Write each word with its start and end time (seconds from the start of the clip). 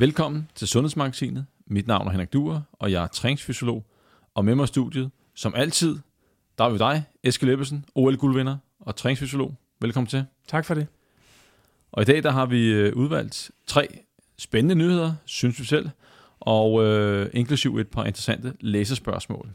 Velkommen 0.00 0.48
til 0.54 0.68
Sundhedsmagasinet. 0.68 1.46
Mit 1.66 1.86
navn 1.86 2.06
er 2.06 2.10
Henrik 2.10 2.32
Duer, 2.32 2.60
og 2.72 2.92
jeg 2.92 3.02
er 3.02 3.06
træningsfysiolog. 3.06 3.84
Og 4.34 4.44
med 4.44 4.54
mig 4.54 4.64
i 4.64 4.66
studiet, 4.66 5.10
som 5.34 5.54
altid, 5.56 5.98
der 6.58 6.64
er 6.64 6.70
vi 6.70 6.78
dig, 6.78 7.04
Eske 7.22 7.46
Leppesen, 7.46 7.84
OL-guldvinder 7.94 8.56
og 8.80 8.96
træningsfysiolog. 8.96 9.54
Velkommen 9.80 10.06
til. 10.06 10.24
Tak 10.48 10.64
for 10.64 10.74
det. 10.74 10.86
Og 11.92 12.02
i 12.02 12.04
dag 12.04 12.22
der 12.22 12.30
har 12.30 12.46
vi 12.46 12.66
øh, 12.66 12.96
udvalgt 12.96 13.50
tre 13.66 13.88
spændende 14.38 14.74
nyheder, 14.74 15.14
synes 15.24 15.60
vi 15.60 15.64
selv, 15.64 15.88
og 16.40 16.84
øh, 16.84 17.30
inklusiv 17.32 17.78
et 17.78 17.88
par 17.88 18.04
interessante 18.04 18.52
læsespørgsmål. 18.60 19.48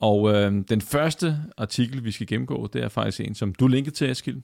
Og 0.00 0.34
øh, 0.34 0.64
den 0.68 0.80
første 0.80 1.36
artikel, 1.56 2.04
vi 2.04 2.12
skal 2.12 2.26
gennemgå, 2.26 2.66
det 2.72 2.82
er 2.82 2.88
faktisk 2.88 3.20
en, 3.20 3.34
som 3.34 3.54
du 3.54 3.66
linkede 3.66 3.94
til, 3.94 4.10
Eskild, 4.10 4.42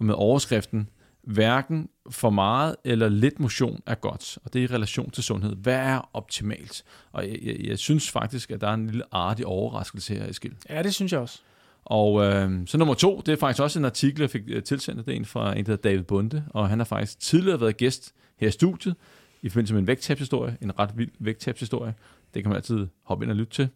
med 0.00 0.14
overskriften 0.14 0.88
hverken 1.26 1.88
for 2.10 2.30
meget 2.30 2.76
eller 2.84 3.08
lidt 3.08 3.40
motion 3.40 3.82
er 3.86 3.94
godt, 3.94 4.38
og 4.44 4.52
det 4.52 4.58
er 4.58 4.62
i 4.62 4.74
relation 4.74 5.10
til 5.10 5.22
sundhed. 5.24 5.56
Hvad 5.56 5.76
er 5.76 6.10
optimalt? 6.12 6.84
Og 7.12 7.28
jeg, 7.28 7.38
jeg, 7.42 7.56
jeg 7.60 7.78
synes 7.78 8.10
faktisk, 8.10 8.50
at 8.50 8.60
der 8.60 8.68
er 8.68 8.74
en 8.74 8.86
lille 8.86 9.02
artig 9.12 9.46
overraskelse 9.46 10.14
her, 10.14 10.28
Eskild. 10.28 10.54
Ja, 10.70 10.82
det 10.82 10.94
synes 10.94 11.12
jeg 11.12 11.20
også. 11.20 11.40
Og 11.84 12.24
øh, 12.24 12.66
så 12.66 12.78
nummer 12.78 12.94
to, 12.94 13.22
det 13.26 13.32
er 13.32 13.36
faktisk 13.36 13.62
også 13.62 13.78
en 13.78 13.84
artikel, 13.84 14.20
jeg 14.20 14.30
fik 14.30 14.42
øh, 14.48 14.62
tilsendt, 14.62 15.06
det 15.06 15.12
er 15.12 15.16
en 15.16 15.24
fra 15.24 15.58
en, 15.58 15.66
der 15.66 15.72
hedder 15.72 15.90
David 15.90 16.02
Bunde, 16.02 16.44
og 16.50 16.68
han 16.68 16.78
har 16.78 16.84
faktisk 16.84 17.20
tidligere 17.20 17.60
været 17.60 17.76
gæst 17.76 18.14
her 18.36 18.48
i 18.48 18.50
studiet, 18.50 18.94
i 19.42 19.48
forbindelse 19.48 19.74
med 19.74 19.80
en 19.80 19.86
vægttabshistorie, 19.86 20.56
en 20.62 20.78
ret 20.78 20.90
vild 20.96 21.10
vægttabshistorie. 21.18 21.94
Det 22.34 22.42
kan 22.42 22.50
man 22.50 22.56
altid 22.56 22.86
hoppe 23.02 23.24
ind 23.24 23.30
og 23.30 23.36
lytte 23.36 23.52
til. 23.52 23.68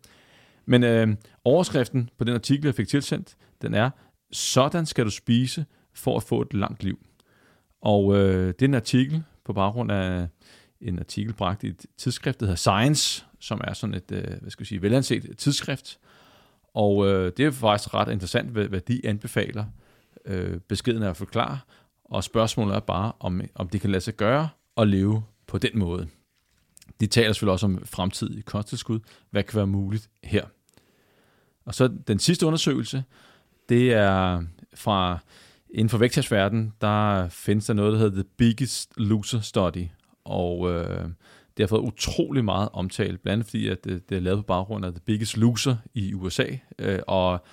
Men 0.67 0.85
øh, 0.85 1.09
overskriften 1.45 2.11
på 2.19 2.25
den 2.25 2.35
artikel, 2.35 2.65
jeg 2.65 2.75
fik 2.75 2.89
tilsendt, 2.89 3.37
den 3.63 3.75
er, 3.75 3.91
sådan 4.33 4.87
skal 4.87 5.05
du 5.05 5.11
spise 5.11 5.65
for 5.95 6.17
at 6.17 6.23
få 6.23 6.43
et 6.43 6.55
langt 6.55 6.85
liv. 6.85 6.99
Og 7.81 8.17
øh, 8.17 8.47
det 8.47 8.63
er 8.63 8.69
en 8.69 8.75
artikel 8.75 9.23
på 9.45 9.53
baggrund 9.53 9.93
af 9.93 10.29
en 10.81 10.99
artikel 10.99 11.33
bragt 11.33 11.65
i 11.65 11.67
et 11.67 11.87
tidsskrift, 11.97 12.41
der 12.41 12.47
hedder 12.47 12.57
Science, 12.57 13.25
som 13.41 13.61
er 13.65 13.73
sådan 13.73 13.95
et, 13.95 14.13
øh, 14.13 14.41
hvad 14.41 14.51
skal 14.51 14.63
jeg 14.63 14.67
sige, 14.67 14.83
velanset 14.83 15.39
tidsskrift. 15.39 15.99
Og 16.75 17.07
øh, 17.07 17.33
det 17.37 17.47
er 17.47 17.51
faktisk 17.51 17.95
ret 17.95 18.13
interessant, 18.13 18.51
hvad, 18.51 18.65
hvad 18.65 18.81
de 18.81 19.01
anbefaler. 19.05 19.65
Øh, 20.25 20.61
beskeden 20.61 21.03
er 21.03 21.11
at 21.11 21.17
forklare, 21.17 21.59
og 22.05 22.25
spørgsmålet 22.25 22.77
er 22.77 22.81
bare, 22.81 23.13
om, 23.21 23.41
om 23.55 23.69
det 23.69 23.81
kan 23.81 23.91
lade 23.91 24.01
sig 24.01 24.15
gøre 24.15 24.49
at 24.77 24.89
leve 24.89 25.23
på 25.47 25.59
den 25.59 25.79
måde. 25.79 26.09
De 27.01 27.07
taler 27.07 27.33
selvfølgelig 27.33 27.53
også 27.53 27.67
om 27.67 27.87
fremtidig 27.87 28.45
kosttilskud. 28.45 29.01
Hvad 29.31 29.43
kan 29.43 29.57
være 29.57 29.67
muligt 29.67 30.11
her? 30.25 30.45
Og 31.65 31.75
så 31.75 31.89
den 32.07 32.19
sidste 32.19 32.47
undersøgelse, 32.47 33.05
det 33.69 33.93
er 33.93 34.43
fra 34.75 35.19
inden 35.75 35.89
for 35.89 35.99
vægttabsverdenen, 35.99 36.73
der 36.81 37.29
findes 37.29 37.67
der 37.67 37.75
noget, 37.75 37.93
der 37.93 37.99
hedder 37.99 38.23
The 38.23 38.31
Biggest 38.37 38.93
Loser 38.97 39.41
Study, 39.41 39.87
og 40.25 40.71
øh, 40.71 41.05
det 41.57 41.63
har 41.63 41.67
fået 41.67 41.81
utrolig 41.81 42.45
meget 42.45 42.69
omtale, 42.73 43.19
blandt 43.19 43.33
andet 43.33 43.47
fordi, 43.47 43.69
at 43.69 43.85
det, 43.85 44.11
det 44.11 44.17
er 44.17 44.21
lavet 44.21 44.39
på 44.39 44.43
baggrund 44.43 44.85
af 44.85 44.93
The 44.93 45.01
Biggest 45.01 45.37
Loser 45.37 45.77
i 45.95 46.15
USA, 46.15 46.47
øh, 46.79 46.99
og 47.07 47.45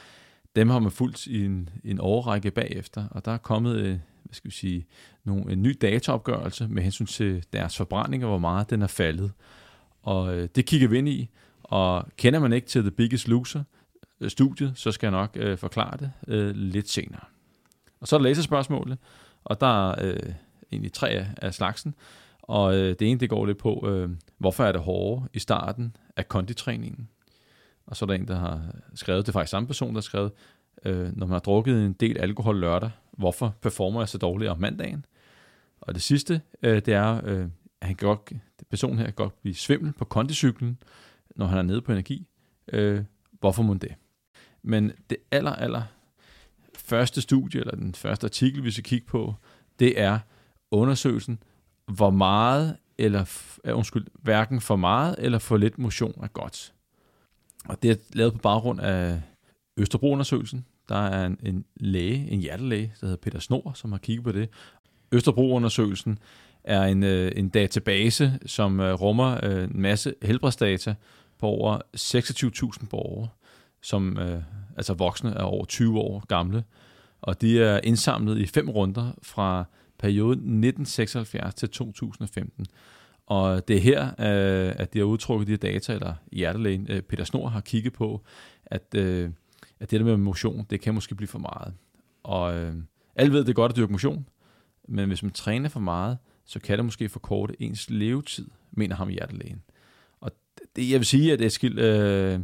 dem 0.56 0.70
har 0.70 0.80
man 0.80 0.92
fulgt 0.92 1.28
i 1.28 1.46
en, 1.46 1.70
en 1.84 2.00
overrække 2.00 2.52
bagefter, 2.52 3.08
og 3.12 3.26
der 3.26 3.32
er 3.32 3.38
kommet 3.38 3.76
øh, 3.76 3.98
hvad 4.28 4.34
skal 4.34 4.52
vi 4.52 4.56
sige, 4.56 4.86
nogle, 5.24 5.52
en 5.52 5.64
ny 5.64 5.78
dataopgørelse 5.82 6.68
med 6.68 6.84
hensyn 6.84 7.06
til 7.06 7.46
deres 7.54 7.78
forbrænding, 7.78 8.24
og 8.24 8.30
hvor 8.30 8.38
meget 8.38 8.70
den 8.70 8.82
er 8.82 8.88
faldet. 8.88 9.32
Og 10.04 10.36
øh, 10.36 10.50
det 10.56 10.66
kigger 10.66 10.88
vi 10.88 10.98
ind 10.98 11.10
i, 11.10 11.30
og 11.64 12.08
kender 12.18 12.40
man 12.40 12.54
ikke 12.54 12.68
til 12.68 12.82
The 12.82 12.92
Biggest 12.92 13.28
Loser, 13.28 13.64
studiet, 14.28 14.72
så 14.76 14.92
skal 14.92 15.08
jeg 15.08 15.12
nok 15.12 15.30
øh, 15.36 15.58
forklare 15.58 15.98
det 15.98 16.12
øh, 16.28 16.56
lidt 16.56 16.90
senere. 16.90 17.22
Og 18.00 18.08
så 18.08 18.16
er 18.16 18.20
der 18.20 18.24
læserspørgsmålet, 18.24 18.98
og 19.44 19.62
der 19.62 19.92
er 19.92 19.96
øh, 20.02 20.34
egentlig 20.72 20.94
tre 20.94 21.26
af 21.38 21.54
slagsen. 21.54 21.96
Og 22.42 22.76
øh, 22.76 22.96
det 23.00 23.02
ene, 23.02 23.20
det 23.20 23.30
går 23.30 23.46
lidt 23.46 23.58
på, 23.58 23.88
øh, 23.90 24.10
hvorfor 24.38 24.64
er 24.64 24.72
det 24.72 24.82
hårdere 24.82 25.28
i 25.34 25.40
starten 25.40 25.96
af 26.16 26.28
konditræningen? 26.28 27.10
Og 27.86 27.98
så 27.98 28.06
er 28.06 28.08
der 28.08 28.14
en, 28.14 28.28
der 28.28 28.36
har 28.36 28.62
skrevet, 28.96 29.26
det 29.26 29.32
er 29.32 29.34
faktisk 29.34 29.52
samme 29.52 29.68
person, 29.68 29.90
der 29.90 29.96
har 29.96 30.02
skrevet, 30.02 30.32
øh, 30.86 31.18
når 31.18 31.26
man 31.26 31.34
har 31.34 31.40
drukket 31.40 31.86
en 31.86 31.94
del 31.94 32.18
alkohol 32.18 32.60
lørdag, 32.60 32.92
hvorfor 33.12 33.56
performer 33.62 34.02
jeg 34.02 34.10
så 34.10 34.18
dårligt 34.18 34.52
om 34.52 34.60
mandagen? 34.60 35.06
Og 35.82 35.94
det 35.94 36.02
sidste, 36.02 36.42
øh, 36.64 36.76
det 36.76 36.94
er, 36.94 37.22
øh, 37.26 37.48
at 37.82 37.88
han 37.88 37.96
kan 37.96 38.08
godt, 38.08 38.32
personen 38.70 38.98
her 38.98 39.06
kan 39.06 39.14
godt 39.14 39.42
blive 39.42 39.56
svimmel 39.56 39.94
på 39.94 40.06
kondicyklen, 40.06 40.78
når 41.36 41.46
han 41.46 41.58
er 41.58 41.64
nede 41.64 41.82
på 41.82 41.92
energi. 41.92 42.28
Øh, 42.68 43.04
hvorfor 43.40 43.64
må 43.64 43.74
det? 43.74 43.96
Men 44.62 44.92
det 45.10 45.18
aller, 45.32 45.52
aller 45.52 45.84
første 46.88 47.22
studie, 47.22 47.60
eller 47.60 47.76
den 47.76 47.96
første 47.96 48.26
artikel, 48.26 48.64
vi 48.64 48.72
skal 48.72 48.84
kigge 48.84 49.08
på, 49.08 49.36
det 49.80 50.02
er 50.02 50.20
undersøgelsen, 50.72 51.40
hvor 51.88 52.10
meget, 52.10 52.78
eller 52.98 53.26
øh, 53.64 53.78
undskyld, 53.78 54.06
hverken 54.14 54.62
for 54.62 54.76
meget 54.76 55.16
eller 55.20 55.40
for 55.40 55.58
lidt 55.58 55.78
motion 55.78 56.20
er 56.24 56.28
godt. 56.28 56.74
Og 57.66 57.84
det 57.84 57.92
er 57.92 57.96
lavet 58.14 58.34
på 58.34 58.40
baggrund 58.40 58.80
af 58.80 59.22
Østerbro-undersøgelsen. 59.78 60.66
Der 60.90 60.96
er 60.96 61.26
en, 61.26 61.40
en 61.44 61.66
læge, 61.76 62.30
en 62.30 62.40
hjertelæge, 62.40 62.94
der 63.02 63.08
hedder 63.08 63.22
Peter 63.22 63.40
Snor, 63.40 63.72
som 63.76 63.92
har 63.92 64.00
kigget 64.00 64.24
på 64.24 64.32
det. 64.32 64.50
Østerbro-undersøgelsen 65.12 66.20
er 66.64 66.84
en, 66.84 67.04
øh, 67.04 67.32
en 67.36 67.50
database, 67.50 68.40
som 68.46 68.80
øh, 68.80 68.94
rummer 68.94 69.40
øh, 69.44 69.64
en 69.64 69.82
masse 69.82 70.14
helbredsdata 70.22 70.96
på 71.40 71.48
over 71.48 71.80
26.000 72.82 72.88
borgere, 72.88 73.30
som 73.82 74.18
øh, 74.18 74.42
altså 74.78 74.94
voksne 74.94 75.32
er 75.32 75.44
over 75.44 75.66
20 75.66 76.00
år 76.00 76.26
gamle. 76.28 76.64
Og 77.22 77.42
de 77.42 77.62
er 77.62 77.80
indsamlet 77.84 78.38
i 78.38 78.46
fem 78.46 78.70
runder 78.70 79.12
fra 79.22 79.66
perioden 80.00 80.40
1976 80.40 81.56
til 81.56 81.70
2015. 81.70 82.66
Og 83.28 83.68
det 83.68 83.76
er 83.76 83.80
her, 83.80 84.06
øh, 84.08 84.74
at 84.78 84.94
de 84.94 85.00
har 85.00 85.06
udtrukket 85.06 85.48
de 85.48 85.52
her 85.52 85.58
data, 85.58 85.94
eller 85.94 86.14
hjertelægen 86.32 86.88
øh, 86.90 87.02
Peter 87.02 87.24
Snor 87.24 87.48
har 87.48 87.62
kigget 87.62 87.94
på, 87.94 88.22
at, 88.66 88.96
øh, 88.96 89.30
at 89.80 89.92
det 89.92 90.00
der 90.00 90.06
med 90.06 90.18
motion, 90.18 90.66
det 90.70 90.82
kan 90.82 90.94
måske 90.94 91.16
blive 91.16 91.28
for 91.28 91.40
meget. 91.40 91.74
Og 92.24 92.56
øh, 92.56 92.76
alle 93.16 93.34
ved, 93.34 93.40
det 93.40 93.50
er 93.50 93.54
godt 93.54 93.72
at 93.72 93.76
dyrke 93.76 93.92
motion, 93.92 94.28
men 94.88 95.08
hvis 95.08 95.24
man 95.24 95.32
træner 95.32 95.70
for 95.70 95.80
meget, 95.80 96.18
så 96.46 96.60
kan 96.60 96.78
det 96.78 96.86
måske 96.86 97.10
forkorte 97.10 97.62
ens 97.62 97.90
levetid, 97.90 98.48
mener 98.72 98.96
ham 98.96 99.10
hjertelægen. 99.10 99.62
Og 100.22 100.32
det, 100.76 100.92
jeg 100.92 101.00
vil 101.00 101.06
sige, 101.06 101.34
at 101.34 101.42
Eskild, 101.42 101.80
øh, 101.80 102.40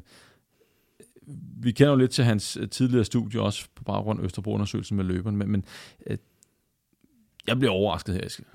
vi 1.61 1.71
kender 1.71 1.91
jo 1.91 1.97
lidt 1.97 2.11
til 2.11 2.23
hans 2.23 2.57
øh, 2.57 2.69
tidligere 2.69 3.05
studie, 3.05 3.41
også 3.41 3.67
på 3.75 3.83
baggrund 3.83 4.19
af 4.19 4.23
Østerbro-undersøgelsen 4.23 4.97
med 4.97 5.05
løberen, 5.05 5.37
men, 5.37 5.51
men 5.51 5.65
øh, 6.07 6.17
jeg 7.47 7.59
bliver 7.59 7.71
overrasket 7.71 8.15
her, 8.15 8.25
Eskild. 8.25 8.47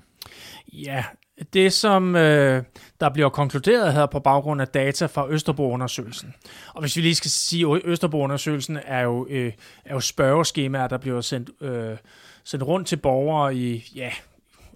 Ja, 0.73 1.05
det 1.53 1.73
som 1.73 2.15
øh, 2.15 2.63
der 2.99 3.09
bliver 3.09 3.29
konkluderet 3.29 3.93
her 3.93 4.05
på 4.05 4.19
baggrund 4.19 4.61
af 4.61 4.67
data 4.67 5.05
fra 5.05 5.29
Østerbro-undersøgelsen. 5.29 6.33
Og 6.73 6.81
hvis 6.81 6.95
vi 6.95 7.01
lige 7.01 7.15
skal 7.15 7.31
sige, 7.31 7.75
at 7.75 7.81
Østerbro-undersøgelsen 7.83 8.77
er 8.85 9.01
jo, 9.01 9.27
øh, 9.29 9.53
er 9.85 9.93
jo 9.93 9.99
spørgeskemaer, 9.99 10.87
der 10.87 10.97
bliver 10.97 11.21
sendt, 11.21 11.49
øh, 11.61 11.97
sendt 12.43 12.63
rundt 12.63 12.87
til 12.87 12.97
borgere 12.97 13.55
i, 13.55 13.91
ja, 13.95 14.11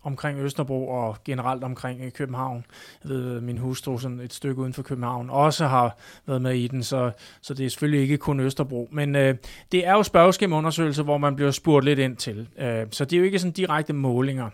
omkring 0.04 0.40
Østerbro 0.40 0.88
og 0.88 1.18
generelt 1.26 1.64
omkring 1.64 2.02
øh, 2.02 2.12
København. 2.12 2.66
Jeg 3.04 3.10
ved, 3.10 3.36
øh, 3.36 3.44
min 3.44 3.58
hustru 3.58 3.98
sådan 3.98 4.20
et 4.20 4.34
stykke 4.34 4.62
uden 4.62 4.74
for 4.74 4.84
København 4.84 5.30
også 5.30 5.68
har 5.68 5.98
været 6.26 6.42
med 6.42 6.56
i 6.56 6.68
den, 6.68 6.84
så, 6.84 7.12
så 7.42 7.54
det 7.54 7.66
er 7.66 7.70
selvfølgelig 7.70 8.02
ikke 8.02 8.18
kun 8.18 8.40
Østerbro. 8.40 8.90
Men 8.92 9.16
øh, 9.16 9.36
det 9.72 9.88
er 9.88 9.92
jo 9.92 10.04
spørgeskemaundersøgelser, 10.04 11.04
hvor 11.04 11.18
man 11.18 11.36
bliver 11.36 11.52
spurgt 11.52 11.86
lidt 11.86 12.00
ind 12.00 12.18
til. 12.18 12.48
Øh, 12.58 12.88
så 12.92 13.06
det 13.06 13.14
er 13.14 13.18
jo 13.18 13.26
ikke 13.26 13.40
sådan 13.40 13.52
direkte 13.52 13.94
målinger. 13.94 14.50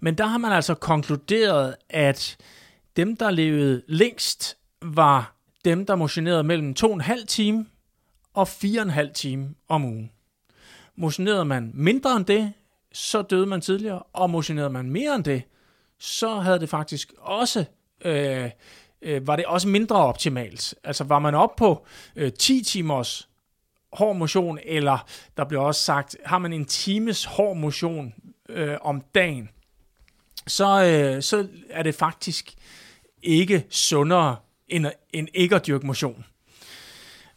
Men 0.00 0.14
der 0.14 0.26
har 0.26 0.38
man 0.38 0.52
altså 0.52 0.74
konkluderet, 0.74 1.74
at 1.90 2.36
dem, 2.96 3.16
der 3.16 3.30
levede 3.30 3.82
længst, 3.86 4.56
var 4.82 5.34
dem, 5.64 5.86
der 5.86 5.94
motionerede 5.94 6.44
mellem 6.44 6.74
2,5 6.84 7.26
time 7.26 7.66
og 8.34 8.48
4,5 8.48 9.12
time 9.12 9.54
om 9.68 9.84
ugen. 9.84 10.10
Motionerede 10.96 11.44
man 11.44 11.70
mindre 11.74 12.16
end 12.16 12.24
det, 12.24 12.52
så 12.92 13.22
døde 13.22 13.46
man 13.46 13.60
tidligere, 13.60 14.02
og 14.12 14.30
motionerede 14.30 14.70
man 14.70 14.90
mere 14.90 15.14
end 15.14 15.24
det, 15.24 15.42
så 15.98 16.34
havde 16.34 16.60
det 16.60 16.68
faktisk 16.68 17.12
også, 17.18 17.64
øh, 18.04 18.50
øh, 19.02 19.26
var 19.26 19.36
det 19.36 19.46
også 19.46 19.68
mindre 19.68 19.96
optimalt. 19.96 20.74
Altså 20.84 21.04
var 21.04 21.18
man 21.18 21.34
op 21.34 21.56
på 21.56 21.86
øh, 22.16 22.32
10 22.32 22.62
timers 22.62 23.28
hård 23.92 24.16
motion, 24.16 24.58
eller 24.64 25.06
der 25.36 25.44
bliver 25.44 25.62
også 25.62 25.82
sagt, 25.82 26.16
har 26.24 26.38
man 26.38 26.52
en 26.52 26.64
times 26.64 27.24
hård 27.24 27.56
motion 27.56 28.14
øh, 28.48 28.76
om 28.80 29.02
dagen, 29.14 29.48
så, 30.46 30.84
øh, 30.84 31.22
så 31.22 31.48
er 31.70 31.82
det 31.82 31.94
faktisk 31.94 32.54
ikke 33.22 33.66
sundere 33.70 34.36
end, 34.68 34.86
end 35.12 35.28
ikke 35.34 35.56
at 35.56 35.66
dyrke 35.66 35.86
motion. 35.86 36.24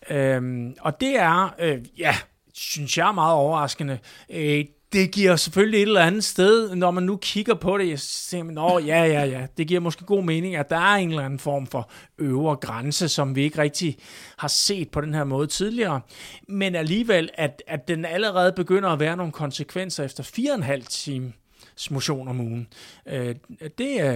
Øhm, 0.10 0.76
og 0.80 1.02
det 1.02 1.20
er, 1.20 1.56
øh, 1.60 1.86
ja, 1.98 2.16
synes 2.54 2.98
jeg 2.98 3.08
er 3.08 3.12
meget 3.12 3.34
overraskende. 3.34 4.00
Øh, 4.30 4.66
det 4.94 5.12
giver 5.12 5.36
selvfølgelig 5.36 5.78
et 5.78 5.88
eller 5.88 6.02
andet 6.02 6.24
sted, 6.24 6.76
når 6.76 6.92
man 6.92 7.04
nu 7.04 7.18
kigger 7.18 7.54
på 7.54 7.78
det, 7.78 7.90
jeg 7.90 8.00
siger, 8.00 8.44
Nå, 8.44 8.80
ja, 8.80 9.04
ja, 9.04 9.24
ja, 9.24 9.48
det 9.58 9.68
giver 9.68 9.80
måske 9.80 10.06
god 10.06 10.24
mening, 10.24 10.56
at 10.56 10.70
der 10.70 10.78
er 10.78 10.96
en 10.96 11.10
eller 11.10 11.26
anden 11.26 11.40
form 11.40 11.68
for 11.68 11.90
øvre 12.18 12.56
grænse, 12.56 13.10
som 13.10 13.36
vi 13.36 13.42
ikke 13.42 13.62
rigtig 13.62 13.98
har 14.38 14.48
set 14.48 14.90
på 14.90 15.02
den 15.02 15.14
her 15.14 15.24
måde 15.24 15.48
tidligere. 15.48 16.02
Men 16.48 16.76
alligevel, 16.76 17.30
at, 17.34 17.64
at 17.68 17.88
den 17.88 18.06
allerede 18.06 18.52
begynder 18.52 18.90
at 18.90 19.00
være 19.00 19.18
nogle 19.18 19.32
konsekvenser 19.32 20.04
efter 20.04 20.24
4,5 20.24 20.86
times 20.90 21.92
motion 21.92 22.28
om 22.28 22.40
ugen. 22.40 22.68
Øh, 23.06 23.36
det, 23.78 24.02
er, 24.02 24.14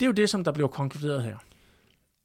det 0.00 0.02
er 0.02 0.06
jo 0.06 0.12
det, 0.12 0.30
som 0.30 0.44
der 0.44 0.52
blev 0.52 0.68
konkluderet 0.68 1.22
her. 1.22 1.36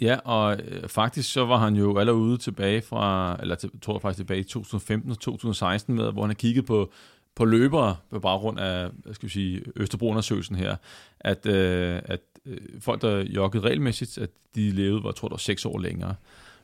Ja, 0.01 0.17
og 0.23 0.57
øh, 0.59 0.89
faktisk 0.89 1.33
så 1.33 1.45
var 1.45 1.57
han 1.57 1.75
jo 1.75 1.97
allerede 1.97 2.21
ude 2.21 2.37
tilbage 2.37 2.81
fra, 2.81 3.37
eller 3.41 3.55
til, 3.55 3.69
tror 3.81 3.93
jeg 3.93 4.01
faktisk 4.01 4.17
tilbage 4.17 4.39
i 4.39 4.43
2015 4.43 5.11
og 5.11 5.19
2016 5.19 5.95
med, 5.95 6.11
hvor 6.11 6.21
han 6.21 6.29
har 6.29 6.33
kigget 6.35 6.65
på, 6.65 6.91
på 7.35 7.45
løbere 7.45 7.95
på 8.09 8.19
baggrund 8.19 8.59
af, 8.59 8.89
hvad 9.03 9.13
skal 9.13 9.27
vi 9.27 9.33
sige, 9.33 9.63
Østerbro-undersøgelsen 9.75 10.55
her, 10.55 10.75
at, 11.19 11.45
øh, 11.45 12.01
at 12.05 12.21
øh, 12.45 12.57
folk, 12.79 13.01
der 13.01 13.19
joggede 13.19 13.63
regelmæssigt, 13.63 14.17
at 14.17 14.29
de 14.55 14.71
levede, 14.71 14.99
hvor 14.99 15.09
jeg 15.09 15.15
tror, 15.15 15.27
der 15.27 15.33
var 15.33 15.37
seks 15.37 15.65
år 15.65 15.79
længere. 15.79 16.15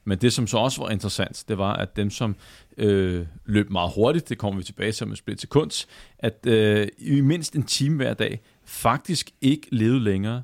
Men 0.04 0.18
det, 0.18 0.34
som 0.34 0.48
så 0.48 0.58
også 0.58 0.82
var 0.82 0.90
interessant, 0.90 1.44
det 1.48 1.58
var, 1.58 1.74
at 1.74 1.96
dem, 1.96 2.10
som 2.10 2.36
øh, 2.78 3.26
løb 3.46 3.70
meget 3.70 3.92
hurtigt, 3.96 4.30
det 4.30 4.38
kommer 4.38 4.58
vi 4.58 4.64
tilbage 4.64 4.92
til 4.92 5.08
med 5.08 5.16
split 5.16 5.42
sekund, 5.42 5.88
at 6.20 6.46
øh, 6.48 6.88
i 6.98 7.22
mindst 7.22 7.56
en 7.56 7.64
time 7.64 7.96
hver 7.96 8.14
dag, 8.14 8.42
faktisk 8.66 9.32
ikke 9.42 9.68
levede 9.72 10.00
længere, 10.00 10.44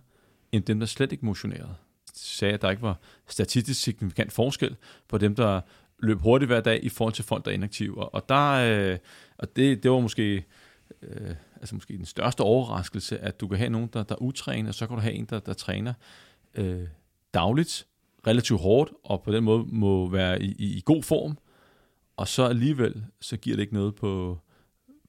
end 0.51 0.63
dem, 0.63 0.79
der 0.79 0.87
slet 0.87 1.11
ikke 1.11 1.25
motionerede. 1.25 1.75
Sagde, 2.13 2.53
at 2.53 2.61
der 2.61 2.69
ikke 2.69 2.81
var 2.81 2.99
statistisk 3.27 3.81
signifikant 3.81 4.33
forskel 4.33 4.75
på 5.07 5.17
dem, 5.17 5.35
der 5.35 5.61
løb 5.99 6.21
hurtigt 6.21 6.49
hver 6.49 6.61
dag 6.61 6.83
i 6.83 6.89
forhold 6.89 7.13
til 7.13 7.23
folk, 7.23 7.45
der 7.45 7.51
er 7.51 7.55
inaktive. 7.55 7.97
Og, 7.97 8.13
og, 8.13 8.29
der, 8.29 8.51
øh, 8.51 8.97
og 9.37 9.55
det, 9.55 9.83
det 9.83 9.91
var 9.91 9.99
måske, 9.99 10.45
øh, 11.01 11.35
altså 11.55 11.75
måske 11.75 11.97
den 11.97 12.05
største 12.05 12.41
overraskelse, 12.41 13.19
at 13.19 13.39
du 13.39 13.47
kan 13.47 13.57
have 13.57 13.69
nogen, 13.69 13.89
der, 13.93 14.03
der 14.03 14.21
utræner, 14.21 14.69
og 14.69 14.75
så 14.75 14.87
kan 14.87 14.95
du 14.95 15.01
have 15.01 15.13
en, 15.13 15.25
der, 15.25 15.39
der 15.39 15.53
træner 15.53 15.93
øh, 16.55 16.87
dagligt, 17.33 17.87
relativt 18.27 18.61
hårdt, 18.61 18.91
og 19.03 19.23
på 19.23 19.31
den 19.31 19.43
måde 19.43 19.65
må 19.67 20.09
være 20.09 20.41
i, 20.41 20.55
i, 20.59 20.77
i 20.77 20.81
god 20.85 21.03
form, 21.03 21.37
og 22.17 22.27
så 22.27 22.43
alligevel, 22.43 23.05
så 23.21 23.37
giver 23.37 23.55
det 23.55 23.61
ikke 23.61 23.73
noget 23.73 23.95
på, 23.95 24.39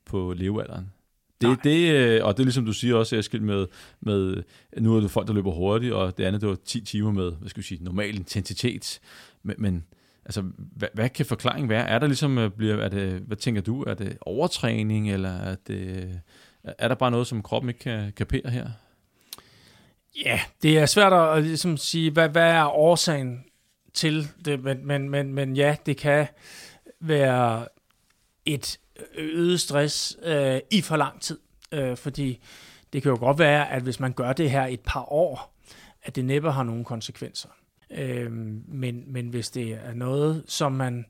på 0.05 0.33
levealderen. 0.37 0.93
Det, 1.41 1.59
det, 1.65 1.93
øh, 1.93 2.25
og 2.25 2.37
det 2.37 2.43
er 2.43 2.45
ligesom 2.45 2.67
du 2.67 2.73
siger 2.73 2.95
også, 2.95 3.17
Eskild, 3.17 3.43
med, 3.43 3.67
med, 4.01 4.43
nu 4.79 4.97
er 4.97 5.01
det 5.01 5.11
folk, 5.11 5.29
der 5.29 5.35
løber 5.35 5.51
hurtigt, 5.51 5.93
og 5.93 6.19
det 6.19 6.25
andet, 6.25 6.41
det 6.41 6.49
var 6.49 6.59
10 6.65 6.81
timer 6.81 7.13
med, 7.13 7.33
hvad 7.33 7.49
skal 7.49 7.61
vi 7.61 7.67
sige, 7.67 7.85
normal 7.85 8.17
intensitet. 8.17 9.01
Men, 9.43 9.57
men 9.59 9.85
altså, 10.29 10.43
hvad, 10.57 10.89
hvad 10.95 11.09
kan 11.09 11.27
forklaringen 11.27 11.69
være? 11.69 11.89
Er 11.89 11.99
der 11.99 12.07
ligesom, 12.07 12.39
øh, 12.39 12.51
bliver, 12.51 12.77
er 12.77 12.89
det, 12.89 13.21
hvad 13.21 13.37
tænker 13.37 13.63
du, 13.63 13.83
er 13.83 13.95
det 13.95 14.19
overtræning, 14.21 15.13
eller 15.13 15.31
er, 15.31 15.57
det, 15.67 16.21
er 16.79 16.89
der 16.89 16.95
bare 16.95 17.11
noget, 17.11 17.27
som 17.27 17.43
kroppen 17.43 17.69
ikke 17.69 17.81
kan 17.81 18.13
kapere 18.17 18.51
her? 18.51 18.69
Ja, 20.25 20.41
det 20.63 20.79
er 20.79 20.87
svært 20.87 21.13
at 21.13 21.43
ligesom 21.43 21.77
sige, 21.77 22.11
hvad, 22.11 22.29
hvad 22.29 22.51
er 22.51 22.65
årsagen 22.65 23.45
til 23.95 24.29
det, 24.45 24.63
men, 24.63 24.87
men, 24.87 25.11
men, 25.11 25.35
men 25.35 25.57
ja, 25.57 25.77
det 25.87 25.97
kan 25.97 26.27
være 27.01 27.67
et 28.47 28.79
øget 29.15 29.61
stress 29.61 30.17
øh, 30.23 30.61
i 30.71 30.81
for 30.81 30.97
lang 30.97 31.21
tid, 31.21 31.39
øh, 31.73 31.97
fordi 31.97 32.41
det 32.93 33.03
kan 33.03 33.11
jo 33.11 33.19
godt 33.19 33.39
være, 33.39 33.71
at 33.71 33.83
hvis 33.83 34.01
man 34.01 34.13
gør 34.13 34.33
det 34.33 34.51
her 34.51 34.67
et 34.67 34.81
par 34.81 35.13
år, 35.13 35.55
at 36.03 36.17
det 36.17 36.25
næppe 36.25 36.51
har 36.51 36.63
nogen 36.63 36.85
konsekvenser. 36.85 37.49
Øh, 37.91 38.33
men, 38.69 39.05
men 39.07 39.29
hvis 39.29 39.51
det 39.51 39.73
er 39.73 39.95
noget, 39.95 40.45
som 40.47 40.73
man 40.73 41.07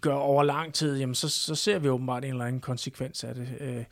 gør 0.00 0.14
over 0.14 0.42
lang 0.42 0.74
tid, 0.74 0.98
jamen 0.98 1.14
så, 1.14 1.28
så 1.28 1.54
ser 1.54 1.78
vi 1.78 1.88
åbenbart 1.88 2.24
en 2.24 2.30
eller 2.30 2.44
anden 2.44 2.60
konsekvens 2.60 3.24
af 3.24 3.34
det. 3.34 3.48
Øh, 3.60 3.84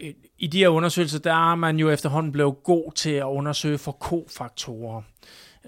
øh, 0.00 0.14
i 0.38 0.46
de 0.46 0.58
her 0.58 0.68
undersøgelser, 0.68 1.18
der 1.18 1.50
er 1.50 1.54
man 1.54 1.76
jo 1.76 1.90
efterhånden 1.90 2.32
blevet 2.32 2.62
god 2.64 2.92
til 2.92 3.10
at 3.10 3.24
undersøge 3.24 3.78
for 3.78 3.92
kofaktorer. 3.92 5.02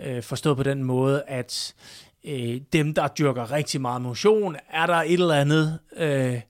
Øh, 0.03 0.23
forstået 0.23 0.57
på 0.57 0.63
den 0.63 0.85
måde, 0.85 1.23
at 1.27 1.75
øh, 2.25 2.61
dem, 2.73 2.95
der 2.95 3.09
dyrker 3.09 3.53
rigtig 3.53 3.81
meget 3.81 4.03
motion, 4.03 4.57
er 4.71 4.87
der 4.87 4.95
et 4.95 5.13
eller 5.13 5.35
andet 5.35 5.79
øh, 5.97 6.41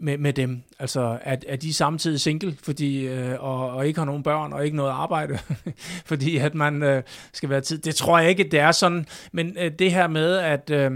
med, 0.00 0.18
med 0.18 0.32
dem. 0.32 0.62
Altså, 0.78 1.18
at, 1.22 1.44
at 1.48 1.62
de 1.62 1.74
samtidig 1.74 2.20
single, 2.20 2.56
fordi, 2.62 3.06
øh, 3.06 3.44
og, 3.44 3.70
og 3.70 3.86
ikke 3.86 3.98
har 3.98 4.06
nogen 4.06 4.22
børn, 4.22 4.52
og 4.52 4.64
ikke 4.64 4.76
noget 4.76 4.90
arbejde, 4.90 5.38
fordi 6.10 6.36
at 6.36 6.54
man 6.54 6.82
øh, 6.82 7.02
skal 7.32 7.48
være 7.48 7.60
tid. 7.60 7.78
Det 7.78 7.94
tror 7.94 8.18
jeg 8.18 8.28
ikke, 8.30 8.44
det 8.44 8.60
er 8.60 8.72
sådan, 8.72 9.06
men 9.32 9.56
øh, 9.60 9.72
det 9.78 9.92
her 9.92 10.06
med, 10.06 10.36
at... 10.36 10.70
Øh, 10.70 10.90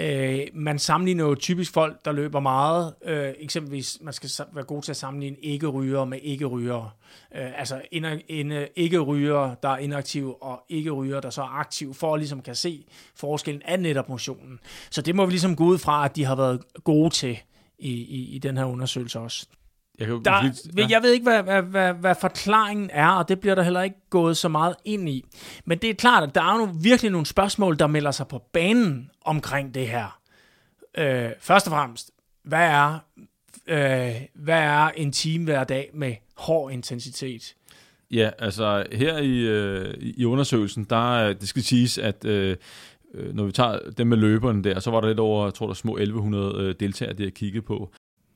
Øh, 0.00 0.40
man 0.54 0.78
sammenligner 0.78 1.24
jo 1.24 1.34
typisk 1.34 1.72
folk, 1.72 2.04
der 2.04 2.12
løber 2.12 2.40
meget. 2.40 2.94
Øh, 3.04 3.32
eksempelvis, 3.38 3.98
man 4.00 4.12
skal 4.12 4.30
være 4.52 4.64
god 4.64 4.82
til 4.82 4.92
at 4.92 4.96
sammenligne 4.96 5.36
ikke-rygere 5.36 6.06
med 6.06 6.18
ikke-rygere. 6.22 6.90
Øh, 7.36 7.60
altså 7.60 7.80
en, 7.92 8.04
en 8.28 8.52
ikke-rygere, 8.76 9.56
der 9.62 9.68
er 9.68 9.78
inaktiv, 9.78 10.34
og 10.40 10.64
ikke-rygere, 10.68 11.20
der 11.20 11.30
så 11.30 11.42
er 11.42 11.58
aktiv, 11.58 11.94
for 11.94 12.14
at 12.14 12.20
ligesom 12.20 12.42
kan 12.42 12.54
se 12.54 12.84
forskellen 13.14 13.62
af 13.64 13.80
netop 13.80 14.08
motionen. 14.08 14.58
Så 14.90 15.02
det 15.02 15.14
må 15.14 15.26
vi 15.26 15.32
ligesom 15.32 15.56
gå 15.56 15.64
ud 15.64 15.78
fra, 15.78 16.04
at 16.04 16.16
de 16.16 16.24
har 16.24 16.36
været 16.36 16.60
gode 16.84 17.10
til 17.10 17.38
i, 17.78 17.92
i, 17.92 18.34
i 18.34 18.38
den 18.38 18.56
her 18.56 18.64
undersøgelse 18.64 19.18
også. 19.18 19.46
Jeg, 19.98 20.06
kan, 20.06 20.22
der, 20.24 20.52
ja. 20.76 20.86
jeg 20.90 21.02
ved 21.02 21.12
ikke, 21.12 21.24
hvad, 21.24 21.42
hvad, 21.42 21.62
hvad, 21.62 21.94
hvad 21.94 22.14
forklaringen 22.20 22.90
er, 22.92 23.08
og 23.08 23.28
det 23.28 23.40
bliver 23.40 23.54
der 23.54 23.62
heller 23.62 23.82
ikke 23.82 23.96
gået 24.10 24.36
så 24.36 24.48
meget 24.48 24.74
ind 24.84 25.08
i. 25.08 25.24
Men 25.64 25.78
det 25.78 25.90
er 25.90 25.94
klart, 25.94 26.22
at 26.22 26.34
der 26.34 26.42
er 26.42 26.58
jo 26.58 26.68
virkelig 26.80 27.12
nogle 27.12 27.26
spørgsmål, 27.26 27.78
der 27.78 27.86
melder 27.86 28.10
sig 28.10 28.28
på 28.28 28.38
banen 28.52 29.10
omkring 29.24 29.74
det 29.74 29.88
her. 29.88 30.20
Øh, 30.98 31.30
først 31.40 31.66
og 31.66 31.70
fremmest, 31.70 32.10
hvad 32.42 32.66
er, 32.66 32.98
øh, 33.66 34.14
hvad 34.34 34.58
er 34.58 34.88
en 34.88 35.12
time 35.12 35.44
hver 35.44 35.64
dag 35.64 35.90
med 35.94 36.14
hård 36.36 36.72
intensitet? 36.72 37.54
Ja, 38.10 38.30
altså 38.38 38.86
her 38.92 39.18
i, 39.18 39.38
øh, 39.38 39.94
i 40.00 40.24
undersøgelsen, 40.24 40.84
der 40.84 41.32
det 41.32 41.48
skal 41.48 41.62
siges, 41.62 41.98
at 41.98 42.24
øh, 42.24 42.56
øh, 43.14 43.34
når 43.34 43.44
vi 43.44 43.52
tager 43.52 43.78
dem 43.98 44.06
med 44.06 44.16
løberne 44.16 44.64
der, 44.64 44.80
så 44.80 44.90
var 44.90 45.00
der 45.00 45.08
lidt 45.08 45.20
over, 45.20 45.44
jeg 45.44 45.54
tror 45.54 45.66
der 45.66 45.74
små 45.74 45.96
1100 45.96 46.54
øh, 46.56 46.74
deltagere, 46.80 47.14
der 47.14 47.30
kiggede 47.30 47.62
på 47.62 47.92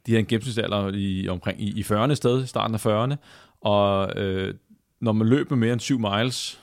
de 0.07 0.13
har 0.13 0.19
en 0.19 0.27
gennemsnitsalder 0.27 0.91
i, 0.95 1.29
omkring 1.29 1.63
i, 1.63 1.81
i 1.81 1.83
40'erne 1.83 2.15
sted, 2.15 2.47
starten 2.47 2.75
af 2.75 2.87
40'erne, 2.87 3.17
og 3.61 4.13
øh, 4.17 4.55
når 5.01 5.13
man 5.13 5.29
løber 5.29 5.57
mere 5.57 5.73
end 5.73 5.81
7 5.81 5.99
miles 5.99 6.61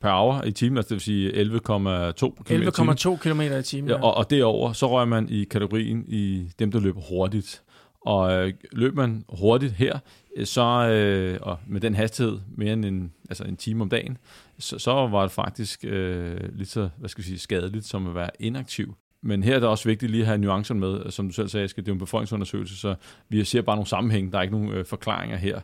per 0.00 0.10
hour 0.10 0.44
i 0.44 0.52
timen, 0.52 0.76
altså 0.76 0.88
det 0.88 0.94
vil 0.94 1.00
sige 1.00 1.32
11,2 1.32 2.42
km 2.44 2.52
11,2 2.52 3.16
km 3.16 3.40
i 3.40 3.62
timen, 3.62 3.90
ja. 3.90 4.02
og, 4.02 4.14
og 4.14 4.30
derover 4.30 4.72
så 4.72 4.88
rører 4.90 5.04
man 5.04 5.28
i 5.28 5.44
kategorien 5.44 6.04
i 6.08 6.48
dem, 6.58 6.70
der 6.72 6.80
løber 6.80 7.00
hurtigt. 7.00 7.62
Og 8.06 8.32
øh, 8.32 8.52
løber 8.72 8.96
man 8.96 9.24
hurtigt 9.28 9.72
her, 9.72 9.98
Øh, 10.38 10.46
så 10.46 10.88
øh, 10.88 11.38
og 11.42 11.58
med 11.66 11.80
den 11.80 11.94
hastighed 11.94 12.38
mere 12.56 12.72
end 12.72 12.84
en, 12.84 13.12
altså 13.28 13.44
en 13.44 13.56
time 13.56 13.82
om 13.82 13.88
dagen, 13.88 14.18
så, 14.58 14.78
så 14.78 14.92
var 14.92 15.22
det 15.22 15.32
faktisk 15.32 15.84
øh, 15.84 16.40
lidt 16.52 16.68
så, 16.68 16.88
hvad 16.98 17.08
skal 17.08 17.24
vi 17.24 17.28
sige, 17.28 17.38
skadeligt 17.38 17.84
som 17.84 18.06
at 18.06 18.14
være 18.14 18.30
inaktiv. 18.38 18.94
Men 19.22 19.42
her 19.42 19.54
er 19.54 19.60
det 19.60 19.68
også 19.68 19.88
vigtigt 19.88 20.12
lige 20.12 20.20
at 20.20 20.26
have 20.26 20.38
nuancerne 20.38 20.80
med. 20.80 21.10
Som 21.10 21.28
du 21.28 21.34
selv 21.34 21.48
sagde, 21.48 21.68
skal 21.68 21.84
det 21.84 21.90
er 21.90 21.92
en 21.92 21.98
befolkningsundersøgelse, 21.98 22.76
så 22.76 22.94
vi 23.28 23.44
ser 23.44 23.62
bare 23.62 23.76
nogle 23.76 23.88
sammenhæng. 23.88 24.32
Der 24.32 24.38
er 24.38 24.42
ikke 24.42 24.54
nogen 24.54 24.72
øh, 24.72 24.84
forklaringer 24.84 25.36
her. 25.36 25.60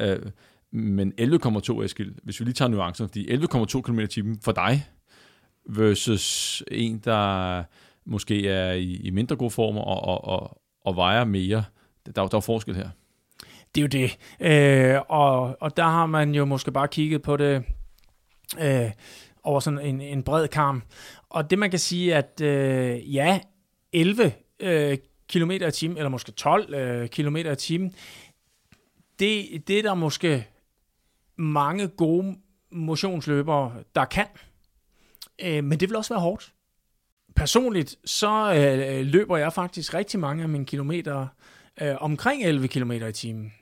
Øh, 0.00 0.18
men 0.72 1.12
11,2 1.20 1.82
Eskild, 1.82 2.14
hvis 2.22 2.40
vi 2.40 2.44
lige 2.44 2.54
tager 2.54 2.68
nuancerne, 2.68 3.08
fordi 3.08 3.34
11,2 3.34 3.80
km 3.80 3.98
i 3.98 4.06
timen 4.06 4.38
for 4.44 4.52
dig, 4.52 4.86
versus 5.68 6.62
en, 6.70 6.98
der 6.98 7.62
måske 8.04 8.48
er 8.48 8.72
i, 8.72 8.96
i 8.96 9.10
mindre 9.10 9.36
god 9.36 9.50
form 9.50 9.76
og, 9.76 9.84
og, 9.84 10.24
og, 10.24 10.60
og 10.84 10.96
vejer 10.96 11.24
mere. 11.24 11.64
Der, 12.06 12.26
der 12.26 12.36
er 12.36 12.40
forskel 12.40 12.76
her. 12.76 12.88
Det 13.74 13.80
er 13.80 13.82
jo 13.82 13.88
det. 13.88 14.18
Øh, 14.40 15.00
og, 15.08 15.56
og 15.60 15.76
der 15.76 15.84
har 15.84 16.06
man 16.06 16.34
jo 16.34 16.44
måske 16.44 16.72
bare 16.72 16.88
kigget 16.88 17.22
på 17.22 17.36
det 17.36 17.64
øh, 18.60 18.90
over 19.42 19.60
sådan 19.60 19.80
en, 19.80 20.00
en 20.00 20.22
bred 20.22 20.48
kamp. 20.48 20.84
Og 21.28 21.50
det 21.50 21.58
man 21.58 21.70
kan 21.70 21.78
sige, 21.78 22.14
at 22.14 22.40
øh, 22.40 23.14
ja, 23.14 23.40
11 23.92 24.32
øh, 24.60 24.98
km 25.28 25.50
i 25.50 25.70
timen, 25.70 25.96
eller 25.96 26.08
måske 26.08 26.32
12 26.32 26.74
øh, 26.74 27.08
km 27.08 27.36
i 27.36 27.56
timen, 27.56 27.94
det, 29.18 29.62
det 29.68 29.78
er 29.78 29.82
der 29.82 29.94
måske 29.94 30.46
mange 31.36 31.88
gode 31.88 32.36
motionsløbere, 32.70 33.72
der 33.94 34.04
kan. 34.04 34.26
Øh, 35.42 35.64
men 35.64 35.80
det 35.80 35.88
vil 35.88 35.96
også 35.96 36.14
være 36.14 36.20
hårdt. 36.20 36.52
Personligt, 37.36 37.96
så 38.04 38.54
øh, 38.54 39.06
løber 39.06 39.36
jeg 39.36 39.52
faktisk 39.52 39.94
rigtig 39.94 40.20
mange 40.20 40.42
af 40.42 40.48
mine 40.48 40.66
kilometer 40.66 41.26
øh, 41.80 41.94
omkring 42.00 42.44
11 42.44 42.68
km 42.68 42.92
i 42.92 43.12
timen 43.12 43.52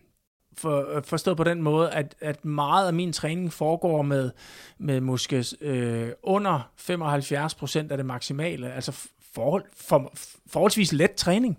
for, 0.59 0.97
øh, 0.97 1.03
forstået 1.05 1.37
på 1.37 1.45
den 1.45 1.63
måde, 1.63 1.91
at, 1.91 2.15
at 2.21 2.45
meget 2.45 2.87
af 2.87 2.95
min 2.95 3.13
træning 3.13 3.53
foregår 3.53 4.03
med, 4.03 4.31
med 4.79 5.01
måske 5.01 5.45
øh, 5.61 6.09
under 6.23 6.71
75 6.77 7.55
procent 7.55 7.93
af 7.93 7.97
det 7.97 8.07
maksimale, 8.07 8.73
altså 8.73 9.09
forhold, 9.35 9.65
for, 9.77 10.13
forholdsvis 10.47 10.93
let 10.93 11.13
træning. 11.13 11.59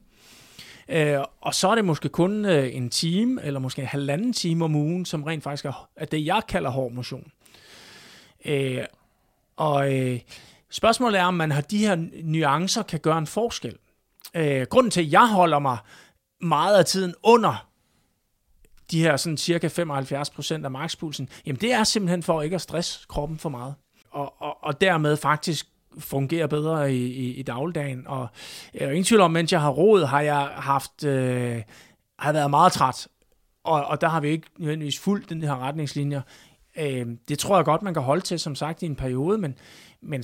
Øh, 0.89 1.19
og 1.41 1.53
så 1.53 1.67
er 1.67 1.75
det 1.75 1.85
måske 1.85 2.09
kun 2.09 2.45
øh, 2.45 2.75
en 2.75 2.89
time, 2.89 3.43
eller 3.43 3.59
måske 3.59 3.81
en 3.81 3.87
halvanden 3.87 4.33
time 4.33 4.65
om 4.65 4.75
ugen, 4.75 5.05
som 5.05 5.23
rent 5.23 5.43
faktisk 5.43 5.65
er, 5.65 5.89
er 5.95 6.05
det, 6.05 6.25
jeg 6.25 6.41
kalder 6.47 6.69
hård 6.69 6.91
motion. 6.91 7.31
Øh, 8.45 8.83
og 9.55 9.93
øh, 9.93 10.19
spørgsmålet 10.69 11.19
er, 11.19 11.25
om 11.25 11.33
man 11.33 11.51
har 11.51 11.61
de 11.61 11.77
her 11.77 11.95
nuancer 12.23 12.83
kan 12.83 12.99
gøre 12.99 13.17
en 13.17 13.27
forskel. 13.27 13.77
Øh, 14.33 14.67
grunden 14.69 14.91
til, 14.91 15.01
at 15.01 15.11
jeg 15.11 15.27
holder 15.27 15.59
mig 15.59 15.77
meget 16.41 16.77
af 16.77 16.85
tiden 16.85 17.13
under 17.23 17.67
de 18.91 19.01
her 19.01 19.17
sådan 19.17 19.37
cirka 19.37 19.67
75 19.67 20.29
procent 20.29 20.65
af 20.65 20.71
markspulsen, 20.71 21.29
jamen 21.45 21.61
det 21.61 21.73
er 21.73 21.83
simpelthen 21.83 22.23
for 22.23 22.41
ikke 22.41 22.55
at 22.55 22.61
stresse 22.61 22.99
kroppen 23.09 23.37
for 23.37 23.49
meget. 23.49 23.75
Og, 24.11 24.41
og, 24.41 24.63
og 24.63 24.81
dermed 24.81 25.17
faktisk 25.17 25.67
fungerer 25.99 26.47
bedre 26.47 26.93
i, 26.93 27.05
i, 27.05 27.33
i 27.33 27.41
dagligdagen. 27.41 28.07
Og 28.07 28.27
øh, 28.73 28.81
jeg 28.81 28.87
er 28.87 28.91
ingen 28.91 29.03
tvivl 29.03 29.21
om, 29.21 29.31
mens 29.31 29.51
jeg 29.51 29.61
har 29.61 29.69
roet, 29.69 30.07
har 30.07 30.21
jeg 30.21 30.49
haft, 30.55 31.03
øh, 31.03 31.61
har 32.19 32.31
været 32.33 32.49
meget 32.49 32.73
træt. 32.73 33.07
og, 33.63 33.85
og 33.85 34.01
der 34.01 34.07
har 34.07 34.19
vi 34.19 34.29
ikke 34.29 34.47
nødvendigvis 34.57 34.99
fulgt 34.99 35.29
den 35.29 35.41
her 35.41 35.63
retningslinjer. 35.63 36.21
Øh, 36.77 37.07
det 37.27 37.39
tror 37.39 37.55
jeg 37.55 37.65
godt, 37.65 37.81
man 37.81 37.93
kan 37.93 38.03
holde 38.03 38.21
til, 38.21 38.39
som 38.39 38.55
sagt, 38.55 38.83
i 38.83 38.85
en 38.85 38.95
periode, 38.95 39.37
men, 39.37 39.57
men 40.01 40.23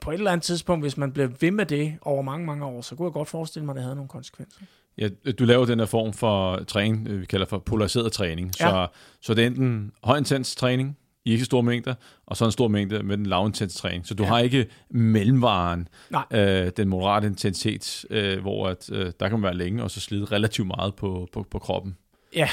på 0.00 0.10
et 0.10 0.14
eller 0.14 0.30
andet 0.30 0.44
tidspunkt, 0.44 0.84
hvis 0.84 0.96
man 0.96 1.12
bliver 1.12 1.28
ved 1.40 1.50
med 1.50 1.66
det 1.66 1.98
over 2.02 2.22
mange, 2.22 2.46
mange 2.46 2.64
år, 2.64 2.80
så 2.80 2.96
kunne 2.96 3.06
jeg 3.06 3.12
godt 3.12 3.28
forestille 3.28 3.66
mig, 3.66 3.72
at 3.72 3.76
det 3.76 3.82
havde 3.82 3.96
nogle 3.96 4.08
konsekvenser. 4.08 4.60
Ja, 5.00 5.08
du 5.32 5.44
laver 5.44 5.66
den 5.66 5.78
her 5.78 5.86
form 5.86 6.12
for 6.12 6.56
træning, 6.56 7.08
øh, 7.08 7.20
vi 7.20 7.26
kalder 7.26 7.46
for 7.46 7.58
polariseret 7.58 8.12
træning. 8.12 8.54
Så, 8.54 8.68
ja. 8.68 8.86
så 9.20 9.34
det 9.34 9.42
er 9.42 9.46
enten 9.46 9.92
højintens 10.04 10.56
træning, 10.56 10.96
i 11.24 11.32
ikke 11.32 11.44
store 11.44 11.62
mængder, 11.62 11.94
og 12.26 12.36
så 12.36 12.44
en 12.44 12.52
stor 12.52 12.68
mængde 12.68 13.02
med 13.02 13.16
den 13.16 13.26
lavintens 13.26 13.74
træning. 13.74 14.06
Så 14.06 14.14
du 14.14 14.22
ja. 14.22 14.28
har 14.28 14.38
ikke 14.38 14.66
mellemvaren, 14.90 15.88
øh, 16.32 16.70
den 16.76 16.88
moderate 16.88 17.26
intensitet, 17.26 18.04
øh, 18.10 18.40
hvor 18.40 18.68
at, 18.68 18.90
øh, 18.92 19.12
der 19.20 19.28
kan 19.28 19.32
man 19.32 19.42
være 19.42 19.54
længe, 19.54 19.82
og 19.82 19.90
så 19.90 20.00
slide 20.00 20.24
relativt 20.24 20.66
meget 20.66 20.94
på, 20.94 21.28
på, 21.32 21.46
på 21.50 21.58
kroppen. 21.58 21.96
Ja, 22.36 22.48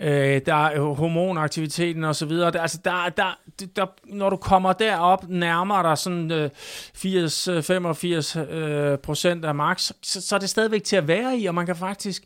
øh, 0.00 0.40
der 0.46 0.54
er 0.54 0.80
hormonaktiviteten 0.80 2.04
og 2.04 2.16
så 2.16 2.26
videre. 2.26 2.50
Der, 2.50 2.60
altså 2.60 2.78
der, 2.84 3.08
der, 3.08 3.38
der, 3.76 3.86
når 4.04 4.30
du 4.30 4.36
kommer 4.36 4.72
derop 4.72 5.28
nærmere 5.28 5.82
dig 5.82 5.98
sådan 5.98 6.30
øh, 6.30 6.50
80-85 6.96 8.38
øh, 8.38 8.92
øh, 8.92 8.98
procent 8.98 9.44
af 9.44 9.54
max, 9.54 9.92
så, 10.02 10.20
så 10.20 10.34
er 10.34 10.38
det 10.38 10.50
stadigvæk 10.50 10.84
til 10.84 10.96
at 10.96 11.08
være 11.08 11.38
i, 11.38 11.46
og 11.46 11.54
man 11.54 11.66
kan 11.66 11.76
faktisk 11.76 12.24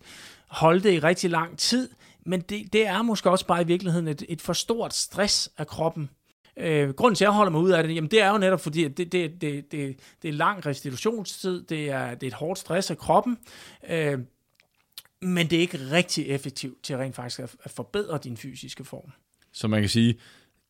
holde 0.49 0.81
det 0.81 0.93
i 0.93 0.99
rigtig 0.99 1.31
lang 1.31 1.59
tid. 1.59 1.89
Men 2.27 2.41
det, 2.41 2.73
det 2.73 2.87
er 2.87 3.03
måske 3.03 3.31
også 3.31 3.47
bare 3.47 3.63
i 3.63 3.67
virkeligheden 3.67 4.09
et, 4.09 4.23
et 4.29 4.43
for 4.43 4.53
stort 4.53 4.95
stress 4.95 5.51
af 5.59 5.67
kroppen. 5.67 6.11
Øh, 6.57 6.91
grunden 6.91 7.15
til, 7.15 7.25
at 7.25 7.29
jeg 7.29 7.35
holder 7.35 7.53
mig 7.53 7.61
ud 7.61 7.71
af 7.71 7.83
det, 7.83 7.95
jamen 7.95 8.11
det 8.11 8.23
er 8.23 8.31
jo 8.31 8.39
netop 8.39 8.61
fordi, 8.61 8.85
at 8.85 8.97
det, 8.97 9.13
det, 9.13 9.41
det, 9.41 9.73
det, 9.73 9.97
det 10.23 10.29
er 10.29 10.33
lang 10.33 10.67
restitutionstid, 10.67 11.63
det 11.63 11.91
er, 11.91 12.15
det 12.15 12.23
er 12.23 12.31
et 12.31 12.35
hårdt 12.35 12.59
stress 12.59 12.91
af 12.91 12.99
kroppen, 12.99 13.39
øh, 13.91 14.19
men 15.25 15.51
det 15.51 15.57
er 15.57 15.61
ikke 15.61 15.79
rigtig 15.93 16.27
effektivt 16.27 16.83
til 16.83 16.97
rent 16.97 17.17
faktisk 17.17 17.41
at, 17.41 17.57
at 17.63 17.71
forbedre 17.71 18.19
din 18.25 18.37
fysiske 18.37 18.85
form. 18.85 19.13
Så 19.53 19.69
man 19.69 19.81
kan 19.81 19.89
sige, 19.89 20.15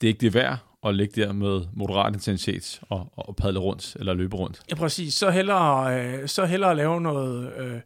det 0.00 0.06
er 0.06 0.08
ikke 0.08 0.20
det 0.20 0.34
værd 0.34 0.58
at 0.84 0.94
ligge 0.94 1.22
der 1.22 1.32
med 1.32 1.60
moderat 1.72 2.14
intensitet 2.14 2.80
og, 2.88 3.12
og 3.16 3.36
padle 3.36 3.58
rundt 3.58 3.96
eller 3.98 4.14
løbe 4.14 4.36
rundt. 4.36 4.62
Ja, 4.70 4.74
præcis. 4.74 5.14
Så 5.14 5.30
hellere, 5.30 6.00
øh, 6.00 6.28
så 6.28 6.44
hellere 6.44 6.76
lave 6.76 7.00
noget 7.00 7.52
øh, 7.58 7.80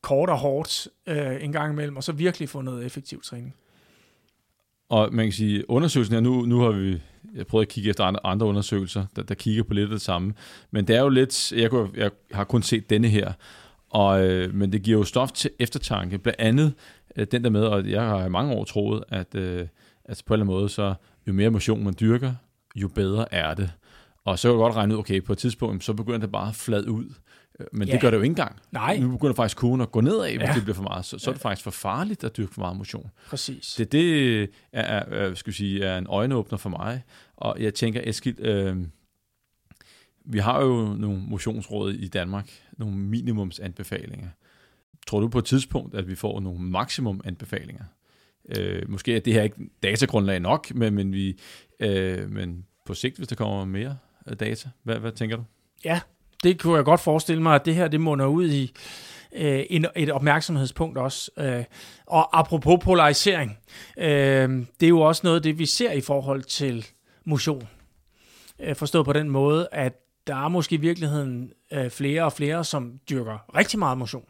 kort 0.00 0.30
og 0.30 0.38
hårdt 0.38 0.88
øh, 1.06 1.44
en 1.44 1.52
gang 1.52 1.72
imellem, 1.72 1.96
og 1.96 2.04
så 2.04 2.12
virkelig 2.12 2.48
få 2.48 2.60
noget 2.60 2.86
effektiv 2.86 3.22
træning. 3.22 3.54
Og 4.88 5.14
man 5.14 5.26
kan 5.26 5.32
sige, 5.32 5.70
undersøgelsen 5.70 6.14
her, 6.14 6.20
nu, 6.20 6.46
nu 6.46 6.60
har 6.60 6.70
vi 6.70 7.00
jeg 7.34 7.46
prøvet 7.46 7.64
at 7.66 7.68
kigge 7.68 7.90
efter 7.90 8.04
andre, 8.04 8.20
andre 8.24 8.46
undersøgelser, 8.46 9.06
der, 9.16 9.22
der 9.22 9.34
kigger 9.34 9.62
på 9.62 9.74
lidt 9.74 9.84
af 9.84 9.90
det 9.90 10.00
samme. 10.00 10.34
Men 10.70 10.86
det 10.86 10.96
er 10.96 11.00
jo 11.00 11.08
lidt, 11.08 11.52
jeg, 11.52 11.70
kunne, 11.70 11.88
jeg 11.96 12.10
har 12.32 12.44
kun 12.44 12.62
set 12.62 12.90
denne 12.90 13.08
her, 13.08 13.32
og, 13.94 14.26
øh, 14.26 14.54
men 14.54 14.72
det 14.72 14.82
giver 14.82 14.98
jo 14.98 15.04
stof 15.04 15.32
til 15.32 15.50
eftertanke. 15.58 16.18
Blandt 16.18 16.40
andet 16.40 16.74
øh, 17.16 17.26
den 17.30 17.44
der 17.44 17.50
med, 17.50 17.62
og 17.62 17.90
jeg 17.90 18.02
har 18.02 18.26
i 18.26 18.28
mange 18.28 18.54
år 18.54 18.64
troet, 18.64 19.04
at, 19.08 19.34
øh, 19.34 19.66
at 20.04 20.22
på 20.26 20.34
en 20.34 20.40
eller 20.40 20.44
anden 20.44 20.56
måde, 20.56 20.68
så 20.68 20.94
jo 21.26 21.32
mere 21.32 21.50
motion 21.50 21.84
man 21.84 21.94
dyrker, 22.00 22.34
jo 22.76 22.88
bedre 22.88 23.34
er 23.34 23.54
det. 23.54 23.70
Og 24.24 24.38
så 24.38 24.48
kan 24.48 24.52
jeg 24.52 24.58
godt 24.58 24.74
regne 24.74 24.94
ud, 24.94 24.98
okay, 24.98 25.22
på 25.22 25.32
et 25.32 25.38
tidspunkt, 25.38 25.84
så 25.84 25.92
begynder 25.92 26.18
det 26.18 26.32
bare 26.32 26.48
at 26.48 26.54
flade 26.54 26.90
ud. 26.90 27.04
Øh, 27.60 27.66
men 27.72 27.88
ja. 27.88 27.92
det 27.92 28.00
gør 28.00 28.10
det 28.10 28.16
jo 28.16 28.22
ikke 28.22 28.30
engang. 28.30 28.56
Nej. 28.72 28.98
Nu 28.98 29.10
begynder 29.10 29.34
faktisk 29.34 29.56
kurven 29.56 29.80
at 29.80 29.92
gå 29.92 30.00
nedad, 30.00 30.30
hvis 30.30 30.40
ja. 30.40 30.54
det 30.54 30.62
bliver 30.62 30.74
for 30.74 30.82
meget. 30.82 31.04
Så, 31.04 31.18
så 31.18 31.30
er 31.30 31.32
det 31.32 31.42
faktisk 31.42 31.64
for 31.64 31.70
farligt 31.70 32.24
at 32.24 32.36
dyrke 32.36 32.54
for 32.54 32.60
meget 32.60 32.76
motion. 32.76 33.10
Præcis. 33.28 33.74
Det, 33.78 33.92
det 33.92 34.42
er, 34.72 34.82
er, 34.82 35.34
skal 35.34 35.52
sige, 35.52 35.84
er 35.84 35.98
en 35.98 36.06
øjenåbner 36.08 36.58
for 36.58 36.70
mig. 36.70 37.02
Og 37.36 37.56
jeg 37.60 37.74
tænker, 37.74 38.00
Eskild, 38.04 38.40
øh, 38.40 38.76
vi 40.24 40.38
har 40.38 40.62
jo 40.62 40.94
nogle 40.98 41.20
motionsråd 41.28 41.92
i 41.92 42.08
Danmark, 42.08 42.50
nogle 42.78 42.96
minimumsanbefalinger. 42.96 44.28
Tror 45.06 45.20
du 45.20 45.28
på 45.28 45.38
et 45.38 45.44
tidspunkt, 45.44 45.94
at 45.94 46.08
vi 46.08 46.14
får 46.14 46.40
nogle 46.40 46.60
maksimumanbefalinger? 46.60 47.84
Øh, 48.48 48.90
måske 48.90 49.16
er 49.16 49.20
det 49.20 49.32
her 49.32 49.42
ikke 49.42 49.56
datagrundlag 49.82 50.40
nok, 50.40 50.74
men, 50.74 50.94
men, 50.94 51.12
vi, 51.12 51.38
øh, 51.80 52.30
men 52.30 52.66
på 52.86 52.94
sigt, 52.94 53.16
hvis 53.16 53.28
der 53.28 53.36
kommer 53.36 53.64
mere 53.64 53.96
data, 54.40 54.68
hvad, 54.82 54.96
hvad 54.96 55.12
tænker 55.12 55.36
du? 55.36 55.44
Ja, 55.84 56.00
det 56.42 56.60
kunne 56.60 56.76
jeg 56.76 56.84
godt 56.84 57.00
forestille 57.00 57.42
mig, 57.42 57.54
at 57.54 57.64
det 57.64 57.74
her 57.74 57.88
det 57.88 58.00
munder 58.00 58.26
ud 58.26 58.48
i 58.50 58.72
øh, 59.32 59.64
en, 59.70 59.86
et 59.96 60.10
opmærksomhedspunkt 60.10 60.98
også. 60.98 61.30
Øh, 61.38 61.64
og 62.06 62.38
apropos 62.38 62.78
polarisering, 62.84 63.58
øh, 63.98 64.48
det 64.80 64.86
er 64.86 64.88
jo 64.88 65.00
også 65.00 65.20
noget 65.24 65.36
af 65.36 65.42
det, 65.42 65.58
vi 65.58 65.66
ser 65.66 65.92
i 65.92 66.00
forhold 66.00 66.42
til 66.42 66.86
motion. 67.24 67.68
Øh, 68.60 68.76
forstået 68.76 69.06
på 69.06 69.12
den 69.12 69.30
måde, 69.30 69.68
at 69.72 70.03
der 70.26 70.44
er 70.44 70.48
måske 70.48 70.74
i 70.74 70.80
virkeligheden 70.80 71.52
øh, 71.72 71.90
flere 71.90 72.24
og 72.24 72.32
flere, 72.32 72.64
som 72.64 73.00
dyrker 73.10 73.56
rigtig 73.56 73.78
meget 73.78 73.98
motion. 73.98 74.24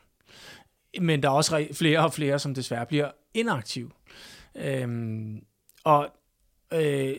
Men 1.01 1.23
der 1.23 1.29
er 1.29 1.33
også 1.33 1.67
flere 1.73 2.05
og 2.05 2.13
flere, 2.13 2.39
som 2.39 2.55
desværre 2.55 2.87
bliver 2.87 3.11
inaktive. 3.35 3.91
Øhm, 4.55 5.45
og 5.85 6.09
øh, 6.73 7.15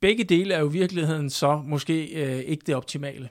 begge 0.00 0.24
dele 0.24 0.54
er 0.54 0.60
jo 0.60 0.68
i 0.68 0.72
virkeligheden 0.72 1.30
så 1.30 1.56
måske 1.56 2.06
øh, 2.06 2.38
ikke 2.38 2.62
det 2.66 2.74
optimale. 2.74 3.28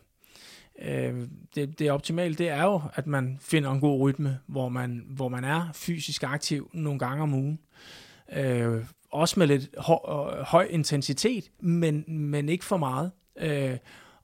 Øh, 0.82 1.28
det, 1.56 1.80
det 1.80 1.92
optimale, 1.92 2.36
det 2.36 2.50
er 2.50 2.64
jo, 2.64 2.82
at 2.94 3.08
man 3.08 3.38
finder 3.42 3.72
en 3.72 3.80
god 3.80 4.00
rytme, 4.00 4.40
hvor 4.48 4.70
man, 4.70 5.06
hvor 5.10 5.30
man 5.30 5.44
er 5.44 5.70
fysisk 5.74 6.24
aktiv 6.24 6.70
nogle 6.74 7.00
gange 7.00 7.24
om 7.24 7.34
ugen. 7.34 7.60
Øh, 8.34 8.86
også 9.12 9.40
med 9.40 9.48
lidt 9.48 9.70
høj, 9.78 10.00
øh, 10.38 10.44
høj 10.46 10.68
intensitet, 10.70 11.52
men, 11.60 12.04
men 12.08 12.50
ikke 12.50 12.66
for 12.66 12.78
meget. 12.78 13.12
Øh, 13.38 13.78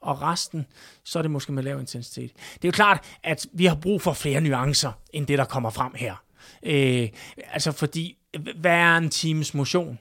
og 0.05 0.21
resten, 0.21 0.65
så 1.03 1.19
er 1.19 1.21
det 1.21 1.31
måske 1.31 1.51
med 1.51 1.63
lav 1.63 1.79
intensitet. 1.79 2.31
Det 2.53 2.65
er 2.65 2.67
jo 2.67 2.71
klart, 2.71 3.05
at 3.23 3.47
vi 3.53 3.65
har 3.65 3.75
brug 3.75 4.01
for 4.01 4.13
flere 4.13 4.41
nuancer, 4.41 4.91
end 5.13 5.27
det, 5.27 5.37
der 5.37 5.45
kommer 5.45 5.69
frem 5.69 5.91
her. 5.95 6.15
Øh, 6.63 7.09
altså 7.51 7.71
fordi, 7.71 8.17
hvad 8.59 8.71
er 8.71 8.97
en 8.97 9.09
times 9.09 9.53
motion? 9.53 9.99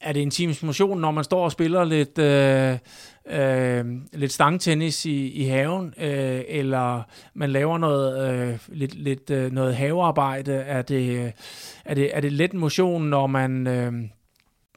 Er 0.00 0.12
det 0.12 0.22
en 0.22 0.30
times 0.30 0.62
motion, 0.62 1.00
når 1.00 1.10
man 1.10 1.24
står 1.24 1.44
og 1.44 1.52
spiller 1.52 1.84
lidt, 1.84 2.18
øh, 2.18 2.78
øh, 3.26 3.84
lidt 4.12 4.32
stangtennis 4.32 5.06
i, 5.06 5.28
i 5.30 5.44
haven, 5.44 5.94
øh, 5.98 6.42
eller 6.48 7.02
man 7.34 7.50
laver 7.50 7.78
noget, 7.78 8.30
øh, 8.30 8.58
lidt, 8.68 8.94
lidt, 8.94 9.30
øh, 9.30 9.52
noget 9.52 9.76
havearbejde? 9.76 10.52
Er 10.52 10.82
det, 10.82 11.32
er, 11.84 11.94
det, 11.94 12.16
er 12.16 12.20
det 12.20 12.32
let 12.32 12.54
motion, 12.54 13.02
når 13.02 13.26
man... 13.26 13.66
Øh, 13.66 13.92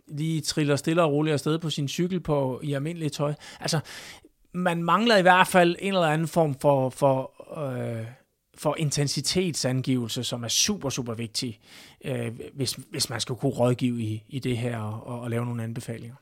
lige 0.08 0.42
triller 0.42 0.76
stille 0.76 1.04
og 1.04 1.12
roligt 1.12 1.34
afsted 1.34 1.60
på 1.60 1.70
sin 1.70 1.88
cykel 1.88 2.20
på, 2.20 2.60
i 2.64 2.74
almindeligt 2.74 3.14
tøj. 3.14 3.34
Altså, 3.60 3.80
man 4.54 4.84
mangler 4.84 5.18
i 5.18 5.22
hvert 5.22 5.48
fald 5.48 5.76
en 5.80 5.94
eller 5.94 6.08
anden 6.08 6.28
form 6.28 6.56
for, 6.60 6.90
for, 6.90 7.32
øh, 7.98 8.06
for 8.58 8.76
intensitetsangivelse, 8.80 10.24
som 10.24 10.44
er 10.44 10.48
super, 10.48 10.90
super 10.90 11.14
vigtig, 11.14 11.60
øh, 12.06 12.32
hvis, 12.54 12.80
hvis 12.90 13.10
man 13.10 13.20
skal 13.20 13.36
kunne 13.36 13.52
rådgive 13.52 14.02
i, 14.02 14.24
i 14.30 14.40
det 14.40 14.58
her 14.58 14.78
og, 14.78 15.22
og 15.22 15.30
lave 15.30 15.46
nogle 15.46 15.64
anbefalinger. 15.64 16.16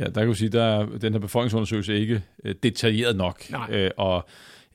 Ja, 0.00 0.04
der 0.04 0.20
kan 0.20 0.26
du 0.26 0.34
sige, 0.34 0.60
at 0.60 0.88
den 1.02 1.12
her 1.12 1.20
befolkningsundersøgelse 1.20 1.92
er 1.92 1.98
ikke 1.98 2.22
øh, 2.44 2.54
detaljeret 2.62 3.16
nok. 3.16 3.50
Nej. 3.50 3.66
Øh, 3.70 3.90
og 3.96 4.26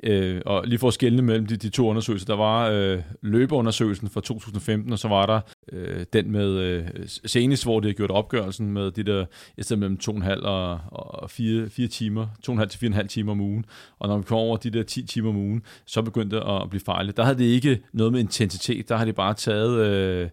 Øh, 0.04 0.42
og 0.46 0.68
lige 0.68 0.80
for 0.80 0.88
at 0.88 0.94
skelne 0.94 1.22
mellem 1.22 1.46
de, 1.46 1.58
de 1.58 1.70
to 1.70 1.88
undersøgelser, 1.88 2.26
der 2.26 2.36
var 2.36 2.70
øh, 2.70 3.02
løbeundersøgelsen 3.22 4.10
fra 4.10 4.22
2015, 4.22 4.94
og 4.94 5.00
så 5.00 5.08
var 5.08 5.26
der 5.26 5.42
øh, 5.72 6.06
den 6.14 6.32
med 6.32 6.50
øh, 6.50 6.88
senest, 7.06 7.64
hvor 7.64 7.80
det 7.80 7.90
har 7.90 7.94
gjort 7.94 8.12
opgørelsen 8.12 8.72
med 8.72 8.92
de 8.92 9.04
der, 9.04 9.26
i 9.58 9.64
stedet 9.64 9.80
mellem 9.80 10.00
2,5 10.04 10.46
og, 10.46 10.80
og 10.92 11.30
4, 11.30 11.70
4 11.70 11.88
timer, 11.88 12.28
2,5 12.50 12.66
til 12.66 12.94
4,5 12.94 13.08
timer 13.08 13.32
om 13.32 13.42
ugen. 13.42 13.66
Og 14.00 14.08
når 14.08 14.18
vi 14.18 14.24
kom 14.24 14.38
over 14.38 14.58
de 14.58 14.70
der 14.70 14.84
10 14.84 15.06
timer 15.06 15.30
om 15.30 15.38
ugen, 15.38 15.62
så 15.86 16.02
begyndte 16.02 16.36
det 16.36 16.44
at 16.50 16.70
blive 16.70 16.82
fejlet. 16.82 17.18
Der 17.18 17.24
havde 17.24 17.38
det 17.38 17.46
ikke 17.46 17.82
noget 17.94 18.12
med 18.12 18.20
intensitet, 18.20 18.90
der 18.90 18.98
har 18.98 19.06
det 19.06 19.16
bare 19.16 19.34
taget 19.34 19.86
øh, 19.86 20.30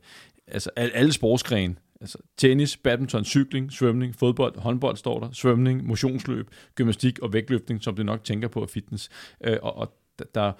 altså 0.48 0.70
alle 0.76 1.12
sportsgrene, 1.12 1.74
Altså 2.00 2.18
tennis, 2.36 2.76
badminton, 2.76 3.24
cykling, 3.24 3.72
svømning, 3.72 4.14
fodbold, 4.14 4.58
håndbold 4.58 4.96
står 4.96 5.20
der, 5.20 5.32
svømning, 5.32 5.86
motionsløb, 5.86 6.50
gymnastik 6.74 7.18
og 7.18 7.32
vægtløftning, 7.32 7.82
som 7.82 7.96
det 7.96 8.06
nok 8.06 8.24
tænker 8.24 8.48
på 8.48 8.62
af 8.62 8.68
fitness. 8.68 9.08
Øh, 9.44 9.56
og, 9.62 9.76
og 9.76 9.94
der, 10.34 10.52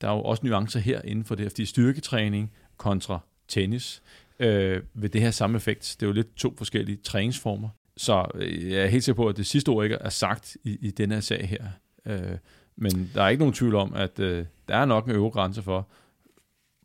der 0.00 0.08
er 0.08 0.12
jo 0.12 0.22
også 0.22 0.46
nuancer 0.46 0.80
her 0.80 1.02
inden 1.02 1.24
for 1.24 1.34
det 1.34 1.44
her, 1.44 1.50
fordi 1.50 1.64
styrketræning 1.64 2.52
kontra 2.76 3.18
tennis 3.48 4.02
øh, 4.40 4.82
ved 4.94 5.08
det 5.08 5.20
her 5.20 5.30
samme 5.30 5.56
effekt. 5.56 5.96
Det 6.00 6.06
er 6.06 6.08
jo 6.08 6.12
lidt 6.12 6.36
to 6.36 6.54
forskellige 6.58 6.96
træningsformer. 6.96 7.68
Så 7.96 8.26
øh, 8.34 8.70
jeg 8.70 8.82
er 8.82 8.86
helt 8.86 9.04
sikker 9.04 9.22
på, 9.22 9.28
at 9.28 9.36
det 9.36 9.46
sidste 9.46 9.68
ord 9.68 9.84
ikke 9.84 9.96
er 9.96 10.08
sagt 10.08 10.56
i, 10.64 10.78
i 10.80 10.90
den 10.90 11.10
her 11.10 11.20
sag 11.20 11.48
her. 11.48 11.64
Øh, 12.06 12.38
men 12.76 13.10
der 13.14 13.22
er 13.22 13.28
ikke 13.28 13.40
nogen 13.40 13.54
tvivl 13.54 13.74
om, 13.74 13.94
at 13.94 14.18
øh, 14.18 14.46
der 14.68 14.76
er 14.76 14.84
nok 14.84 15.04
en 15.06 15.10
øvre 15.10 15.30
grænse 15.30 15.62
for, 15.62 15.88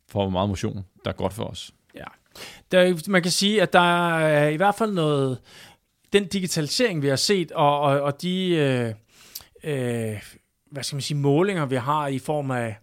for 0.08 0.22
hvor 0.22 0.30
meget 0.30 0.48
motion, 0.48 0.84
der 1.04 1.10
er 1.10 1.14
godt 1.14 1.32
for 1.32 1.44
os. 1.44 1.74
Der, 2.72 3.10
man 3.10 3.22
kan 3.22 3.30
sige, 3.30 3.62
at 3.62 3.72
der 3.72 4.16
er 4.18 4.48
i 4.48 4.56
hvert 4.56 4.74
fald 4.74 4.92
noget, 4.92 5.38
den 6.12 6.26
digitalisering, 6.26 7.02
vi 7.02 7.08
har 7.08 7.16
set, 7.16 7.52
og, 7.52 7.80
og, 7.80 8.00
og 8.00 8.22
de, 8.22 8.48
øh, 8.48 8.94
øh, 9.64 10.22
hvad 10.70 10.82
skal 10.82 10.96
man 10.96 11.02
sige, 11.02 11.18
målinger, 11.18 11.66
vi 11.66 11.76
har 11.76 12.06
i 12.06 12.18
form 12.18 12.50
af, 12.50 12.76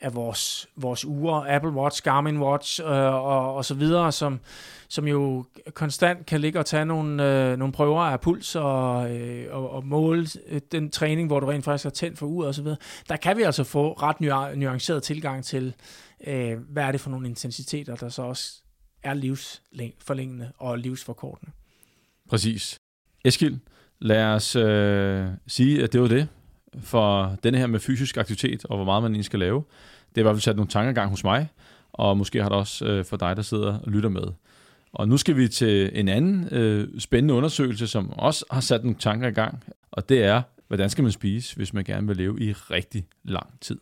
af 0.00 0.14
vores, 0.14 0.68
vores 0.76 1.04
uger, 1.04 1.44
Apple 1.48 1.70
Watch, 1.70 2.02
Garmin 2.02 2.38
Watch 2.38 2.80
øh, 2.80 3.14
og, 3.14 3.54
og 3.54 3.64
så 3.64 3.74
videre, 3.74 4.12
som, 4.12 4.40
som 4.88 5.08
jo 5.08 5.44
konstant 5.74 6.26
kan 6.26 6.40
ligge 6.40 6.58
og 6.58 6.66
tage 6.66 6.84
nogle, 6.84 7.24
øh, 7.24 7.58
nogle 7.58 7.72
prøver 7.72 8.00
af 8.00 8.20
puls 8.20 8.56
og, 8.56 9.10
øh, 9.10 9.54
og, 9.56 9.70
og 9.70 9.86
måle 9.86 10.26
øh, 10.48 10.60
den 10.72 10.90
træning, 10.90 11.26
hvor 11.26 11.40
du 11.40 11.46
rent 11.46 11.64
faktisk 11.64 11.84
har 11.84 11.90
tændt 11.90 12.18
for 12.18 12.26
uret 12.26 12.48
og 12.48 12.54
så 12.54 12.62
videre. 12.62 12.78
Der 13.08 13.16
kan 13.16 13.36
vi 13.36 13.42
altså 13.42 13.64
få 13.64 13.92
ret 13.92 14.20
nuanceret 14.56 15.02
tilgang 15.02 15.44
til, 15.44 15.74
øh, 16.26 16.58
hvad 16.68 16.84
er 16.84 16.92
det 16.92 17.00
for 17.00 17.10
nogle 17.10 17.28
intensiteter, 17.28 17.96
der 17.96 18.08
så 18.08 18.22
også 18.22 18.61
er 19.02 19.14
livsforlængende 19.14 20.52
og 20.58 20.78
livsforkortende. 20.78 21.52
Præcis. 22.28 22.78
Eskild, 23.24 23.58
lad 23.98 24.24
os 24.24 24.56
øh, 24.56 25.28
sige, 25.46 25.82
at 25.82 25.92
det 25.92 26.00
var 26.00 26.08
det 26.08 26.28
for 26.80 27.36
denne 27.42 27.58
her 27.58 27.66
med 27.66 27.80
fysisk 27.80 28.16
aktivitet, 28.16 28.64
og 28.64 28.76
hvor 28.76 28.84
meget 28.84 29.02
man 29.02 29.12
egentlig 29.12 29.24
skal 29.24 29.38
lave. 29.38 29.64
Det 30.08 30.16
har 30.16 30.20
i 30.20 30.22
hvert 30.22 30.34
fald 30.34 30.40
sat 30.40 30.56
nogle 30.56 30.70
tanker 30.70 30.92
gang 30.92 31.10
hos 31.10 31.24
mig, 31.24 31.48
og 31.92 32.16
måske 32.16 32.42
har 32.42 32.48
det 32.48 32.58
også 32.58 32.86
øh, 32.86 33.04
for 33.04 33.16
dig, 33.16 33.36
der 33.36 33.42
sidder 33.42 33.78
og 33.78 33.90
lytter 33.90 34.08
med. 34.08 34.24
Og 34.92 35.08
nu 35.08 35.16
skal 35.16 35.36
vi 35.36 35.48
til 35.48 35.90
en 35.94 36.08
anden 36.08 36.48
øh, 36.54 37.00
spændende 37.00 37.34
undersøgelse, 37.34 37.86
som 37.86 38.10
også 38.10 38.44
har 38.50 38.60
sat 38.60 38.84
nogle 38.84 38.98
tanker 38.98 39.28
i 39.28 39.32
gang, 39.32 39.64
og 39.90 40.08
det 40.08 40.24
er, 40.24 40.42
hvordan 40.68 40.90
skal 40.90 41.02
man 41.02 41.12
spise, 41.12 41.56
hvis 41.56 41.72
man 41.72 41.84
gerne 41.84 42.06
vil 42.06 42.16
leve 42.16 42.40
i 42.40 42.52
rigtig 42.52 43.06
lang 43.24 43.60
tid. 43.60 43.78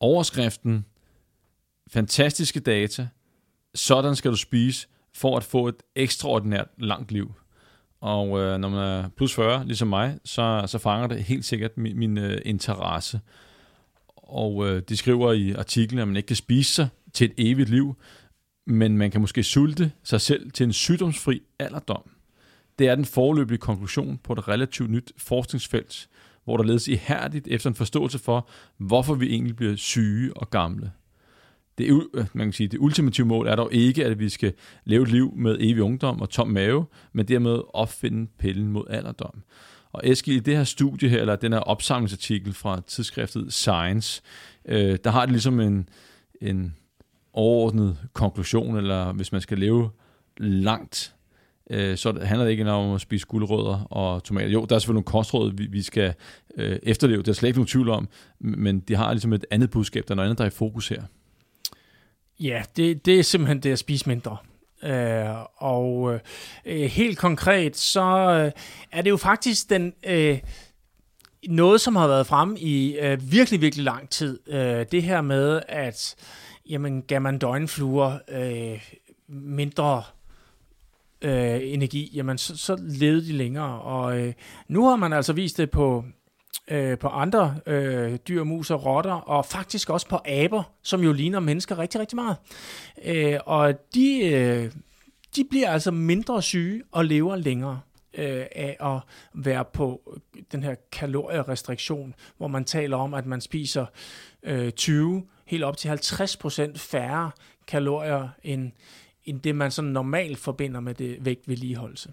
Overskriften, 0.00 0.84
fantastiske 1.90 2.60
data, 2.60 3.08
sådan 3.74 4.16
skal 4.16 4.30
du 4.30 4.36
spise 4.36 4.88
for 5.14 5.36
at 5.36 5.44
få 5.44 5.68
et 5.68 5.82
ekstraordinært 5.96 6.68
langt 6.78 7.12
liv. 7.12 7.34
Og 8.00 8.40
øh, 8.40 8.58
når 8.58 8.68
man 8.68 8.80
er 8.80 9.08
plus 9.16 9.34
40, 9.34 9.66
ligesom 9.66 9.88
mig, 9.88 10.18
så, 10.24 10.64
så 10.66 10.78
fanger 10.78 11.06
det 11.06 11.24
helt 11.24 11.44
sikkert 11.44 11.78
min, 11.78 11.98
min 11.98 12.18
øh, 12.18 12.38
interesse. 12.44 13.20
Og 14.16 14.68
øh, 14.68 14.82
de 14.88 14.96
skriver 14.96 15.32
i 15.32 15.52
artiklen, 15.52 15.98
at 15.98 16.08
man 16.08 16.16
ikke 16.16 16.26
kan 16.26 16.36
spise 16.36 16.74
sig 16.74 16.88
til 17.12 17.24
et 17.24 17.50
evigt 17.50 17.70
liv, 17.70 17.96
men 18.66 18.98
man 18.98 19.10
kan 19.10 19.20
måske 19.20 19.42
sulte 19.42 19.92
sig 20.02 20.20
selv 20.20 20.50
til 20.50 20.64
en 20.64 20.72
sygdomsfri 20.72 21.42
alderdom. 21.58 22.10
Det 22.78 22.88
er 22.88 22.94
den 22.94 23.04
forløbige 23.04 23.58
konklusion 23.58 24.18
på 24.24 24.32
et 24.32 24.48
relativt 24.48 24.90
nyt 24.90 25.12
forskningsfelt, 25.16 26.08
hvor 26.44 26.56
der 26.56 26.64
ledes 26.64 26.88
ihærdigt 26.88 27.48
efter 27.48 27.70
en 27.70 27.76
forståelse 27.76 28.18
for, 28.18 28.48
hvorfor 28.76 29.14
vi 29.14 29.30
egentlig 29.32 29.56
bliver 29.56 29.76
syge 29.76 30.36
og 30.36 30.50
gamle. 30.50 30.92
Det, 31.78 32.08
øh, 32.14 32.26
man 32.32 32.46
kan 32.46 32.52
sige, 32.52 32.68
det 32.68 32.78
ultimative 32.78 33.26
mål 33.26 33.46
er 33.46 33.56
dog 33.56 33.72
ikke, 33.72 34.04
at 34.04 34.18
vi 34.18 34.28
skal 34.28 34.52
leve 34.84 35.02
et 35.02 35.10
liv 35.10 35.32
med 35.36 35.56
evig 35.60 35.82
ungdom 35.82 36.20
og 36.20 36.30
tom 36.30 36.48
mave, 36.48 36.86
men 37.12 37.28
dermed 37.28 37.60
opfinde 37.74 38.30
pillen 38.38 38.72
mod 38.72 38.84
alderdom. 38.90 39.42
Og 39.92 40.00
Eskild, 40.04 40.36
i 40.36 40.40
det 40.40 40.56
her 40.56 40.64
studie 40.64 41.08
her, 41.08 41.20
eller 41.20 41.36
den 41.36 41.52
her 41.52 41.60
opsamlingsartikel 41.60 42.52
fra 42.52 42.80
tidsskriftet 42.86 43.52
Science, 43.52 44.22
øh, 44.64 44.98
der 45.04 45.10
har 45.10 45.20
det 45.20 45.30
ligesom 45.30 45.60
en, 45.60 45.88
en 46.40 46.74
overordnet 47.32 47.98
konklusion, 48.12 48.76
eller 48.76 49.12
hvis 49.12 49.32
man 49.32 49.40
skal 49.40 49.58
leve 49.58 49.90
langt, 50.38 51.14
øh, 51.70 51.96
så 51.96 52.18
handler 52.22 52.44
det 52.44 52.52
ikke 52.52 52.70
om 52.70 52.94
at 52.94 53.00
spise 53.00 53.26
guldrødder 53.26 53.84
og 53.90 54.24
tomater. 54.24 54.48
Jo, 54.50 54.64
der 54.64 54.74
er 54.74 54.78
selvfølgelig 54.78 54.94
nogle 54.94 55.22
kostråd, 55.22 55.52
vi, 55.56 55.66
vi 55.66 55.82
skal 55.82 56.14
øh, 56.56 56.78
efterleve, 56.82 57.22
det 57.22 57.28
er 57.28 57.32
slet 57.32 57.48
ikke 57.48 57.58
nogen 57.58 57.68
tvivl 57.68 57.88
om, 57.88 58.08
men 58.40 58.80
de 58.80 58.94
har 58.94 59.12
ligesom 59.12 59.32
et 59.32 59.44
andet 59.50 59.70
budskab, 59.70 60.04
der 60.08 60.14
er 60.14 60.16
noget 60.16 60.28
andet, 60.28 60.38
der 60.38 60.44
er 60.44 60.48
i 60.48 60.50
fokus 60.50 60.88
her. 60.88 61.02
Ja, 62.40 62.62
det, 62.76 63.06
det 63.06 63.18
er 63.18 63.22
simpelthen 63.22 63.60
det 63.60 63.72
at 63.72 63.78
spise 63.78 64.08
mindre. 64.08 64.36
Øh, 64.82 65.44
og 65.56 66.20
øh, 66.64 66.80
helt 66.80 67.18
konkret, 67.18 67.76
så 67.76 68.02
øh, 68.02 68.52
er 68.92 69.02
det 69.02 69.10
jo 69.10 69.16
faktisk 69.16 69.70
den... 69.70 69.92
Øh, 70.06 70.38
noget, 71.48 71.80
som 71.80 71.96
har 71.96 72.06
været 72.06 72.26
frem 72.26 72.56
i 72.58 72.96
øh, 72.98 73.32
virkelig, 73.32 73.60
virkelig 73.60 73.84
lang 73.84 74.10
tid. 74.10 74.48
Øh, 74.48 74.86
det 74.92 75.02
her 75.02 75.20
med, 75.20 75.62
at 75.68 76.16
jamen, 76.68 77.02
gav 77.02 77.20
man 77.20 77.38
døgnfluer 77.38 78.18
øh, 78.28 78.94
mindre 79.28 80.02
øh, 81.22 81.60
energi, 81.62 82.10
jamen 82.14 82.38
så, 82.38 82.56
så 82.56 82.76
levede 82.80 83.26
de 83.26 83.32
længere. 83.32 83.80
Og 83.80 84.18
øh, 84.18 84.32
nu 84.68 84.88
har 84.88 84.96
man 84.96 85.12
altså 85.12 85.32
vist 85.32 85.58
det 85.58 85.70
på 85.70 86.04
øh, 86.70 86.98
på 86.98 87.08
andre 87.08 87.56
øh, 87.66 88.18
dyr, 88.28 88.44
mus 88.44 88.70
og 88.70 88.84
rotter, 88.86 89.12
og 89.12 89.46
faktisk 89.46 89.90
også 89.90 90.08
på 90.08 90.18
aber, 90.24 90.62
som 90.82 91.02
jo 91.02 91.12
ligner 91.12 91.40
mennesker 91.40 91.78
rigtig, 91.78 92.00
rigtig 92.00 92.16
meget. 92.16 92.36
Øh, 93.04 93.38
og 93.46 93.94
de, 93.94 94.20
øh, 94.26 94.72
de 95.36 95.44
bliver 95.50 95.70
altså 95.70 95.90
mindre 95.90 96.42
syge 96.42 96.82
og 96.92 97.04
lever 97.04 97.36
længere 97.36 97.80
øh, 98.14 98.44
af 98.52 98.76
at 98.80 99.00
være 99.34 99.64
på 99.64 100.18
den 100.52 100.62
her 100.62 100.74
kalorierestriktion, 100.92 102.14
hvor 102.36 102.48
man 102.48 102.64
taler 102.64 102.96
om, 102.96 103.14
at 103.14 103.26
man 103.26 103.40
spiser 103.40 103.86
øh, 104.42 104.72
20, 104.72 105.26
helt 105.46 105.64
op 105.64 105.76
til 105.76 105.88
50% 105.88 106.76
færre 106.76 107.30
kalorier, 107.66 108.28
end, 108.42 108.72
end 109.24 109.40
det 109.40 109.54
man 109.54 109.70
sådan 109.70 109.90
normalt 109.90 110.38
forbinder 110.38 110.80
med 110.80 110.94
det 110.94 111.24
vægtvedligeholdelse. 111.24 112.12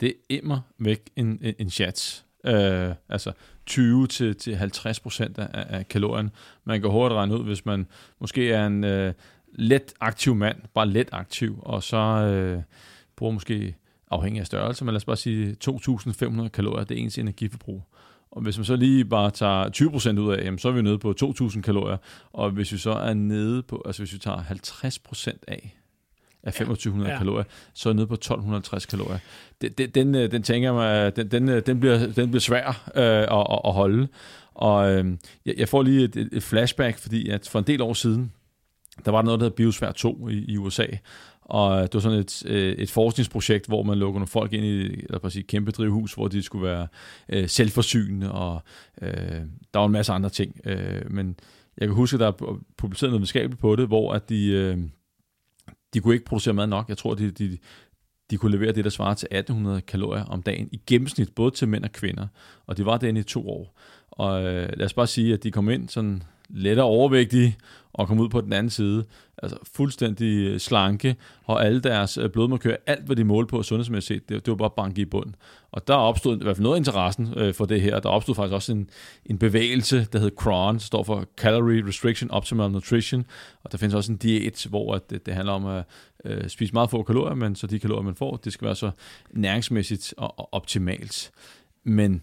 Det 0.00 0.08
er 0.08 0.14
immer 0.28 0.60
væk 0.78 1.10
en, 1.16 1.38
en, 1.42 1.54
en 1.58 1.70
chat. 1.70 2.24
Øh, 2.44 2.94
altså 3.08 3.32
20 3.66 4.06
til, 4.06 4.36
til 4.36 4.56
50 4.56 5.00
procent 5.00 5.38
af, 5.38 5.48
af 5.52 5.88
kalorien. 5.88 6.30
Man 6.64 6.80
kan 6.80 6.90
hurtigt 6.90 7.16
regne 7.16 7.38
ud, 7.38 7.44
hvis 7.44 7.66
man 7.66 7.86
måske 8.20 8.52
er 8.52 8.66
en 8.66 8.84
øh, 8.84 9.12
let 9.52 9.92
aktiv 10.00 10.34
mand, 10.34 10.56
bare 10.74 10.88
let 10.88 11.08
aktiv, 11.12 11.60
og 11.62 11.82
så 11.82 11.96
øh, 11.96 12.62
bruger 13.16 13.32
måske 13.32 13.74
afhængig 14.10 14.40
af 14.40 14.46
størrelse, 14.46 14.84
men 14.84 14.92
lad 14.92 14.96
os 14.96 15.04
bare 15.04 15.16
sige 15.16 15.56
2.500 15.64 16.48
kalorier, 16.48 16.84
det 16.84 16.98
er 16.98 17.02
ens 17.02 17.18
energiforbrug. 17.18 17.82
Og 18.30 18.42
hvis 18.42 18.58
man 18.58 18.64
så 18.64 18.76
lige 18.76 19.04
bare 19.04 19.30
tager 19.30 20.14
20% 20.16 20.20
ud 20.20 20.34
af, 20.34 20.44
jamen, 20.44 20.58
så 20.58 20.68
er 20.68 20.72
vi 20.72 20.82
nede 20.82 20.98
på 20.98 21.14
2.000 21.22 21.60
kalorier. 21.60 21.96
Og 22.32 22.50
hvis 22.50 22.72
vi 22.72 22.78
så 22.78 22.92
er 22.92 23.14
nede 23.14 23.62
på, 23.62 23.82
altså 23.86 24.02
hvis 24.02 24.12
vi 24.12 24.18
tager 24.18 24.42
50% 24.42 25.38
af, 25.48 25.76
af 26.44 26.52
2500 26.52 27.12
ja. 27.12 27.18
kalorier, 27.18 27.44
så 27.74 27.88
er 27.88 27.92
nede 27.92 28.06
på 28.06 28.14
1250 28.14 28.86
kalorier. 28.86 29.18
Den, 29.60 29.72
den, 29.72 29.90
den, 29.90 30.14
øh, 30.14 30.30
den 30.30 30.42
tænker 30.42 30.68
jeg 30.68 30.74
mig, 30.74 31.16
den, 31.16 31.30
den, 31.30 31.48
øh, 31.48 31.66
den, 31.66 31.80
bliver, 31.80 31.98
den 31.98 32.30
bliver 32.30 32.40
svær 32.40 32.90
øh, 32.96 33.38
at, 33.38 33.60
at 33.64 33.72
holde. 33.72 34.08
Og 34.54 34.92
øh, 34.92 35.04
jeg, 35.46 35.68
får 35.68 35.82
lige 35.82 36.04
et, 36.04 36.28
et 36.32 36.42
flashback, 36.42 36.98
fordi 36.98 37.28
at 37.28 37.48
for 37.48 37.58
en 37.58 37.66
del 37.66 37.82
år 37.82 37.92
siden, 37.92 38.32
der 39.04 39.10
var 39.10 39.18
der 39.18 39.24
noget, 39.24 39.40
der 39.40 39.44
hedder 39.44 39.56
Biosfær 39.56 39.92
2 39.92 40.28
i, 40.28 40.44
i 40.48 40.56
USA, 40.56 40.86
og 41.42 41.82
det 41.82 41.94
var 41.94 42.00
sådan 42.00 42.18
et, 42.18 42.42
øh, 42.46 42.72
et 42.72 42.90
forskningsprojekt, 42.90 43.66
hvor 43.66 43.82
man 43.82 43.98
lukker 43.98 44.18
nogle 44.18 44.26
folk 44.26 44.52
ind 44.52 44.64
i 44.64 44.82
eller 44.82 45.18
bare 45.18 45.30
sige, 45.30 45.42
kæmpe 45.42 45.70
drivhus, 45.70 46.14
hvor 46.14 46.28
de 46.28 46.42
skulle 46.42 46.66
være 46.66 46.86
øh, 47.28 47.48
selvforsynende, 47.48 48.32
og 48.32 48.62
øh, 49.02 49.40
der 49.74 49.78
var 49.78 49.86
en 49.86 49.92
masse 49.92 50.12
andre 50.12 50.30
ting. 50.30 50.60
Øh, 50.64 51.10
men 51.10 51.36
jeg 51.78 51.88
kan 51.88 51.94
huske, 51.94 52.14
at 52.14 52.20
der 52.20 52.26
er 52.26 52.58
publiceret 52.76 53.10
noget 53.10 53.20
videnskabeligt 53.20 53.60
på 53.60 53.76
det, 53.76 53.86
hvor 53.86 54.12
at 54.12 54.28
de, 54.28 54.46
øh, 54.46 54.78
de 55.94 56.00
kunne 56.00 56.14
ikke 56.14 56.26
producere 56.26 56.54
mad 56.54 56.66
nok. 56.66 56.88
Jeg 56.88 56.98
tror, 56.98 57.14
de, 57.14 57.30
de, 57.30 57.58
de 58.30 58.36
kunne 58.36 58.52
levere 58.52 58.72
det, 58.72 58.84
der 58.84 58.90
svarer 58.90 59.14
til 59.14 59.28
1800 59.30 59.80
kalorier 59.80 60.24
om 60.24 60.42
dagen 60.42 60.68
i 60.72 60.80
gennemsnit, 60.86 61.34
både 61.34 61.50
til 61.50 61.68
mænd 61.68 61.84
og 61.84 61.92
kvinder. 61.92 62.26
Og 62.66 62.76
det 62.76 62.86
var 62.86 62.96
det 62.96 63.18
i 63.18 63.22
to 63.22 63.48
år. 63.48 63.78
Og 64.10 64.42
øh, 64.44 64.68
lad 64.76 64.86
os 64.86 64.94
bare 64.94 65.06
sige, 65.06 65.34
at 65.34 65.42
de 65.42 65.50
kom 65.50 65.70
ind 65.70 65.88
sådan 65.88 66.22
lettere 66.52 66.86
overvægtige, 66.86 67.56
og 67.92 68.08
komme 68.08 68.22
ud 68.22 68.28
på 68.28 68.40
den 68.40 68.52
anden 68.52 68.70
side, 68.70 69.04
altså 69.42 69.58
fuldstændig 69.74 70.46
øh, 70.46 70.58
slanke, 70.58 71.16
og 71.44 71.66
alle 71.66 71.80
deres 71.80 72.18
øh, 72.18 72.30
blodmarkører, 72.30 72.76
alt 72.86 73.06
hvad 73.06 73.16
de 73.16 73.24
målte 73.24 73.50
på 73.50 73.62
sundhedsmæssigt, 73.62 74.28
det, 74.28 74.46
det 74.46 74.50
var 74.50 74.56
bare 74.56 74.70
banke 74.76 75.00
i 75.00 75.04
bund. 75.04 75.34
Og 75.72 75.88
der 75.88 75.94
opstod 75.94 76.40
i 76.40 76.42
hvert 76.42 76.56
fald 76.56 76.62
noget 76.62 76.76
af 76.76 76.80
interessen 76.80 77.34
øh, 77.36 77.54
for 77.54 77.64
det 77.64 77.80
her. 77.80 78.00
Der 78.00 78.08
opstod 78.08 78.34
faktisk 78.34 78.54
også 78.54 78.72
en, 78.72 78.90
en 79.26 79.38
bevægelse, 79.38 80.06
der 80.12 80.18
hedder 80.18 80.36
CRON, 80.36 80.80
står 80.80 81.02
for 81.02 81.24
Calorie 81.36 81.86
Restriction 81.88 82.30
Optimal 82.30 82.70
Nutrition, 82.70 83.24
og 83.64 83.72
der 83.72 83.78
findes 83.78 83.94
også 83.94 84.12
en 84.12 84.18
diæt, 84.18 84.66
hvor 84.68 84.98
det, 84.98 85.26
det 85.26 85.34
handler 85.34 85.52
om 85.52 85.66
at 85.66 85.84
øh, 86.24 86.48
spise 86.48 86.72
meget 86.72 86.90
få 86.90 87.02
kalorier, 87.02 87.34
men 87.34 87.56
så 87.56 87.66
de 87.66 87.78
kalorier, 87.78 88.02
man 88.02 88.14
får, 88.14 88.36
det 88.36 88.52
skal 88.52 88.66
være 88.66 88.76
så 88.76 88.90
næringsmæssigt 89.30 90.14
og, 90.16 90.38
og 90.38 90.48
optimalt. 90.52 91.30
Men 91.84 92.14
øh, 92.14 92.20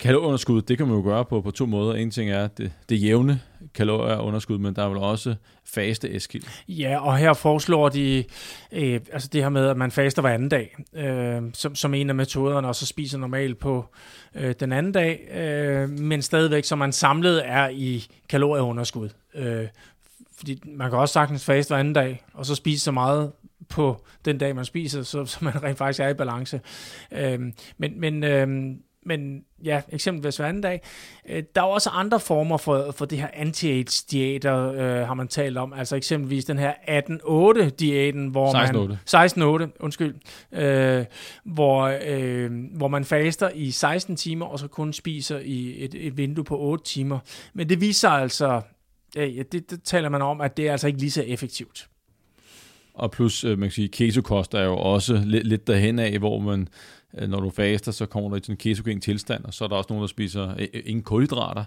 Kalorieunderskud, 0.00 0.62
det 0.62 0.78
kan 0.78 0.86
man 0.86 0.96
jo 0.96 1.02
gøre 1.02 1.24
på, 1.24 1.40
på 1.40 1.50
to 1.50 1.66
måder. 1.66 1.94
En 1.94 2.10
ting 2.10 2.30
er 2.30 2.48
det, 2.48 2.72
det 2.88 3.02
jævne 3.02 3.40
kalorieunderskud, 3.74 4.58
men 4.58 4.76
der 4.76 4.84
er 4.84 4.88
vel 4.88 4.98
også 4.98 5.34
faste 5.64 6.14
eskild. 6.14 6.44
Ja, 6.68 6.98
og 7.00 7.16
her 7.16 7.32
foreslår 7.32 7.88
de 7.88 8.24
øh, 8.72 9.00
altså 9.12 9.28
det 9.32 9.42
her 9.42 9.48
med, 9.48 9.66
at 9.66 9.76
man 9.76 9.90
faster 9.90 10.22
hver 10.22 10.30
anden 10.30 10.48
dag, 10.48 10.76
øh, 10.94 11.42
som, 11.54 11.74
som 11.74 11.94
en 11.94 12.08
af 12.08 12.14
metoderne, 12.14 12.68
og 12.68 12.74
så 12.74 12.86
spiser 12.86 13.18
normalt 13.18 13.58
på 13.58 13.84
øh, 14.34 14.54
den 14.60 14.72
anden 14.72 14.92
dag, 14.92 15.28
øh, 15.34 15.90
men 15.90 16.22
stadigvæk, 16.22 16.64
så 16.64 16.76
man 16.76 16.92
samlet 16.92 17.48
er 17.48 17.68
i 17.68 18.06
kalorieunderskud. 18.28 19.08
Øh, 19.34 19.66
fordi 20.36 20.62
man 20.66 20.90
kan 20.90 20.98
også 20.98 21.12
sagtens 21.12 21.44
faste 21.44 21.70
hver 21.70 21.78
anden 21.78 21.94
dag, 21.94 22.22
og 22.34 22.46
så 22.46 22.54
spise 22.54 22.84
så 22.84 22.92
meget 22.92 23.32
på 23.68 24.04
den 24.24 24.38
dag, 24.38 24.56
man 24.56 24.64
spiser, 24.64 25.02
så, 25.02 25.24
så 25.24 25.38
man 25.40 25.62
rent 25.62 25.78
faktisk 25.78 26.00
er 26.00 26.08
i 26.08 26.14
balance. 26.14 26.60
Øh, 27.12 27.40
men 27.78 28.00
men 28.00 28.24
øh, 28.24 28.48
men 29.08 29.44
ja, 29.64 29.82
eksempelvis 29.88 30.36
hver 30.36 30.46
anden 30.46 30.62
dag. 30.62 30.82
Øh, 31.28 31.42
der 31.54 31.60
er 31.60 31.66
også 31.66 31.90
andre 31.90 32.20
former 32.20 32.56
for, 32.56 32.90
for 32.90 33.04
det 33.04 33.18
her 33.18 33.28
anti-AIDS-diæter, 33.32 34.72
øh, 34.72 35.06
har 35.06 35.14
man 35.14 35.28
talt 35.28 35.58
om. 35.58 35.72
Altså 35.72 35.96
eksempelvis 35.96 36.44
den 36.44 36.58
her 36.58 36.72
18-8-diæten, 36.72 38.28
hvor 38.28 38.52
16 38.52 39.58
man... 39.58 39.68
16-8, 39.70 39.76
undskyld. 39.80 40.14
Øh, 40.52 41.04
hvor, 41.44 41.98
øh, 42.06 42.50
hvor 42.76 42.88
man 42.88 43.04
faster 43.04 43.50
i 43.54 43.70
16 43.70 44.16
timer, 44.16 44.46
og 44.46 44.58
så 44.58 44.68
kun 44.68 44.92
spiser 44.92 45.38
i 45.38 45.84
et, 45.84 45.94
et 45.94 46.16
vindue 46.16 46.44
på 46.44 46.58
8 46.58 46.84
timer. 46.84 47.18
Men 47.54 47.68
det 47.68 47.80
viser 47.80 48.08
altså... 48.08 48.60
Ja, 49.16 49.42
det, 49.52 49.70
det 49.70 49.82
taler 49.82 50.08
man 50.08 50.22
om, 50.22 50.40
at 50.40 50.56
det 50.56 50.68
er 50.68 50.72
altså 50.72 50.86
ikke 50.86 50.98
lige 50.98 51.10
så 51.10 51.22
effektivt. 51.22 51.88
Og 52.98 53.10
plus, 53.10 53.44
øh, 53.44 53.58
man 53.58 53.68
kan 53.68 53.74
sige, 53.74 53.88
keto-kost 53.88 54.54
er 54.54 54.62
jo 54.62 54.76
også 54.76 55.22
lidt, 55.24 55.46
lidt 55.46 55.66
derhen 55.66 55.98
af, 55.98 56.18
hvor 56.18 56.38
man, 56.38 56.68
øh, 57.18 57.28
når 57.28 57.40
du 57.40 57.50
faster, 57.50 57.92
så 57.92 58.06
kommer 58.06 58.28
du 58.28 58.36
i 58.36 58.40
sådan 58.40 58.52
en 58.52 58.56
ketogen 58.56 59.00
tilstand, 59.00 59.44
og 59.44 59.54
så 59.54 59.64
er 59.64 59.68
der 59.68 59.76
også 59.76 59.88
nogen, 59.90 60.00
der 60.00 60.06
spiser 60.06 60.54
øh, 60.58 60.66
ingen 60.84 61.02
kulhydrater. 61.02 61.64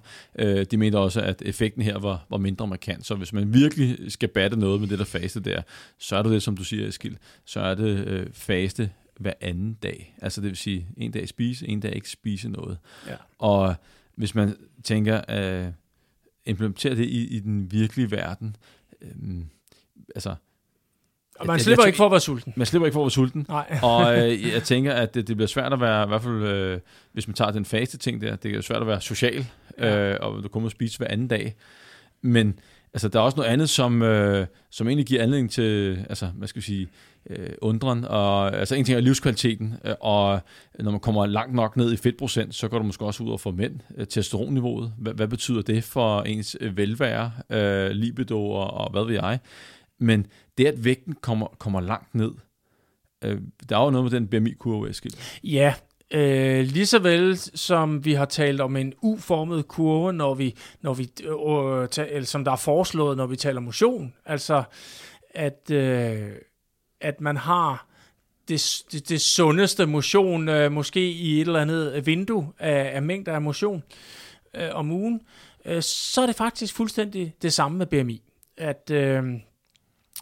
De 0.71 0.77
mente 0.77 0.97
også, 0.97 1.21
at 1.21 1.41
effekten 1.45 1.81
her 1.81 1.99
var, 1.99 2.25
var 2.29 2.37
mindre 2.37 2.67
markant. 2.67 3.05
Så 3.05 3.15
hvis 3.15 3.33
man 3.33 3.53
virkelig 3.53 4.11
skal 4.11 4.29
batte 4.29 4.59
noget 4.59 4.79
med 4.81 4.87
det 4.87 4.99
der 4.99 5.05
faste 5.05 5.39
der, 5.39 5.61
så 5.97 6.15
er 6.15 6.23
det 6.23 6.31
det, 6.31 6.43
som 6.43 6.57
du 6.57 6.63
siger, 6.63 6.87
Eskild, 6.87 7.15
så 7.45 7.59
er 7.59 7.75
det 7.75 8.07
øh, 8.07 8.27
faste 8.33 8.89
hver 9.19 9.33
anden 9.41 9.73
dag. 9.73 10.15
Altså 10.21 10.41
det 10.41 10.49
vil 10.49 10.57
sige, 10.57 10.87
en 10.97 11.11
dag 11.11 11.27
spise, 11.27 11.67
en 11.67 11.79
dag 11.79 11.95
ikke 11.95 12.09
spise 12.09 12.49
noget. 12.49 12.77
Ja. 13.07 13.15
Og 13.39 13.75
hvis 14.15 14.35
man 14.35 14.55
tænker 14.83 15.21
øh, 15.29 15.71
implementere 16.45 16.95
det 16.95 17.05
i, 17.05 17.35
i 17.35 17.39
den 17.39 17.71
virkelige 17.71 18.11
verden, 18.11 18.55
øh, 19.01 19.09
altså 20.15 20.35
og 21.41 21.47
man 21.47 21.59
slipper 21.59 21.83
jeg, 21.83 21.85
jeg, 21.85 21.87
ikke 21.87 21.97
for 21.97 22.05
at 22.05 22.11
være 22.11 22.19
sulten. 22.19 22.53
Man 22.55 22.65
slipper 22.65 22.85
ikke 22.85 22.93
for 22.93 23.01
at 23.01 23.05
være 23.05 23.11
sulten. 23.11 23.45
Nej. 23.49 23.79
og 23.91 24.17
øh, 24.17 24.51
jeg 24.53 24.63
tænker, 24.63 24.93
at 24.93 25.13
det, 25.13 25.27
det 25.27 25.35
bliver 25.35 25.47
svært 25.47 25.73
at 25.73 25.81
være, 25.81 26.03
i 26.03 26.07
hvert 26.07 26.21
fald 26.21 26.43
øh, 26.43 26.79
hvis 27.13 27.27
man 27.27 27.33
tager 27.33 27.51
den 27.51 27.65
faste 27.65 27.97
ting 27.97 28.21
der, 28.21 28.35
det 28.35 28.55
er 28.55 28.61
svært 28.61 28.81
at 28.81 28.87
være 28.87 29.01
social, 29.01 29.45
ja. 29.79 30.11
øh, 30.11 30.17
og 30.21 30.43
du 30.43 30.47
kommer 30.47 30.67
og 30.67 30.71
spise 30.71 30.97
hver 30.97 31.07
anden 31.07 31.27
dag. 31.27 31.55
Men 32.21 32.59
altså, 32.93 33.07
der 33.07 33.19
er 33.19 33.23
også 33.23 33.37
noget 33.37 33.49
andet, 33.49 33.69
som, 33.69 34.01
øh, 34.01 34.47
som 34.69 34.87
egentlig 34.87 35.05
giver 35.05 35.23
anledning 35.23 35.51
til, 35.51 35.99
altså, 36.09 36.25
hvad 36.25 36.47
skal 36.47 36.59
vi 36.59 36.65
sige, 36.65 36.87
øh, 37.29 37.49
undren. 37.61 38.05
Og, 38.05 38.57
altså 38.57 38.75
en 38.75 38.85
ting 38.85 38.97
er 38.97 39.01
livskvaliteten, 39.01 39.73
øh, 39.85 39.93
og 39.99 40.39
når 40.79 40.91
man 40.91 40.99
kommer 40.99 41.25
langt 41.25 41.55
nok 41.55 41.77
ned 41.77 41.93
i 41.93 41.97
fedtprocent, 41.97 42.55
så 42.55 42.67
går 42.67 42.77
du 42.77 42.83
måske 42.83 43.05
også 43.05 43.23
ud 43.23 43.31
og 43.31 43.39
få 43.39 43.51
mænd. 43.51 43.79
Øh, 43.97 44.07
testosteronniveauet, 44.07 44.93
hvad, 44.97 45.13
hvad 45.13 45.27
betyder 45.27 45.61
det 45.61 45.83
for 45.83 46.21
ens 46.21 46.57
øh, 46.59 46.77
velvære, 46.77 47.31
øh, 47.49 47.89
libido 47.89 48.51
og, 48.51 48.73
og 48.73 48.91
hvad 48.91 49.03
ved 49.03 49.13
jeg? 49.13 49.39
Men 50.01 50.27
det, 50.57 50.65
at 50.65 50.85
vægten 50.85 51.13
kommer, 51.21 51.47
kommer 51.47 51.81
langt 51.81 52.15
ned, 52.15 52.31
øh, 53.23 53.41
der 53.69 53.77
er 53.77 53.83
jo 53.83 53.89
noget 53.89 54.11
med 54.11 54.19
den 54.19 54.27
BMI-kurve, 54.27 54.89
Eskild. 54.89 55.13
Ja, 55.43 55.73
Øh, 56.13 56.65
lige 56.65 56.85
så 56.85 56.99
vel 56.99 57.37
som 57.55 58.05
vi 58.05 58.13
har 58.13 58.25
talt 58.25 58.61
om 58.61 58.75
en 58.75 58.93
U-formet 59.01 59.67
kurve, 59.67 60.13
når 60.13 60.33
vi, 60.33 60.55
når 60.81 60.93
vi, 60.93 61.09
øh, 61.23 61.87
ta, 61.89 62.07
eller 62.09 62.25
som 62.25 62.43
der 62.43 62.51
er 62.51 62.55
foreslået, 62.55 63.17
når 63.17 63.25
vi 63.25 63.35
taler 63.35 63.61
motion. 63.61 64.13
Altså, 64.25 64.63
at, 65.33 65.71
øh, 65.71 66.29
at 67.01 67.21
man 67.21 67.37
har 67.37 67.87
det, 68.47 68.83
det, 68.91 69.09
det 69.09 69.21
sundeste 69.21 69.85
motion, 69.85 70.49
øh, 70.49 70.71
måske 70.71 71.11
i 71.11 71.41
et 71.41 71.47
eller 71.47 71.59
andet 71.59 72.05
vindue 72.05 72.53
af, 72.59 72.95
af 72.95 73.01
mængder 73.01 73.33
af 73.33 73.41
motion 73.41 73.83
øh, 74.55 74.69
om 74.73 74.91
ugen, 74.91 75.21
øh, 75.65 75.81
så 75.81 76.21
er 76.21 76.25
det 76.25 76.35
faktisk 76.35 76.75
fuldstændig 76.75 77.33
det 77.41 77.53
samme 77.53 77.77
med 77.77 77.85
BMI. 77.85 78.21
At, 78.57 78.91
øh, 78.91 79.23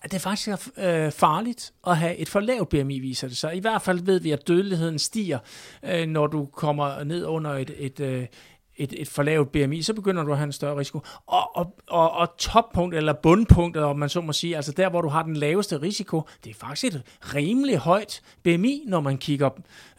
at 0.02 0.12
det 0.12 0.22
faktisk 0.22 0.48
er 0.48 1.06
øh, 1.06 1.12
farligt 1.12 1.74
at 1.88 1.98
have 1.98 2.16
et 2.16 2.30
for 2.30 2.40
lavt 2.40 2.70
BMI, 2.70 3.00
viser 3.00 3.28
det 3.28 3.38
sig. 3.38 3.56
I 3.56 3.60
hvert 3.60 3.82
fald 3.82 4.00
ved 4.00 4.20
vi, 4.20 4.32
at 4.32 4.48
dødeligheden 4.48 5.00
stiger, 5.00 5.40
øh, 5.84 6.08
når 6.08 6.28
du 6.28 6.46
kommer 6.46 7.04
ned 7.04 7.26
under 7.26 7.52
et, 7.52 7.72
et, 7.78 8.00
øh, 8.00 8.26
et, 8.80 8.94
et 9.02 9.08
for 9.08 9.24
lavt 9.24 9.52
BMI, 9.52 9.82
så 9.82 9.94
begynder 9.94 10.24
du 10.24 10.32
at 10.32 10.38
have 10.38 10.46
en 10.46 10.52
større 10.52 10.78
risiko. 10.78 11.00
Og, 11.26 11.58
og, 11.58 11.76
og, 11.88 12.12
og 12.12 12.38
toppunkt, 12.38 12.96
eller 12.96 13.14
bundpunktet, 13.14 13.84
om 13.84 14.00
man 14.00 14.10
så 14.10 14.22
må 14.22 14.34
sige, 14.34 14.56
altså 14.56 14.72
der, 14.72 14.90
hvor 14.90 15.02
du 15.02 15.08
har 15.08 15.24
den 15.24 15.36
laveste 15.36 15.82
risiko, 15.82 16.22
det 16.44 16.50
er 16.50 16.54
faktisk 16.54 16.94
et 16.94 17.04
rimelig 17.36 17.78
højt 17.78 18.22
BMI, 18.44 18.84
når 18.88 19.00
man 19.00 19.18
kigger 19.18 19.50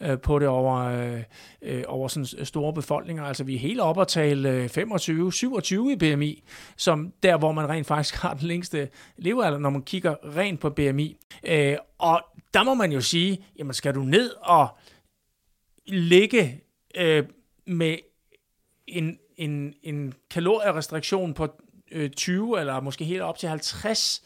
øh, 0.01 0.19
på 0.19 0.39
det 0.39 0.47
over, 0.47 0.77
øh, 0.77 1.23
øh 1.61 1.83
over 1.87 2.07
sådan 2.07 2.27
øh, 2.37 2.45
store 2.45 2.73
befolkninger. 2.73 3.23
Altså 3.23 3.43
vi 3.43 3.55
er 3.55 3.59
helt 3.59 3.79
oppe 3.79 4.01
at 4.01 4.07
tale 4.07 4.49
øh, 4.49 4.65
25-27 4.65 5.89
i 5.89 5.95
BMI, 5.95 6.43
som 6.77 7.13
der, 7.23 7.37
hvor 7.37 7.51
man 7.51 7.69
rent 7.69 7.87
faktisk 7.87 8.15
har 8.15 8.33
den 8.33 8.47
længste 8.47 8.89
levealder, 9.17 9.57
når 9.57 9.69
man 9.69 9.81
kigger 9.81 10.15
rent 10.37 10.59
på 10.59 10.69
BMI. 10.69 11.17
Øh, 11.47 11.75
og 11.97 12.21
der 12.53 12.63
må 12.63 12.73
man 12.73 12.91
jo 12.91 13.01
sige, 13.01 13.45
jamen 13.59 13.73
skal 13.73 13.95
du 13.95 13.99
ned 13.99 14.31
og 14.41 14.67
ligge 15.87 16.61
øh, 16.97 17.23
med 17.67 17.97
en, 18.87 19.17
en, 19.37 19.73
en 19.83 20.13
kalorierestriktion 20.29 21.33
på 21.33 21.47
øh, 21.91 22.09
20 22.09 22.59
eller 22.59 22.79
måske 22.79 23.05
helt 23.05 23.21
op 23.21 23.37
til 23.37 23.49
50 23.49 24.23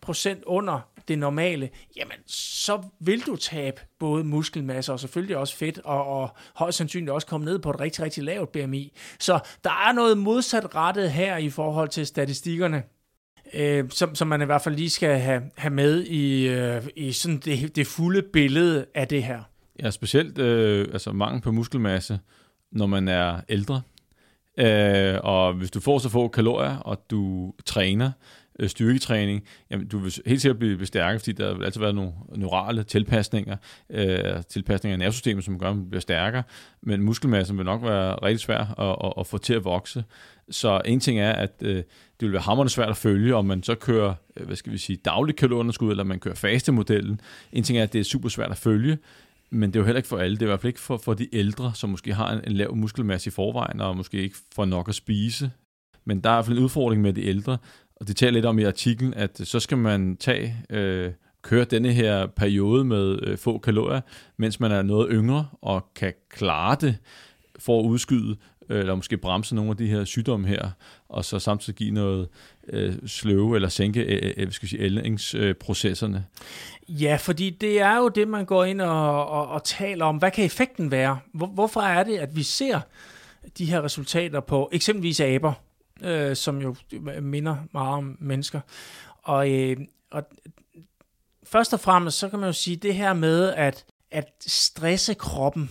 procent 0.00 0.44
under 0.44 0.80
det 1.08 1.18
normale, 1.18 1.68
jamen 1.96 2.16
så 2.26 2.82
vil 3.00 3.26
du 3.26 3.36
tabe 3.36 3.80
både 3.98 4.24
muskelmasse 4.24 4.92
og 4.92 5.00
selvfølgelig 5.00 5.36
også 5.36 5.56
fedt, 5.56 5.78
og, 5.78 6.06
og 6.06 6.36
højst 6.54 6.78
sandsynligt 6.78 7.10
også 7.10 7.26
komme 7.26 7.44
ned 7.44 7.58
på 7.58 7.70
et 7.70 7.80
rigtig, 7.80 8.04
rigtig 8.04 8.24
lavt 8.24 8.52
BMI. 8.52 8.92
Så 9.18 9.40
der 9.64 9.88
er 9.88 9.92
noget 9.92 10.18
modsat 10.18 10.74
rettet 10.74 11.10
her 11.10 11.36
i 11.36 11.50
forhold 11.50 11.88
til 11.88 12.06
statistikkerne, 12.06 12.82
øh, 13.54 13.84
som, 13.90 14.14
som 14.14 14.28
man 14.28 14.42
i 14.42 14.44
hvert 14.44 14.62
fald 14.62 14.74
lige 14.74 14.90
skal 14.90 15.18
have, 15.18 15.42
have 15.56 15.74
med 15.74 16.04
i, 16.04 16.48
øh, 16.48 16.86
i 16.96 17.12
sådan 17.12 17.38
det, 17.38 17.76
det 17.76 17.86
fulde 17.86 18.22
billede 18.22 18.86
af 18.94 19.08
det 19.08 19.22
her. 19.22 19.42
Ja, 19.82 19.90
specielt 19.90 20.38
øh, 20.38 20.88
altså 20.92 21.12
mangel 21.12 21.42
på 21.42 21.52
muskelmasse, 21.52 22.20
når 22.72 22.86
man 22.86 23.08
er 23.08 23.40
ældre. 23.48 23.82
Øh, 24.58 25.18
og 25.22 25.52
hvis 25.52 25.70
du 25.70 25.80
får 25.80 25.98
så 25.98 26.08
få 26.08 26.28
kalorier, 26.28 26.76
og 26.76 27.10
du 27.10 27.52
træner, 27.66 28.10
øh, 28.58 28.68
styrketræning, 28.68 29.42
jamen 29.70 29.88
du 29.88 29.98
vil 29.98 30.14
helt 30.26 30.42
sikkert 30.42 30.58
blive 30.58 30.86
stærkere, 30.86 31.18
fordi 31.18 31.32
der 31.32 31.54
vil 31.54 31.64
altid 31.64 31.80
være 31.80 31.92
nogle 31.92 32.12
neurale 32.36 32.82
tilpasninger, 32.82 33.56
øh, 33.90 34.42
tilpasninger 34.48 34.96
i 34.96 34.98
nervesystemet, 34.98 35.44
som 35.44 35.58
gør, 35.58 35.70
at 35.70 35.76
man 35.76 35.88
bliver 35.88 36.00
stærkere, 36.00 36.42
men 36.82 37.02
muskelmassen 37.02 37.58
vil 37.58 37.64
nok 37.64 37.82
være 37.82 38.14
rigtig 38.14 38.40
svær 38.40 38.80
at, 38.80 39.06
at, 39.06 39.12
at 39.18 39.26
få 39.26 39.38
til 39.38 39.54
at 39.54 39.64
vokse. 39.64 40.04
Så 40.50 40.80
en 40.84 41.00
ting 41.00 41.18
er, 41.20 41.32
at 41.32 41.52
øh, 41.62 41.76
det 41.76 41.86
vil 42.20 42.32
være 42.32 42.42
hammerende 42.42 42.72
svært 42.72 42.88
at 42.88 42.96
følge, 42.96 43.34
om 43.34 43.44
man 43.44 43.62
så 43.62 43.74
kører, 43.74 44.14
øh, 44.36 44.46
hvad 44.46 44.56
skal 44.56 44.72
vi 44.72 44.78
sige, 44.78 44.96
daglig 44.96 45.36
kalorieunderskud, 45.36 45.90
eller 45.90 46.04
man 46.04 46.18
kører 46.18 46.34
faste 46.34 46.72
modellen. 46.72 47.20
En 47.52 47.62
ting 47.62 47.78
er, 47.78 47.82
at 47.82 47.92
det 47.92 47.98
er 47.98 48.04
super 48.04 48.28
svært 48.28 48.50
at 48.50 48.56
følge, 48.56 48.98
men 49.50 49.70
det 49.70 49.76
er 49.76 49.80
jo 49.80 49.84
heller 49.84 49.98
ikke 49.98 50.08
for 50.08 50.18
alle. 50.18 50.36
Det 50.36 50.42
er 50.42 50.46
i 50.46 50.50
hvert 50.50 50.60
fald 50.60 50.70
ikke 50.70 50.80
for, 50.80 50.96
for 50.96 51.14
de 51.14 51.34
ældre, 51.34 51.72
som 51.74 51.90
måske 51.90 52.14
har 52.14 52.32
en, 52.32 52.40
en 52.46 52.52
lav 52.52 52.76
muskelmasse 52.76 53.28
i 53.28 53.30
forvejen, 53.30 53.80
og 53.80 53.96
måske 53.96 54.22
ikke 54.22 54.36
får 54.54 54.64
nok 54.64 54.88
at 54.88 54.94
spise. 54.94 55.50
Men 56.04 56.20
der 56.20 56.30
er 56.30 56.34
i 56.34 56.36
hvert 56.36 56.46
fald 56.46 56.58
en 56.58 56.64
udfordring 56.64 57.02
med 57.02 57.12
de 57.12 57.24
ældre, 57.24 57.58
og 57.96 58.08
det 58.08 58.16
taler 58.16 58.32
lidt 58.32 58.46
om 58.46 58.58
i 58.58 58.64
artiklen, 58.64 59.14
at 59.14 59.40
så 59.44 59.60
skal 59.60 59.78
man 59.78 60.16
tage, 60.16 60.56
øh, 60.70 61.12
køre 61.42 61.64
denne 61.64 61.92
her 61.92 62.26
periode 62.26 62.84
med 62.84 63.18
øh, 63.22 63.38
få 63.38 63.58
kalorier, 63.58 64.00
mens 64.36 64.60
man 64.60 64.72
er 64.72 64.82
noget 64.82 65.08
yngre 65.10 65.46
og 65.62 65.86
kan 65.94 66.12
klare 66.30 66.76
det 66.80 66.96
for 67.58 67.80
at 67.80 67.84
udskyde 67.84 68.36
eller 68.68 68.94
måske 68.94 69.16
bremse 69.16 69.54
nogle 69.54 69.70
af 69.70 69.76
de 69.76 69.86
her 69.86 70.04
sygdomme 70.04 70.48
her, 70.48 70.70
og 71.08 71.24
så 71.24 71.38
samtidig 71.38 71.76
give 71.76 71.90
noget 71.90 72.28
øh, 72.68 72.94
sløve 73.06 73.54
eller 73.56 73.68
sænke 73.68 74.00
øh, 74.00 74.34
øh, 74.36 74.52
skal 74.52 74.68
sige, 74.68 74.82
ældringsprocesserne. 74.82 76.24
Ja, 76.88 77.18
fordi 77.20 77.50
det 77.50 77.80
er 77.80 77.96
jo 77.96 78.08
det, 78.08 78.28
man 78.28 78.44
går 78.44 78.64
ind 78.64 78.80
og, 78.80 79.26
og, 79.26 79.48
og 79.48 79.64
taler 79.64 80.04
om. 80.04 80.16
Hvad 80.16 80.30
kan 80.30 80.44
effekten 80.44 80.90
være? 80.90 81.18
Hvor, 81.34 81.46
hvorfor 81.46 81.80
er 81.80 82.04
det, 82.04 82.18
at 82.18 82.36
vi 82.36 82.42
ser 82.42 82.80
de 83.58 83.64
her 83.64 83.84
resultater 83.84 84.40
på 84.40 84.68
eksempelvis 84.72 85.20
aber, 85.20 85.52
øh, 86.02 86.36
som 86.36 86.62
jo 86.62 86.74
minder 87.20 87.56
meget 87.72 87.94
om 87.94 88.16
mennesker? 88.20 88.60
Og, 89.22 89.50
øh, 89.50 89.76
og 90.10 90.22
først 91.44 91.72
og 91.74 91.80
fremmest, 91.80 92.18
så 92.18 92.28
kan 92.28 92.38
man 92.38 92.48
jo 92.48 92.52
sige 92.52 92.76
det 92.76 92.94
her 92.94 93.12
med, 93.12 93.52
at, 93.52 93.84
at 94.10 94.28
stresse 94.46 95.14
kroppen, 95.14 95.70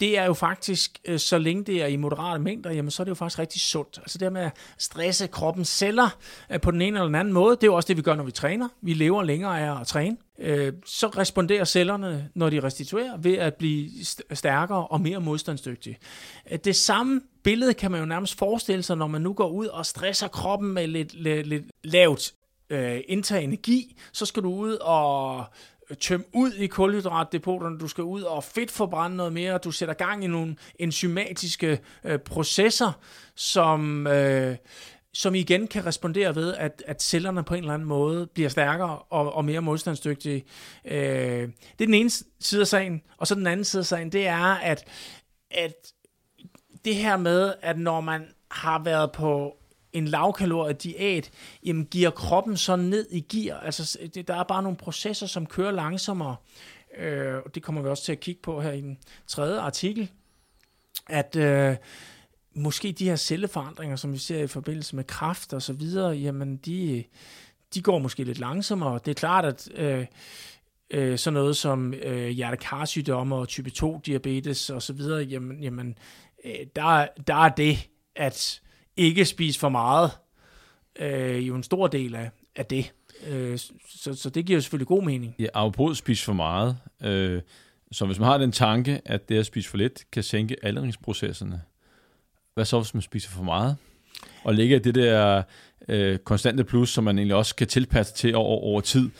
det 0.00 0.18
er 0.18 0.24
jo 0.24 0.34
faktisk, 0.34 0.98
øh, 1.04 1.18
så 1.18 1.38
længe 1.38 1.64
det 1.64 1.82
er 1.82 1.86
i 1.86 1.96
moderate 1.96 2.42
mængder, 2.42 2.70
jamen 2.70 2.90
så 2.90 3.02
er 3.02 3.04
det 3.04 3.10
jo 3.10 3.14
faktisk 3.14 3.38
rigtig 3.38 3.60
sundt. 3.60 3.98
Altså 3.98 4.18
det 4.18 4.32
med 4.32 4.40
at 4.40 4.56
stresse 4.78 5.26
kroppens 5.26 5.68
celler 5.68 6.18
øh, 6.50 6.60
på 6.60 6.70
den 6.70 6.82
ene 6.82 6.96
eller 6.96 7.06
den 7.06 7.14
anden 7.14 7.34
måde, 7.34 7.56
det 7.56 7.62
er 7.62 7.66
jo 7.66 7.74
også 7.74 7.86
det, 7.86 7.96
vi 7.96 8.02
gør, 8.02 8.14
når 8.14 8.24
vi 8.24 8.30
træner. 8.30 8.68
Vi 8.82 8.94
lever 8.94 9.22
længere 9.22 9.60
af 9.60 9.80
at 9.80 9.86
træne. 9.86 10.16
Øh, 10.38 10.72
så 10.86 11.06
responderer 11.06 11.64
cellerne, 11.64 12.30
når 12.34 12.50
de 12.50 12.60
restituerer, 12.60 13.16
ved 13.16 13.34
at 13.34 13.54
blive 13.54 13.90
stærkere 14.32 14.86
og 14.86 15.00
mere 15.00 15.20
modstandsdygtige. 15.20 15.98
Det 16.64 16.76
samme 16.76 17.20
billede 17.44 17.74
kan 17.74 17.90
man 17.90 18.00
jo 18.00 18.06
nærmest 18.06 18.38
forestille 18.38 18.82
sig, 18.82 18.96
når 18.96 19.06
man 19.06 19.22
nu 19.22 19.32
går 19.32 19.48
ud 19.48 19.66
og 19.66 19.86
stresser 19.86 20.28
kroppen 20.28 20.72
med 20.72 20.86
lidt, 20.86 21.14
lidt, 21.14 21.46
lidt 21.46 21.64
lavt 21.84 22.34
indtag 23.08 23.44
energi, 23.44 23.96
så 24.12 24.26
skal 24.26 24.42
du 24.42 24.54
ud 24.54 24.72
og 24.72 25.44
tøm 25.94 26.24
ud 26.32 26.52
i 26.52 26.66
kulhydratdepoterne, 26.66 27.78
du 27.78 27.88
skal 27.88 28.04
ud 28.04 28.22
og 28.22 28.44
fedtforbrænde 28.44 29.16
noget 29.16 29.32
mere, 29.32 29.58
du 29.58 29.70
sætter 29.70 29.94
gang 29.94 30.24
i 30.24 30.26
nogle 30.26 30.56
enzymatiske 30.78 31.80
øh, 32.04 32.18
processer, 32.18 32.92
som, 33.34 34.06
øh, 34.06 34.56
som 35.14 35.34
igen 35.34 35.68
kan 35.68 35.86
respondere 35.86 36.34
ved, 36.34 36.54
at, 36.54 36.82
at 36.86 37.02
cellerne 37.02 37.44
på 37.44 37.54
en 37.54 37.60
eller 37.60 37.74
anden 37.74 37.88
måde 37.88 38.26
bliver 38.26 38.48
stærkere 38.48 38.98
og, 38.98 39.32
og 39.32 39.44
mere 39.44 39.60
modstandsdygtige. 39.60 40.44
Øh, 40.84 40.94
det 40.98 41.80
er 41.80 41.86
den 41.86 41.94
ene 41.94 42.10
side 42.40 42.60
af 42.60 42.66
sagen, 42.66 43.02
og 43.16 43.26
så 43.26 43.34
den 43.34 43.46
anden 43.46 43.64
side 43.64 43.80
af 43.80 43.86
sagen, 43.86 44.12
det 44.12 44.26
er, 44.26 44.54
at, 44.54 44.84
at 45.50 45.74
det 46.84 46.94
her 46.94 47.16
med, 47.16 47.54
at 47.62 47.78
når 47.78 48.00
man 48.00 48.28
har 48.50 48.82
været 48.84 49.12
på 49.12 49.56
en 49.96 50.08
lavkalorie 50.08 50.72
diæt, 50.72 51.30
jamen 51.64 51.86
giver 51.86 52.10
kroppen 52.10 52.56
så 52.56 52.76
ned 52.76 53.06
i 53.10 53.20
gear. 53.20 53.60
Altså, 53.60 53.98
det, 54.14 54.28
der 54.28 54.34
er 54.34 54.44
bare 54.44 54.62
nogle 54.62 54.78
processer, 54.78 55.26
som 55.26 55.46
kører 55.46 55.70
langsommere. 55.70 56.36
Øh, 56.98 57.34
og 57.44 57.54
det 57.54 57.62
kommer 57.62 57.82
vi 57.82 57.88
også 57.88 58.04
til 58.04 58.12
at 58.12 58.20
kigge 58.20 58.40
på 58.42 58.60
her 58.60 58.72
i 58.72 58.80
den 58.80 58.98
tredje 59.26 59.60
artikel. 59.60 60.10
At 61.08 61.36
øh, 61.36 61.76
måske 62.54 62.92
de 62.92 63.08
her 63.08 63.16
celleforandringer, 63.16 63.96
som 63.96 64.12
vi 64.12 64.18
ser 64.18 64.42
i 64.42 64.46
forbindelse 64.46 64.96
med 64.96 65.04
kræft 65.04 65.52
og 65.52 65.62
så 65.62 65.72
videre, 65.72 66.10
jamen 66.10 66.56
de, 66.56 67.04
de 67.74 67.82
går 67.82 67.98
måske 67.98 68.24
lidt 68.24 68.38
langsommere. 68.38 69.00
Det 69.04 69.10
er 69.10 69.14
klart, 69.14 69.44
at 69.44 69.68
øh, 69.74 70.06
øh, 70.90 71.18
sådan 71.18 71.34
noget 71.34 71.56
som 71.56 71.94
øh, 71.94 72.28
hjertekarsygdomme 72.28 73.34
og 73.34 73.48
type 73.48 73.70
2 73.70 74.00
diabetes 74.06 74.70
og 74.70 74.82
så 74.82 74.92
videre, 74.92 75.22
jamen, 75.22 75.62
jamen 75.62 75.98
øh, 76.44 76.66
der, 76.76 77.06
der 77.26 77.34
er 77.34 77.48
det 77.48 77.88
at 78.16 78.60
ikke 78.96 79.24
spise 79.24 79.60
for 79.60 79.68
meget 79.68 80.10
øh, 80.98 81.48
jo 81.48 81.54
en 81.54 81.62
stor 81.62 81.86
del 81.86 82.14
af, 82.14 82.30
af 82.56 82.66
det. 82.66 82.92
Øh, 83.26 83.58
så, 83.88 84.14
så 84.14 84.30
det 84.30 84.46
giver 84.46 84.56
jo 84.56 84.60
selvfølgelig 84.60 84.86
god 84.86 85.02
mening. 85.02 85.34
Ja, 85.38 85.46
apropos 85.54 85.98
spise 85.98 86.24
for 86.24 86.32
meget. 86.32 86.76
Øh, 87.02 87.42
så 87.92 88.06
hvis 88.06 88.18
man 88.18 88.28
har 88.28 88.38
den 88.38 88.52
tanke, 88.52 89.00
at 89.04 89.28
det 89.28 89.38
at 89.38 89.46
spise 89.46 89.68
for 89.68 89.76
lidt 89.76 90.04
kan 90.12 90.22
sænke 90.22 90.56
aldringsprocesserne, 90.62 91.62
hvad 92.54 92.64
så 92.64 92.80
hvis 92.80 92.94
man 92.94 93.02
spiser 93.02 93.30
for 93.30 93.42
meget? 93.42 93.76
Og 94.44 94.54
ligger 94.54 94.78
det 94.78 94.94
der 94.94 95.42
øh, 95.88 96.18
konstante 96.18 96.64
plus, 96.64 96.90
som 96.90 97.04
man 97.04 97.18
egentlig 97.18 97.36
også 97.36 97.54
kan 97.54 97.66
tilpasse 97.66 98.14
til 98.14 98.34
over, 98.34 98.60
over 98.60 98.80
tid, 98.80 99.10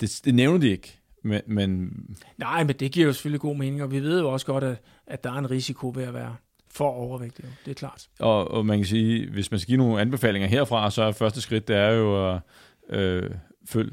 det, 0.00 0.20
det 0.24 0.34
nævner 0.34 0.58
de 0.58 0.70
ikke. 0.70 0.98
Men, 1.22 1.40
men... 1.46 1.92
Nej, 2.36 2.64
men 2.64 2.76
det 2.76 2.92
giver 2.92 3.06
jo 3.06 3.12
selvfølgelig 3.12 3.40
god 3.40 3.56
mening, 3.56 3.82
og 3.82 3.90
vi 3.90 4.00
ved 4.00 4.20
jo 4.20 4.32
også 4.32 4.46
godt, 4.46 4.64
at, 4.64 4.76
at 5.06 5.24
der 5.24 5.32
er 5.32 5.38
en 5.38 5.50
risiko 5.50 5.92
ved 5.94 6.04
at 6.04 6.14
være 6.14 6.36
for 6.74 6.88
overvægtige, 6.88 7.48
Det 7.64 7.70
er 7.70 7.74
klart. 7.74 8.06
Og, 8.18 8.50
og 8.50 8.66
man 8.66 8.78
kan 8.78 8.86
sige, 8.86 9.30
hvis 9.30 9.50
man 9.50 9.60
skal 9.60 9.68
give 9.68 9.78
nogle 9.78 10.00
anbefalinger 10.00 10.48
herfra, 10.48 10.90
så 10.90 11.02
er 11.02 11.12
første 11.12 11.40
skridt, 11.40 11.68
det 11.68 11.76
er 11.76 11.90
jo 11.90 12.34
at 12.34 12.40
øh, 12.90 13.30
følge 13.68 13.90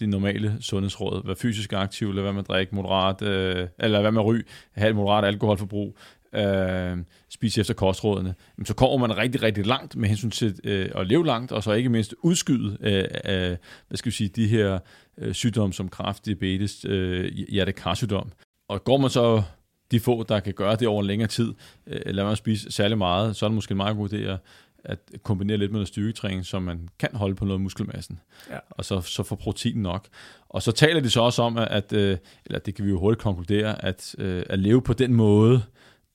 de 0.00 0.06
normale 0.06 0.56
sundhedsråd. 0.60 1.26
Vær 1.26 1.34
fysisk 1.34 1.72
aktiv, 1.72 2.12
lad 2.12 2.22
være 2.22 2.32
med 2.32 2.40
at 2.40 2.48
drikke 2.48 2.74
moderat, 2.74 3.22
øh, 3.22 3.68
eller 3.78 4.00
hvad 4.00 4.12
med 4.12 4.20
at 4.20 4.26
ryge, 4.26 4.44
have 4.72 4.90
et 4.90 4.96
moderat 4.96 5.24
alkoholforbrug, 5.24 5.98
øh, 6.34 6.98
spise 7.28 7.60
efter 7.60 7.74
kostrådene, 7.74 8.34
så 8.64 8.74
kommer 8.74 9.06
man 9.06 9.16
rigtig, 9.16 9.42
rigtig 9.42 9.66
langt 9.66 9.96
med 9.96 10.08
hensyn 10.08 10.30
til 10.30 10.60
øh, 10.64 10.90
at 10.94 11.06
leve 11.06 11.26
langt, 11.26 11.52
og 11.52 11.62
så 11.62 11.72
ikke 11.72 11.88
mindst 11.88 12.14
udskyde 12.22 12.76
øh, 12.80 13.04
øh, 13.34 13.56
hvad 13.88 13.96
skal 13.96 14.10
vi 14.10 14.16
sige, 14.16 14.28
de 14.28 14.46
her 14.46 14.78
øh, 15.18 15.34
sygdomme 15.34 15.72
som 15.72 15.88
kræft, 15.88 16.26
diabetes, 16.26 16.84
øh, 16.84 17.32
hjertekarsygdom. 17.48 18.32
Og 18.68 18.84
går 18.84 18.96
man 18.96 19.10
så 19.10 19.42
de 19.90 20.00
få, 20.00 20.22
der 20.22 20.40
kan 20.40 20.54
gøre 20.54 20.76
det 20.76 20.88
over 20.88 21.02
længere 21.02 21.28
tid, 21.28 21.54
øh, 21.86 22.00
lad 22.06 22.24
man 22.24 22.36
spise 22.36 22.70
særlig 22.70 22.98
meget, 22.98 23.36
så 23.36 23.46
er 23.46 23.48
det 23.48 23.54
måske 23.54 23.72
en 23.72 23.76
meget 23.76 23.96
god 23.96 24.12
idé 24.12 24.16
at, 24.16 24.38
at 24.84 24.98
kombinere 25.22 25.56
lidt 25.56 25.70
med 25.70 25.76
noget 25.76 25.88
styrketræning, 25.88 26.46
så 26.46 26.60
man 26.60 26.88
kan 26.98 27.08
holde 27.12 27.34
på 27.34 27.44
noget 27.44 27.60
muskelmassen, 27.60 28.20
ja. 28.50 28.58
og 28.70 28.84
så, 28.84 29.00
så 29.00 29.22
få 29.22 29.34
protein 29.34 29.82
nok. 29.82 30.08
Og 30.48 30.62
så 30.62 30.72
taler 30.72 31.00
de 31.00 31.10
så 31.10 31.20
også 31.20 31.42
om, 31.42 31.56
at, 31.58 31.92
øh, 31.92 32.18
eller 32.46 32.58
det 32.58 32.74
kan 32.74 32.84
vi 32.84 32.90
jo 32.90 33.00
hurtigt 33.00 33.22
konkludere, 33.22 33.84
at 33.84 34.14
øh, 34.18 34.42
at 34.48 34.58
leve 34.58 34.82
på 34.82 34.92
den 34.92 35.14
måde, 35.14 35.62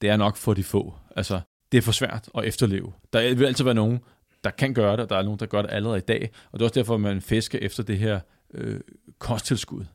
det 0.02 0.10
er 0.10 0.18
nok 0.18 0.38
for 0.38 0.54
de 0.54 0.64
få. 0.64 0.94
Altså, 1.16 1.42
det 1.72 1.78
er 1.78 1.82
for 1.82 1.92
svært 1.92 2.30
at 2.38 2.44
efterleve. 2.46 2.94
Der 3.14 3.36
vil 3.36 3.46
altid 3.46 3.64
være 3.64 3.74
nogen, 3.74 4.00
der 4.44 4.50
kan 4.50 4.74
gøre 4.74 4.92
det, 4.92 5.00
og 5.00 5.10
der 5.10 5.16
er 5.16 5.24
nogen, 5.24 5.40
der 5.40 5.46
gør 5.46 5.62
det 5.62 5.72
allerede 5.72 5.98
i 5.98 6.02
dag. 6.02 6.32
Og 6.52 6.60
det 6.60 6.66
er 6.66 6.70
også 6.70 6.80
derfor, 6.80 6.98
man 6.98 7.22
fisker 7.22 7.60
efter 7.62 7.84
det 7.84 7.98
her 7.98 8.20
øh, 8.54 8.80
kosttilskud. 9.20 9.86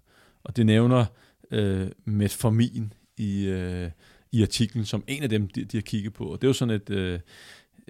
Og 0.45 0.57
det 0.57 0.67
nævner 0.67 1.05
øh, 1.51 1.89
metformin 2.05 2.93
i, 3.19 3.47
øh, 3.47 3.91
i 4.33 4.43
artiklen 4.43 4.85
som 4.85 5.05
en 5.07 5.23
af 5.23 5.29
dem, 5.29 5.49
de, 5.49 5.65
de 5.65 5.77
har 5.77 5.83
kigget 5.83 6.13
på. 6.13 6.25
Og 6.25 6.41
det 6.41 6.47
er 6.47 6.49
jo 6.49 6.53
sådan 6.53 6.75
et, 6.75 6.91
øh, 6.91 7.21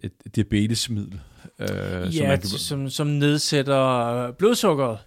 et 0.03 0.37
diabetesmiddel. 0.37 1.21
Øh, 1.59 1.69
ja, 1.69 2.11
som, 2.11 2.27
man 2.27 2.41
kan... 2.41 2.49
som, 2.49 2.91
som 2.91 3.07
nedsætter 3.07 4.33
blodsukkeret 4.33 4.99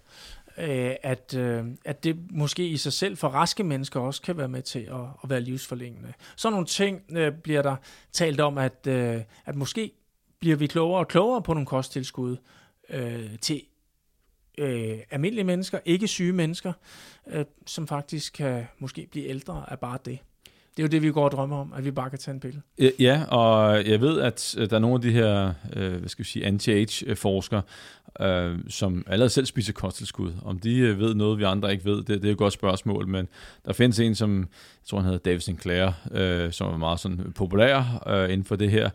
øh, 0.58 0.94
at, 1.02 1.34
øh, 1.38 1.64
at 1.84 2.04
det 2.04 2.16
måske 2.30 2.68
i 2.68 2.76
sig 2.76 2.92
selv 2.92 3.16
for 3.16 3.28
raske 3.28 3.64
mennesker 3.64 4.00
også 4.00 4.22
kan 4.22 4.36
være 4.36 4.48
med 4.48 4.62
til 4.62 4.78
at, 4.78 5.00
at 5.24 5.30
være 5.30 5.40
livsforlængende. 5.40 6.12
Så 6.36 6.50
nogle 6.50 6.66
ting 6.66 7.02
øh, 7.10 7.32
bliver 7.32 7.62
der 7.62 7.76
talt 8.12 8.40
om, 8.40 8.58
at, 8.58 8.86
øh, 8.86 9.20
at 9.46 9.56
måske 9.56 9.92
bliver 10.40 10.56
vi 10.56 10.66
klogere 10.66 10.98
og 10.98 11.08
klogere 11.08 11.42
på 11.42 11.54
nogle 11.54 11.66
kosttilskud 11.66 12.36
øh, 12.88 13.38
til 13.40 13.62
øh, 14.58 14.98
almindelige 15.10 15.44
mennesker, 15.44 15.78
ikke 15.84 16.08
syge 16.08 16.32
mennesker, 16.32 16.72
øh, 17.32 17.44
som 17.66 17.86
faktisk 17.86 18.32
kan 18.32 18.66
måske 18.78 19.08
blive 19.10 19.26
ældre 19.26 19.64
af 19.68 19.78
bare 19.78 19.98
det. 20.04 20.18
Det 20.76 20.82
er 20.82 20.86
jo 20.86 20.88
det, 20.88 21.02
vi 21.02 21.10
går 21.10 21.24
og 21.24 21.30
drømmer 21.30 21.56
om, 21.56 21.72
at 21.76 21.84
vi 21.84 21.90
bare 21.90 22.10
kan 22.10 22.18
tage 22.18 22.34
en 22.34 22.40
pille. 22.40 22.62
Ja, 22.98 23.24
og 23.24 23.84
jeg 23.86 24.00
ved, 24.00 24.20
at 24.20 24.54
øh, 24.58 24.70
der 24.70 24.76
er 24.76 24.80
nogle 24.80 24.94
af 24.94 25.00
de 25.00 25.12
her, 25.12 25.54
øh, 25.72 25.96
hvad 25.96 26.08
skal 26.08 26.24
vi 26.24 26.28
sige, 26.28 26.46
anti-age-forskere, 26.46 27.62
øh, 28.20 28.52
øh, 28.52 28.58
som 28.68 29.04
allerede 29.06 29.30
selv 29.30 29.46
spiser 29.46 29.72
kosttilskud. 29.72 30.32
Om 30.44 30.58
de 30.58 30.78
øh, 30.78 30.98
ved 30.98 31.14
noget, 31.14 31.38
vi 31.38 31.44
andre 31.44 31.72
ikke 31.72 31.84
ved, 31.84 31.96
det, 31.96 32.22
det 32.22 32.28
er 32.28 32.32
et 32.32 32.38
godt 32.38 32.52
spørgsmål, 32.52 33.08
men 33.08 33.28
der 33.64 33.72
findes 33.72 34.00
en, 34.00 34.14
som 34.14 34.38
jeg 34.38 34.86
tror, 34.86 34.98
han 34.98 35.04
hedder 35.04 35.18
David 35.18 35.40
Sinclair, 35.40 35.90
øh, 36.10 36.52
som 36.52 36.72
er 36.72 36.76
meget 36.76 37.00
sådan 37.00 37.32
populær 37.34 38.02
øh, 38.06 38.24
inden 38.24 38.44
for 38.44 38.56
det 38.56 38.70
her. 38.70 38.90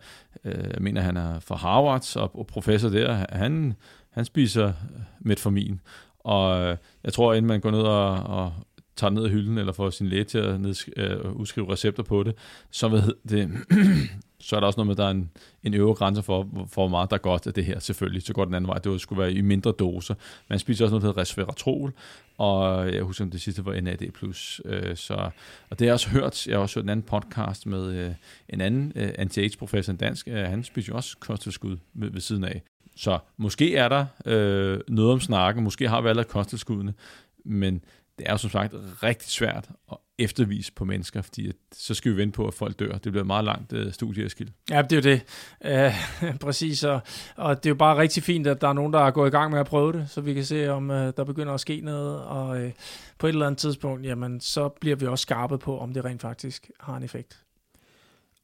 Øh, 0.45 0.63
jeg 0.73 0.81
mener, 0.81 1.01
han 1.01 1.17
er 1.17 1.39
fra 1.39 1.55
Harvard 1.55 2.15
og, 2.15 2.39
og 2.39 2.47
professor 2.47 2.89
der. 2.89 3.25
Han, 3.29 3.75
han 4.17 4.25
spiser 4.25 4.67
øh, 4.67 4.73
metformin, 5.19 5.81
og 6.19 6.61
øh, 6.61 6.77
jeg 7.03 7.13
tror, 7.13 7.33
inden 7.33 7.47
man 7.47 7.61
går 7.61 7.71
ned 7.71 7.81
og, 7.81 8.11
og 8.13 8.53
tager 8.95 9.11
ned 9.11 9.23
af 9.23 9.29
hylden, 9.29 9.57
eller 9.57 9.73
får 9.73 9.89
sin 9.89 10.07
læge 10.07 10.23
til 10.23 10.37
at 10.37 10.61
nedsk- 10.61 10.89
øh, 10.97 11.31
udskrive 11.31 11.71
recepter 11.71 12.03
på 12.03 12.23
det, 12.23 12.35
så, 12.71 12.87
ved 12.87 13.13
det, 13.29 13.49
så 14.39 14.55
er 14.55 14.59
der 14.59 14.67
også 14.67 14.77
noget 14.77 14.87
med, 14.87 14.93
at 14.93 14.97
der 14.97 15.05
er 15.05 15.11
en, 15.11 15.29
en 15.63 15.73
øvre 15.73 15.93
grænse 15.93 16.23
for, 16.23 16.49
for, 16.53 16.81
hvor 16.81 16.87
meget 16.87 17.09
der 17.09 17.15
er 17.15 17.21
godt 17.21 17.47
af 17.47 17.53
det 17.53 17.65
her, 17.65 17.79
selvfølgelig. 17.79 18.21
Så 18.23 18.33
går 18.33 18.45
den 18.45 18.53
anden 18.53 18.67
vej, 18.67 18.77
det 18.77 19.01
skulle 19.01 19.21
være 19.21 19.33
i 19.33 19.41
mindre 19.41 19.71
doser. 19.71 20.15
Man 20.49 20.59
spiser 20.59 20.85
også 20.85 20.91
noget, 20.91 21.01
der 21.01 21.09
hedder 21.09 21.21
resveratrol, 21.21 21.93
og 22.37 22.93
jeg 22.93 23.03
husker, 23.03 23.25
om 23.25 23.31
det 23.31 23.41
sidste 23.41 23.65
var 23.65 23.81
NAD+. 23.81 24.01
Øh, 24.65 24.95
så, 24.95 25.13
og 25.69 25.79
det 25.79 25.81
har 25.81 25.85
jeg 25.85 25.93
også 25.93 26.09
hørt, 26.09 26.47
jeg 26.47 26.55
har 26.55 26.61
også 26.61 26.79
hørt 26.79 26.83
en 26.83 26.89
anden 26.89 27.05
podcast 27.05 27.65
med 27.65 27.95
øh, 27.95 28.11
en 28.49 28.61
anden 28.61 28.91
øh, 28.95 29.09
anti-age-professor, 29.17 29.91
en 29.91 29.97
dansk, 29.97 30.27
øh, 30.27 30.37
han 30.37 30.63
spiser 30.63 30.93
jo 30.93 30.97
også 30.97 31.17
kosttilskud 31.19 31.77
ved, 31.93 32.11
ved 32.11 32.21
siden 32.21 32.43
af. 32.43 32.61
Så 32.97 33.19
måske 33.37 33.75
er 33.75 33.89
der 33.89 34.05
øh, 34.25 34.79
noget 34.87 35.11
om 35.11 35.19
snakken, 35.19 35.63
måske 35.63 35.89
har 35.89 36.01
vi 36.01 36.09
allerede 36.09 36.29
kosttilskuddene, 36.29 36.93
men 37.45 37.83
det 38.19 38.27
er 38.27 38.31
jo 38.31 38.37
som 38.37 38.49
sagt 38.49 38.73
rigtig 39.03 39.29
svært 39.29 39.69
at 39.91 39.97
eftervise 40.19 40.73
på 40.73 40.85
mennesker, 40.85 41.21
fordi 41.21 41.49
at, 41.49 41.55
så 41.71 41.93
skal 41.93 42.11
vi 42.11 42.17
vente 42.17 42.35
på, 42.35 42.47
at 42.47 42.53
folk 42.53 42.79
dør. 42.79 42.91
Det 42.91 43.11
bliver 43.11 43.21
et 43.21 43.27
meget 43.27 43.45
langt 43.45 43.73
uh, 43.73 43.91
studie 43.91 44.23
af 44.23 44.31
skild. 44.31 44.49
Ja, 44.69 44.81
det 44.81 45.05
er 45.05 45.11
jo 45.11 45.17
det. 45.17 45.91
Uh, 46.23 46.37
præcis, 46.45 46.83
og, 46.83 46.99
og 47.35 47.57
det 47.57 47.65
er 47.65 47.69
jo 47.69 47.75
bare 47.75 47.97
rigtig 47.97 48.23
fint, 48.23 48.47
at 48.47 48.61
der 48.61 48.67
er 48.67 48.73
nogen, 48.73 48.93
der 48.93 48.99
er 48.99 49.11
gået 49.11 49.27
i 49.27 49.31
gang 49.31 49.51
med 49.51 49.59
at 49.59 49.65
prøve 49.65 49.93
det, 49.93 50.09
så 50.09 50.21
vi 50.21 50.33
kan 50.33 50.45
se, 50.45 50.69
om 50.69 50.89
uh, 50.89 50.95
der 50.95 51.23
begynder 51.23 51.53
at 51.53 51.59
ske 51.59 51.81
noget, 51.81 52.21
og 52.21 52.61
uh, 52.61 52.71
på 53.17 53.27
et 53.27 53.31
eller 53.31 53.45
andet 53.45 53.59
tidspunkt, 53.59 54.05
jamen, 54.05 54.41
så 54.41 54.69
bliver 54.69 54.95
vi 54.95 55.05
også 55.05 55.21
skarpe 55.21 55.57
på, 55.57 55.79
om 55.79 55.93
det 55.93 56.05
rent 56.05 56.21
faktisk 56.21 56.71
har 56.79 56.97
en 56.97 57.03
effekt. 57.03 57.43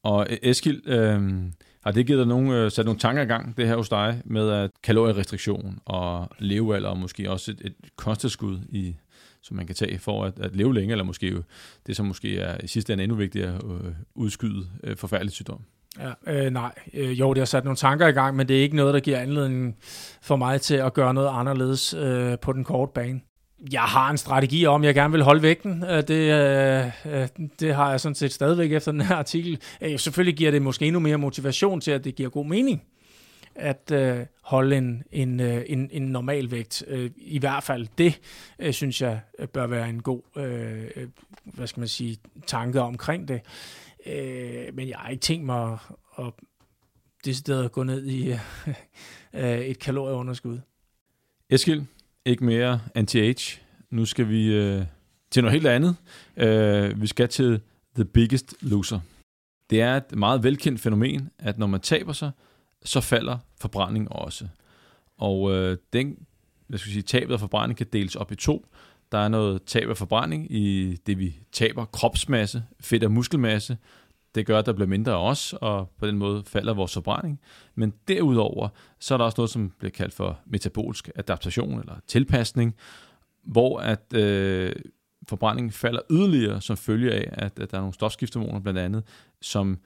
Og 0.04 0.28
Eskild, 0.30 0.88
øh, 0.88 1.44
har 1.84 1.92
det 1.92 2.08
givet 2.08 2.20
dig 2.20 2.28
nogle, 2.28 2.56
øh, 2.56 2.72
sat 2.72 2.86
nogle 2.86 3.00
tanker 3.00 3.22
i 3.22 3.26
gang, 3.26 3.58
det 3.58 3.68
her 3.68 3.76
hos 3.76 3.90
dig, 3.90 4.22
med 4.26 4.50
at 4.50 4.72
kalorierestriktion 4.84 5.80
og 5.86 6.30
levealder, 6.40 6.90
og 6.90 6.98
måske 6.98 7.32
også 7.32 7.52
et, 7.52 7.62
et 7.62 7.76
kosteskud, 7.96 8.60
i 8.70 8.96
som 9.42 9.58
man 9.58 9.68
kan 9.68 9.76
tage 9.76 10.00
for 10.00 10.26
at, 10.26 10.40
at 10.40 10.56
leve 10.56 10.74
længe, 10.74 10.92
eller 10.92 11.04
måske 11.04 11.28
jo, 11.28 11.44
det 11.88 11.96
som 11.96 12.06
måske 12.06 12.40
er 12.40 12.58
i 12.64 12.68
sidste 12.68 12.94
ende 12.94 13.04
endnu 13.04 13.18
vigtigere, 13.18 13.56
at 13.56 13.64
øh, 13.64 13.94
udskyde 14.16 14.68
øh, 14.84 14.98
forfærdelig 14.98 15.32
sygdom. 15.32 15.62
Ja, 16.00 16.12
øh, 16.28 16.52
nej, 16.52 16.72
øh, 16.94 17.20
jo, 17.20 17.34
det 17.34 17.42
har 17.42 17.46
sat 17.46 17.64
nogle 17.64 17.78
tanker 17.78 18.08
i 18.08 18.12
gang, 18.12 18.36
men 18.36 18.48
det 18.48 18.58
er 18.58 18.62
ikke 18.62 18.76
noget, 18.76 18.94
der 18.94 19.00
giver 19.00 19.20
anledning 19.20 19.78
for 20.22 20.36
mig 20.36 20.62
til 20.62 20.76
at 20.76 20.94
gøre 20.94 21.14
noget 21.14 21.30
anderledes 21.34 21.94
øh, 21.94 22.40
på 22.40 22.54
den 22.54 22.64
korte 22.64 22.92
bane. 22.96 23.22
Jeg 23.72 23.82
har 23.82 24.10
en 24.10 24.18
strategi 24.18 24.66
om, 24.66 24.82
at 24.82 24.86
jeg 24.86 24.96
gerne 24.96 25.12
vil 25.12 25.24
holde 25.24 25.42
vægten. 25.42 25.84
Øh, 25.84 26.04
det, 26.08 26.12
øh, 26.12 26.92
øh, 27.06 27.28
det 27.60 27.76
har 27.76 27.90
jeg 27.90 28.00
sådan 28.00 28.16
set 28.16 28.34
stadigvæk 28.34 28.72
efter 28.72 28.92
den 28.92 29.02
her 29.02 29.16
artikel. 29.16 29.60
Selvfølgelig 29.98 30.38
giver 30.38 30.52
det 30.52 30.62
måske 30.62 30.86
endnu 30.86 31.00
mere 31.00 31.18
motivation 31.18 31.82
til, 31.82 31.92
at 31.92 32.04
det 32.04 32.16
giver 32.16 32.30
god 32.30 32.46
mening 32.46 32.84
at 33.56 33.92
øh, 33.92 34.26
holde 34.42 34.78
en, 34.78 35.04
en, 35.12 35.40
en, 35.40 35.90
en 35.92 36.02
normal 36.02 36.52
vægt. 36.52 36.84
I 37.18 37.40
hvert 37.40 37.64
fald 37.64 37.88
det, 37.98 38.20
øh, 38.60 38.74
synes 38.74 39.02
jeg, 39.02 39.20
bør 39.54 39.68
være 39.68 39.90
en 39.90 40.02
god 40.02 40.22
øh 40.36 41.08
hvad 41.44 41.68
skal 41.68 41.80
man 41.82 41.88
sige, 41.88 42.18
tanke 42.48 42.82
omkring 42.82 43.28
det. 43.28 43.42
Øh, 44.06 44.76
men 44.76 44.90
jeg 44.90 44.98
har 44.98 45.10
ikke 45.10 45.22
tænkt 45.22 45.46
mig 45.46 45.72
at, 45.72 45.80
at 46.26 46.34
decideret 47.26 47.72
gå 47.72 47.84
ned 47.84 48.06
i 48.06 48.32
øh, 49.34 49.60
et 49.60 49.80
kalorieunderskud. 49.80 50.60
Eskild, 51.50 51.86
ikke 52.26 52.46
mere 52.46 52.80
anti-age. 52.96 53.60
Nu 53.90 54.06
skal 54.06 54.30
vi 54.30 54.54
øh, 54.54 54.86
til 55.32 55.44
noget 55.44 55.54
helt 55.54 55.68
andet. 55.68 55.96
Øh, 56.38 57.02
vi 57.02 57.08
skal 57.08 57.30
til 57.30 57.62
The 57.96 58.06
Biggest 58.06 58.56
Loser. 58.62 59.00
Det 59.70 59.82
er 59.82 59.98
et 59.98 60.16
meget 60.16 60.44
velkendt 60.44 60.80
fænomen, 60.82 61.30
at 61.40 61.58
når 61.58 61.68
man 61.68 61.80
taber 61.80 62.14
sig, 62.14 62.32
så 62.86 63.02
falder 63.02 63.38
forbrænding 63.62 64.12
også. 64.12 64.48
Og 65.18 65.52
øh, 65.52 65.78
den, 65.94 66.18
hvad 66.68 66.80
skal 66.80 66.90
jeg 66.90 66.94
sige, 66.94 67.20
tabet 67.20 67.34
af 67.34 67.40
forbrænding 67.40 67.78
kan 67.78 67.88
deles 67.94 68.16
op 68.16 68.32
i 68.32 68.36
to. 68.36 68.66
Der 69.12 69.18
er 69.18 69.28
noget 69.28 69.64
tab 69.64 69.90
af 69.90 69.98
forbrænding 69.98 70.52
i 70.52 70.96
det, 71.08 71.20
vi 71.20 71.36
taber 71.52 71.86
kropsmasse, 71.86 72.64
fedt 72.80 73.04
og 73.04 73.12
muskelmasse. 73.12 73.78
Det 74.36 74.46
gør, 74.46 74.60
at 74.60 74.66
der 74.66 74.74
bliver 74.74 74.88
mindre 74.88 75.12
af 75.12 75.30
os, 75.30 75.54
og 75.62 75.90
på 76.00 76.08
den 76.08 76.18
måde 76.18 76.44
falder 76.46 76.74
vores 76.74 76.94
forbrænding. 76.94 77.40
Men 77.76 77.94
derudover, 78.08 78.70
så 79.00 79.14
er 79.14 79.18
der 79.18 79.26
også 79.26 79.36
noget, 79.38 79.50
som 79.50 79.72
bliver 79.80 79.92
kaldt 79.92 80.14
for 80.14 80.40
metabolisk 80.46 81.10
adaptation 81.16 81.80
eller 81.80 81.96
tilpasning, 82.08 82.76
hvor 83.44 83.80
at 83.80 84.14
øh, 84.14 84.76
forbrændingen 85.28 85.72
falder 85.72 86.02
yderligere 86.12 86.62
som 86.62 86.78
følge 86.78 87.12
af, 87.12 87.30
at, 87.32 87.60
at 87.60 87.72
der 87.72 87.78
er 87.78 87.82
nogle 87.82 87.94
stofskiftehormoner 87.94 88.60
blandt 88.60 88.80
andet, 88.80 89.04
som 89.42 89.78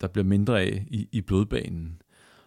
der 0.00 0.08
bliver 0.08 0.24
mindre 0.24 0.60
af 0.60 0.84
i, 0.88 1.08
i 1.12 1.20
blodbanen. 1.20 2.02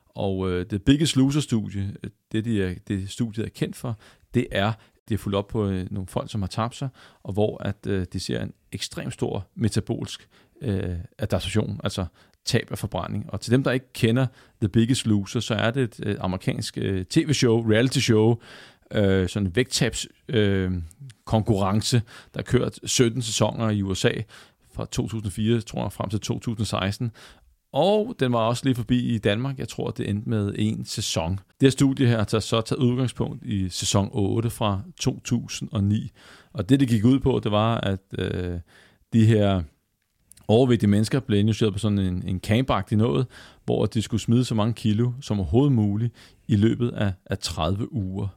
Og 0.06 0.50
øh, 0.52 0.66
det 0.70 0.84
Biggest 0.84 1.16
Loser-studie, 1.16 1.96
det, 2.32 2.46
de 2.46 2.64
er, 2.64 2.76
det 2.88 3.10
studiet 3.10 3.46
er 3.46 3.50
kendt 3.50 3.76
for, 3.76 4.00
det 4.34 4.48
er, 4.52 4.74
det 5.10 5.14
er 5.14 5.18
fuldt 5.18 5.36
op 5.36 5.48
på 5.48 5.68
øh, 5.68 5.88
nogle 5.92 6.08
folk, 6.08 6.32
som 6.32 6.42
har 6.42 6.48
tabt 6.48 6.76
sig, 6.76 6.90
og 7.24 7.34
hvor 7.34 7.64
at 7.64 7.88
øh, 7.88 8.06
de 8.14 8.20
ser 8.20 8.44
en 8.44 8.54
ekstrem 8.72 9.12
stor 9.12 9.48
metabolsk 9.56 10.30
øh, 10.62 10.96
adaptation, 11.20 11.80
altså 11.84 12.06
tab 12.46 12.68
af 12.72 12.78
forbrænding. 12.78 13.26
Og 13.30 13.42
til 13.42 13.52
dem, 13.52 13.64
der 13.64 13.72
ikke 13.72 13.94
kender 13.94 14.26
The 14.62 14.70
Biggest 14.70 15.06
Loser, 15.06 15.40
så 15.40 15.54
er 15.54 15.72
det 15.72 15.84
et 15.84 16.00
øh, 16.06 16.18
amerikansk 16.20 16.78
øh, 16.78 17.06
tv-show, 17.06 17.72
reality-show, 17.72 18.36
øh, 18.94 19.30
sådan 19.30 19.48
en 19.48 19.56
vægttabs 19.56 20.08
øh, 20.30 20.72
konkurrence, 21.26 22.02
der 22.34 22.40
har 22.40 22.44
kørt 22.44 22.80
17 22.84 23.22
sæsoner 23.22 23.70
i 23.70 23.82
USA 23.82 24.12
fra 24.74 24.86
2004, 24.86 25.62
tror 25.62 25.82
jeg, 25.84 25.92
frem 25.92 26.10
til 26.10 26.20
2016. 26.20 27.12
Og 27.74 28.16
den 28.20 28.34
var 28.34 28.40
også 28.40 28.66
lige 28.66 28.76
forbi 28.76 29.16
i 29.16 29.18
Danmark. 29.18 29.60
Jeg 29.60 29.68
tror, 29.68 29.90
det 29.90 30.10
endte 30.10 30.30
med 30.30 30.54
en 30.58 30.86
sæson. 30.86 31.32
Det 31.32 31.66
her 31.66 31.70
studie 31.70 32.08
her 32.08 32.18
har 32.18 32.40
så 32.40 32.62
taget 32.62 32.80
udgangspunkt 32.80 33.44
i 33.46 33.70
sæson 33.70 34.10
8 34.12 34.50
fra 34.50 34.82
2009. 35.00 36.12
Og 36.54 36.70
det, 36.70 36.80
det 36.80 36.88
gik 36.88 37.06
ud 37.06 37.20
på, 37.20 37.40
det 37.44 37.52
var, 37.52 37.78
at 37.78 38.00
øh, 38.18 38.60
de 39.14 39.26
her 39.26 39.64
overvægtige 40.48 40.90
mennesker 40.90 41.20
blev 41.20 41.40
indjusteret 41.40 41.74
på 41.74 41.80
sådan 41.80 42.00
en, 42.00 42.24
en 42.28 42.40
campagtig 42.40 42.98
noget, 42.98 43.28
hvor 43.66 43.86
de 43.86 44.02
skulle 44.02 44.22
smide 44.22 44.46
så 44.46 44.56
mange 44.56 44.74
kilo 44.74 45.12
som 45.22 45.40
overhovedet 45.40 45.72
muligt 45.72 46.14
i 46.48 46.56
løbet 46.56 46.92
af, 46.92 47.14
af 47.26 47.40
30 47.40 47.94
uger. 47.94 48.28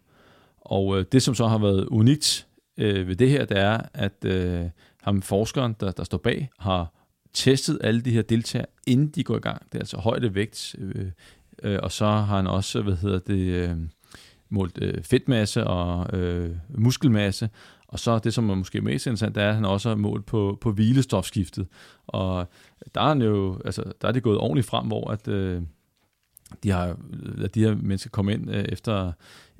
Og 0.60 0.98
øh, 0.98 1.04
det, 1.12 1.22
som 1.22 1.34
så 1.34 1.46
har 1.46 1.58
været 1.58 1.84
unikt 1.84 2.46
øh, 2.78 3.08
ved 3.08 3.16
det 3.16 3.30
her, 3.30 3.44
det 3.44 3.58
er, 3.58 3.80
at 3.94 4.24
øh, 4.24 4.64
ham 5.02 5.22
forskeren, 5.22 5.76
der, 5.80 5.90
der 5.90 6.04
står 6.04 6.18
bag, 6.18 6.50
har 6.58 6.92
testet 7.32 7.78
alle 7.84 8.00
de 8.00 8.10
her 8.10 8.22
deltagere, 8.22 8.66
inden 8.86 9.08
de 9.08 9.24
går 9.24 9.36
i 9.36 9.40
gang. 9.40 9.62
Det 9.64 9.74
er 9.74 9.78
altså 9.78 9.96
højde 9.96 10.34
vægt, 10.34 10.74
øh, 10.78 11.06
øh, 11.62 11.78
og 11.82 11.92
så 11.92 12.04
har 12.06 12.36
han 12.36 12.46
også, 12.46 12.82
hvad 12.82 12.96
hedder 12.96 13.18
det, 13.18 13.38
øh, 13.38 13.76
målt 14.48 14.78
øh, 14.82 15.02
fedtmasse 15.02 15.64
og 15.64 16.18
øh, 16.18 16.56
muskelmasse, 16.68 17.50
og 17.88 17.98
så 17.98 18.18
det, 18.18 18.34
som 18.34 18.50
er 18.50 18.54
måske 18.54 18.80
mest 18.80 19.06
interessant, 19.06 19.34
det 19.34 19.42
er, 19.42 19.48
at 19.48 19.54
han 19.54 19.64
også 19.64 19.88
har 19.88 19.96
målt 19.96 20.26
på, 20.26 20.58
på 20.60 20.72
hvilestofskiftet. 20.72 21.66
Og 22.06 22.48
der 22.94 23.00
er, 23.00 23.24
jo, 23.24 23.60
altså, 23.64 23.82
der 24.02 24.08
er 24.08 24.12
det 24.12 24.22
gået 24.22 24.38
ordentligt 24.38 24.66
frem, 24.66 24.86
hvor 24.86 25.10
at, 25.10 25.28
øh, 25.28 25.62
de, 26.62 26.70
har, 26.70 26.96
de 27.54 27.60
her 27.60 27.74
mennesker 27.74 28.10
kommer 28.10 28.32
ind 28.32 28.50
øh, 28.50 28.64
efter 28.68 29.12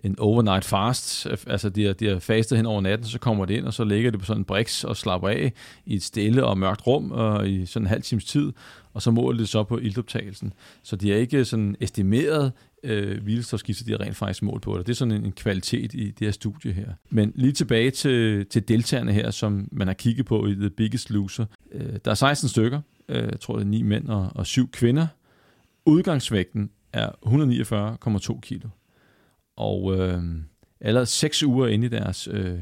en 0.05 0.18
overnight 0.18 0.64
fast, 0.64 1.27
øh, 1.31 1.38
altså 1.46 1.68
de 1.68 1.85
har, 1.85 1.92
de 1.92 2.07
har 2.07 2.18
fastet 2.18 2.59
hen 2.59 2.66
over 2.66 2.81
natten, 2.81 3.07
så 3.07 3.18
kommer 3.18 3.44
de 3.44 3.55
ind, 3.55 3.64
og 3.64 3.75
så 3.75 3.85
ligger 3.85 4.11
de 4.11 4.18
på 4.18 4.25
sådan 4.25 4.40
en 4.40 4.44
briks 4.44 4.85
og 4.85 4.96
slapper 4.96 5.29
af 5.29 5.53
i 5.87 5.94
et 5.94 6.03
stille 6.03 6.44
og 6.44 6.59
mørkt 6.59 6.87
rum 6.87 7.11
og 7.11 7.49
i 7.49 7.66
sådan 7.66 7.87
en 7.87 7.90
halv 7.90 8.03
times 8.03 8.25
tid, 8.25 8.53
og 8.92 9.03
så 9.03 9.11
måler 9.11 9.38
de 9.38 9.46
så 9.46 9.64
på 9.64 9.79
ildoptagelsen. 9.79 10.53
Så 10.83 10.96
de 10.96 11.12
er 11.12 11.16
ikke 11.16 11.44
sådan 11.44 11.77
estimeret 11.81 12.53
øh, 12.83 13.22
hvilestofskifte, 13.22 13.87
de 13.87 13.90
har 13.90 14.01
rent 14.01 14.16
faktisk 14.16 14.42
målt 14.42 14.62
på 14.62 14.79
det. 14.79 14.87
Det 14.87 14.92
er 14.92 14.96
sådan 14.96 15.14
en, 15.14 15.25
en 15.25 15.33
kvalitet 15.33 15.94
i 15.94 16.11
det 16.11 16.27
her 16.27 16.31
studie 16.31 16.72
her. 16.72 16.88
Men 17.11 17.33
lige 17.35 17.53
tilbage 17.53 17.90
til, 17.90 18.46
til 18.46 18.68
deltagerne 18.68 19.12
her, 19.12 19.31
som 19.31 19.68
man 19.72 19.87
har 19.87 19.94
kigget 19.94 20.27
på 20.27 20.46
i 20.46 20.55
The 20.55 20.70
Biggest 20.70 21.11
Loser. 21.11 21.44
Øh, 21.72 21.96
der 22.05 22.11
er 22.11 22.14
16 22.14 22.49
stykker, 22.49 22.81
øh, 23.09 23.22
jeg 23.22 23.40
tror 23.40 23.57
det 23.57 23.62
er 23.62 23.68
9 23.68 23.83
mænd 23.83 24.09
og, 24.09 24.31
og 24.35 24.46
7 24.46 24.70
kvinder. 24.70 25.07
Udgangsvægten 25.87 26.70
er 26.92 27.11
149,2 27.27 28.40
kilo. 28.40 28.68
Og 29.57 29.99
øh, 29.99 30.22
allerede 30.81 31.07
seks 31.07 31.42
uger 31.42 31.66
inde 31.66 31.87
i 31.87 31.90
deres 31.90 32.29
øh, 32.33 32.59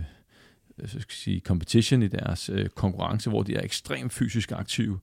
skal 0.87 1.04
sige, 1.10 1.40
competition, 1.40 2.02
i 2.02 2.08
deres 2.08 2.48
øh, 2.48 2.68
konkurrence, 2.68 3.30
hvor 3.30 3.42
de 3.42 3.54
er 3.54 3.62
ekstremt 3.62 4.12
fysisk 4.12 4.52
aktive, 4.52 4.98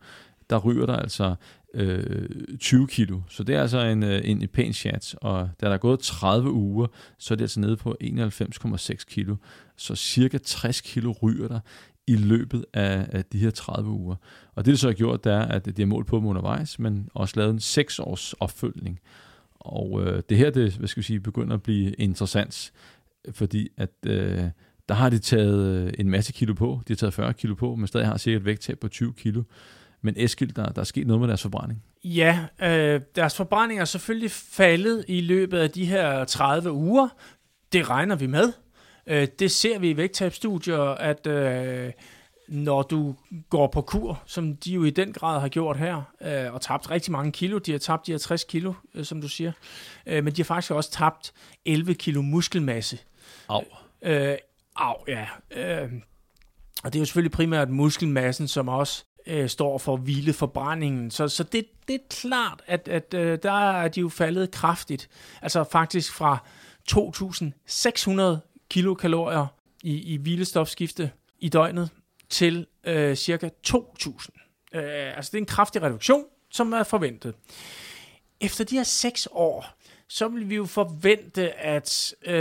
der 0.50 0.58
ryger 0.58 0.86
der 0.86 0.96
altså 0.96 1.36
øh, 1.74 2.30
20 2.60 2.88
kilo. 2.88 3.22
Så 3.30 3.44
det 3.44 3.56
er 3.56 3.62
altså 3.62 3.80
en, 3.80 4.04
øh, 4.04 4.22
en, 4.24 4.42
en 4.42 4.48
pæn 4.48 4.74
chat. 4.74 5.16
Og 5.22 5.50
da 5.62 5.66
der 5.66 5.74
er 5.74 5.78
gået 5.78 6.00
30 6.00 6.52
uger, 6.52 6.88
så 7.18 7.34
er 7.34 7.36
det 7.36 7.44
altså 7.44 7.60
nede 7.60 7.78
på 7.78 7.98
91,6 8.04 9.06
kilo. 9.08 9.36
Så 9.78 9.96
cirka 9.96 10.38
60 10.38 10.82
kilo 10.82 11.12
ryger 11.12 11.48
der 11.48 11.60
i 12.08 12.16
løbet 12.16 12.66
af, 12.74 13.08
af 13.12 13.26
de 13.26 13.38
her 13.38 13.50
30 13.50 13.90
uger. 13.90 14.16
Og 14.56 14.66
det, 14.66 14.72
det 14.72 14.80
så 14.80 14.88
har 14.88 14.94
gjort, 14.94 15.24
det 15.24 15.34
er, 15.34 15.42
at 15.42 15.66
de 15.66 15.82
har 15.82 15.86
målt 15.86 16.08
på 16.08 16.18
dem 16.18 16.26
undervejs, 16.26 16.80
men 16.80 17.10
også 17.14 17.34
lavet 17.38 17.54
en 17.54 17.60
6 17.60 18.00
års 18.00 18.34
opfølgning. 18.34 19.00
Og 19.60 20.02
øh, 20.04 20.24
det 20.30 20.38
her, 20.38 20.50
det 20.50 20.74
hvad 20.74 20.88
skal 20.88 21.02
vi 21.02 21.06
sige, 21.06 21.20
begynder 21.20 21.54
at 21.54 21.64
blive 21.64 21.92
interessant, 21.92 22.74
fordi 23.32 23.70
at 23.78 23.92
øh, 24.06 24.44
der 24.90 24.96
har 24.96 25.10
de 25.10 25.20
taget 25.20 25.68
øh, 25.68 25.94
en 26.00 26.10
masse 26.10 26.34
kilo 26.34 26.54
på. 26.54 26.82
De 26.88 26.94
har 26.94 26.96
taget 26.96 27.14
40 27.14 27.34
kilo 27.34 27.56
på, 27.56 27.76
men 27.76 27.88
stadig 27.88 28.08
har 28.08 28.18
cirka 28.18 28.38
et 28.38 28.46
vægttab 28.46 28.80
på 28.80 28.88
20 28.88 29.14
kilo. 29.14 29.44
Men 30.02 30.14
Eskild, 30.18 30.52
der, 30.52 30.66
der 30.66 30.82
er 30.82 30.86
sket 30.86 31.08
noget 31.08 31.20
med 31.20 31.28
deres 31.28 31.42
forbrænding. 31.42 31.84
Ja, 32.04 32.46
øh, 32.62 33.02
deres 33.16 33.36
forbrænding 33.36 33.80
er 33.80 33.86
selvfølgelig 33.86 34.32
faldet 34.32 35.06
i 35.08 35.22
løbet 35.22 35.58
af 35.58 35.70
de 35.72 35.86
her 35.86 36.26
30 36.26 36.72
uger. 36.72 37.08
Det 37.74 37.90
regner 37.90 38.16
vi 38.16 38.28
med. 38.28 38.54
Øh, 39.08 39.28
det 39.40 39.52
ser 39.52 39.80
vi 39.80 39.90
i 39.90 39.98
vægttabsstudier, 39.98 40.80
at 40.80 41.28
øh, 41.28 41.92
når 42.48 42.82
du 42.82 43.16
går 43.50 43.68
på 43.68 43.82
kur, 43.82 44.22
som 44.26 44.56
de 44.56 44.74
jo 44.74 44.84
i 44.84 44.90
den 44.90 45.14
grad 45.14 45.40
har 45.40 45.48
gjort 45.48 45.78
her, 45.78 46.02
øh, 46.22 46.54
og 46.54 46.62
tabt 46.62 46.92
rigtig 46.92 47.12
mange 47.12 47.32
kilo, 47.32 47.58
de 47.58 47.72
har 47.72 47.80
tabt 47.80 48.08
de 48.08 48.12
her 48.12 48.20
60 48.20 48.44
kilo, 48.44 48.74
øh, 48.96 49.06
som 49.06 49.22
du 49.22 49.28
siger, 49.28 49.52
øh, 50.06 50.24
men 50.24 50.34
de 50.34 50.42
har 50.42 50.46
faktisk 50.46 50.72
også 50.72 50.92
tabt 50.92 51.34
11 51.66 51.94
kilo 51.94 52.22
muskelmasse. 52.22 52.98
Au. 53.50 53.64
Øh, 54.02 54.38
au, 54.76 54.96
ja. 55.08 55.26
Øh, 55.52 55.92
og 56.84 56.94
det 56.94 57.00
er 57.00 57.02
jo 57.02 57.06
selvfølgelig 57.06 57.32
primært 57.32 57.70
muskelmassen, 57.70 58.48
som 58.48 58.70
også 58.70 59.04
øh, 59.28 59.50
står 59.50 59.78
for 59.78 59.98
hvileforbrændingen. 59.98 61.12
Så, 61.12 61.28
så 61.28 61.44
det, 61.44 61.66
det 61.88 61.96
er 61.96 62.00
klart, 62.10 62.62
at, 62.68 62.88
at 62.88 63.14
øh, 63.14 63.40
der 63.44 63.72
er 63.72 63.88
de 63.88 64.00
jo 64.00 64.10
faldet 64.10 64.52
kraftigt. 64.52 65.10
Altså 65.42 65.64
faktisk 65.64 66.14
fra 66.14 66.38
2.600 66.92 68.51
kilokalorier 68.72 69.48
i, 69.84 70.14
i 70.14 70.18
hvilestofskifte 70.18 71.12
i 71.40 71.50
døgnet 71.50 71.90
til 72.30 72.68
øh, 72.84 73.16
cirka 73.16 73.50
2.000. 73.68 74.74
Øh, 74.74 75.18
altså 75.18 75.30
det 75.32 75.38
er 75.38 75.42
en 75.42 75.46
kraftig 75.46 75.82
reduktion, 75.82 76.24
som 76.52 76.74
er 76.74 76.84
forventet. 76.84 77.36
Efter 78.42 78.64
de 78.64 78.76
her 78.76 78.84
seks 78.84 79.28
år, 79.32 79.66
så 80.08 80.28
vil 80.28 80.50
vi 80.50 80.56
jo 80.56 80.66
forvente, 80.66 81.52
at 81.52 82.16
øh, 82.26 82.34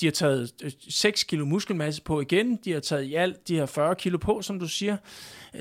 de 0.00 0.06
har 0.06 0.10
taget 0.10 0.52
øh, 0.62 0.72
6 0.88 1.24
kilo 1.24 1.44
muskelmasse 1.44 2.02
på 2.02 2.20
igen, 2.20 2.56
de 2.56 2.72
har 2.72 2.80
taget 2.80 3.02
i 3.02 3.14
alt 3.14 3.48
de 3.48 3.56
her 3.56 3.66
40 3.66 3.94
kilo 3.94 4.18
på, 4.18 4.42
som 4.42 4.58
du 4.58 4.68
siger, 4.68 4.96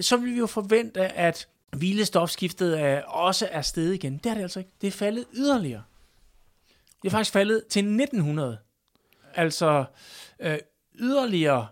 så 0.01 0.17
vil 0.17 0.33
vi 0.33 0.38
jo 0.38 0.47
forvente, 0.47 1.07
at 1.07 1.47
hvilestofskiftet 1.77 2.81
er, 2.81 3.01
også 3.01 3.47
er 3.51 3.62
steget 3.62 3.93
igen. 3.93 4.17
Det 4.17 4.25
er 4.25 4.33
det 4.33 4.41
altså 4.41 4.60
ikke. 4.60 4.71
Det 4.81 4.88
er 4.88 4.91
faldet 4.91 5.25
yderligere. 5.33 5.83
Det 7.01 7.07
er 7.07 7.12
faktisk 7.12 7.33
faldet 7.33 7.63
til 7.69 7.79
1900. 7.79 8.57
Altså 9.38 9.86
øh, 10.39 10.58
yderligere 10.95 11.67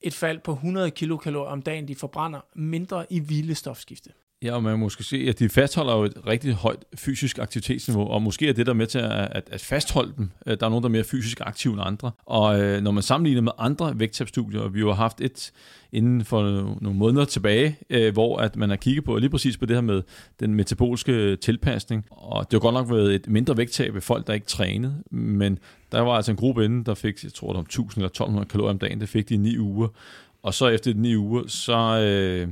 et 0.00 0.14
fald 0.14 0.40
på 0.40 0.52
100 0.52 0.90
kilokalorier 0.90 1.50
om 1.50 1.62
dagen, 1.62 1.88
de 1.88 1.94
forbrænder 1.94 2.40
mindre 2.54 3.12
i 3.12 3.18
hvilestofskifte. 3.18 4.12
Ja, 4.42 4.54
og 4.54 4.62
man 4.62 4.78
måske 4.78 5.04
se, 5.04 5.26
at 5.28 5.38
de 5.38 5.48
fastholder 5.48 5.96
jo 5.96 6.04
et 6.04 6.26
rigtig 6.26 6.54
højt 6.54 6.84
fysisk 6.94 7.38
aktivitetsniveau, 7.38 8.08
og 8.08 8.22
måske 8.22 8.48
er 8.48 8.52
det 8.52 8.66
der 8.66 8.72
med 8.72 8.86
til 8.86 8.98
at, 8.98 9.10
at, 9.10 9.48
at 9.50 9.60
fastholde 9.60 10.12
dem. 10.16 10.30
Der 10.46 10.52
er 10.52 10.68
nogen, 10.68 10.82
der 10.82 10.88
er 10.88 10.92
mere 10.92 11.04
fysisk 11.04 11.40
aktive 11.40 11.72
end 11.72 11.82
andre. 11.84 12.10
Og 12.26 12.60
øh, 12.60 12.82
når 12.82 12.90
man 12.90 13.02
sammenligner 13.02 13.42
med 13.42 13.52
andre 13.58 13.98
vægttabstudier, 13.98 14.60
og 14.60 14.74
vi 14.74 14.80
har 14.80 14.92
haft 14.92 15.20
et 15.20 15.52
inden 15.92 16.24
for 16.24 16.42
nogle 16.80 16.98
måneder 16.98 17.24
tilbage, 17.24 17.78
øh, 17.90 18.12
hvor 18.12 18.38
at 18.38 18.56
man 18.56 18.68
har 18.68 18.76
kigget 18.76 19.04
på 19.04 19.16
lige 19.16 19.30
præcis 19.30 19.56
på 19.56 19.66
det 19.66 19.76
her 19.76 19.80
med 19.80 20.02
den 20.40 20.54
metaboliske 20.54 21.36
tilpasning. 21.36 22.06
Og 22.10 22.44
det 22.44 22.52
har 22.52 22.60
godt 22.60 22.74
nok 22.74 22.90
været 22.90 23.14
et 23.14 23.28
mindre 23.28 23.56
vægttab 23.56 23.94
ved 23.94 24.00
folk, 24.00 24.26
der 24.26 24.32
ikke 24.32 24.46
trænede, 24.46 25.02
men 25.10 25.58
der 25.92 26.00
var 26.00 26.12
altså 26.12 26.30
en 26.30 26.36
gruppe 26.36 26.64
inden, 26.64 26.82
der 26.82 26.94
fik, 26.94 27.24
jeg 27.24 27.32
tror 27.32 27.48
det 27.48 27.56
var 27.56 27.62
1000 27.62 28.00
eller 28.00 28.08
1200 28.08 28.48
kalorier 28.48 28.70
om 28.70 28.78
dagen, 28.78 29.00
det 29.00 29.08
fik 29.08 29.28
de 29.28 29.34
i 29.34 29.36
ni 29.36 29.58
uger. 29.58 29.88
Og 30.42 30.54
så 30.54 30.68
efter 30.68 30.92
de 30.92 31.00
ni 31.00 31.16
uger, 31.16 31.42
så... 31.46 32.00
Øh, 32.00 32.48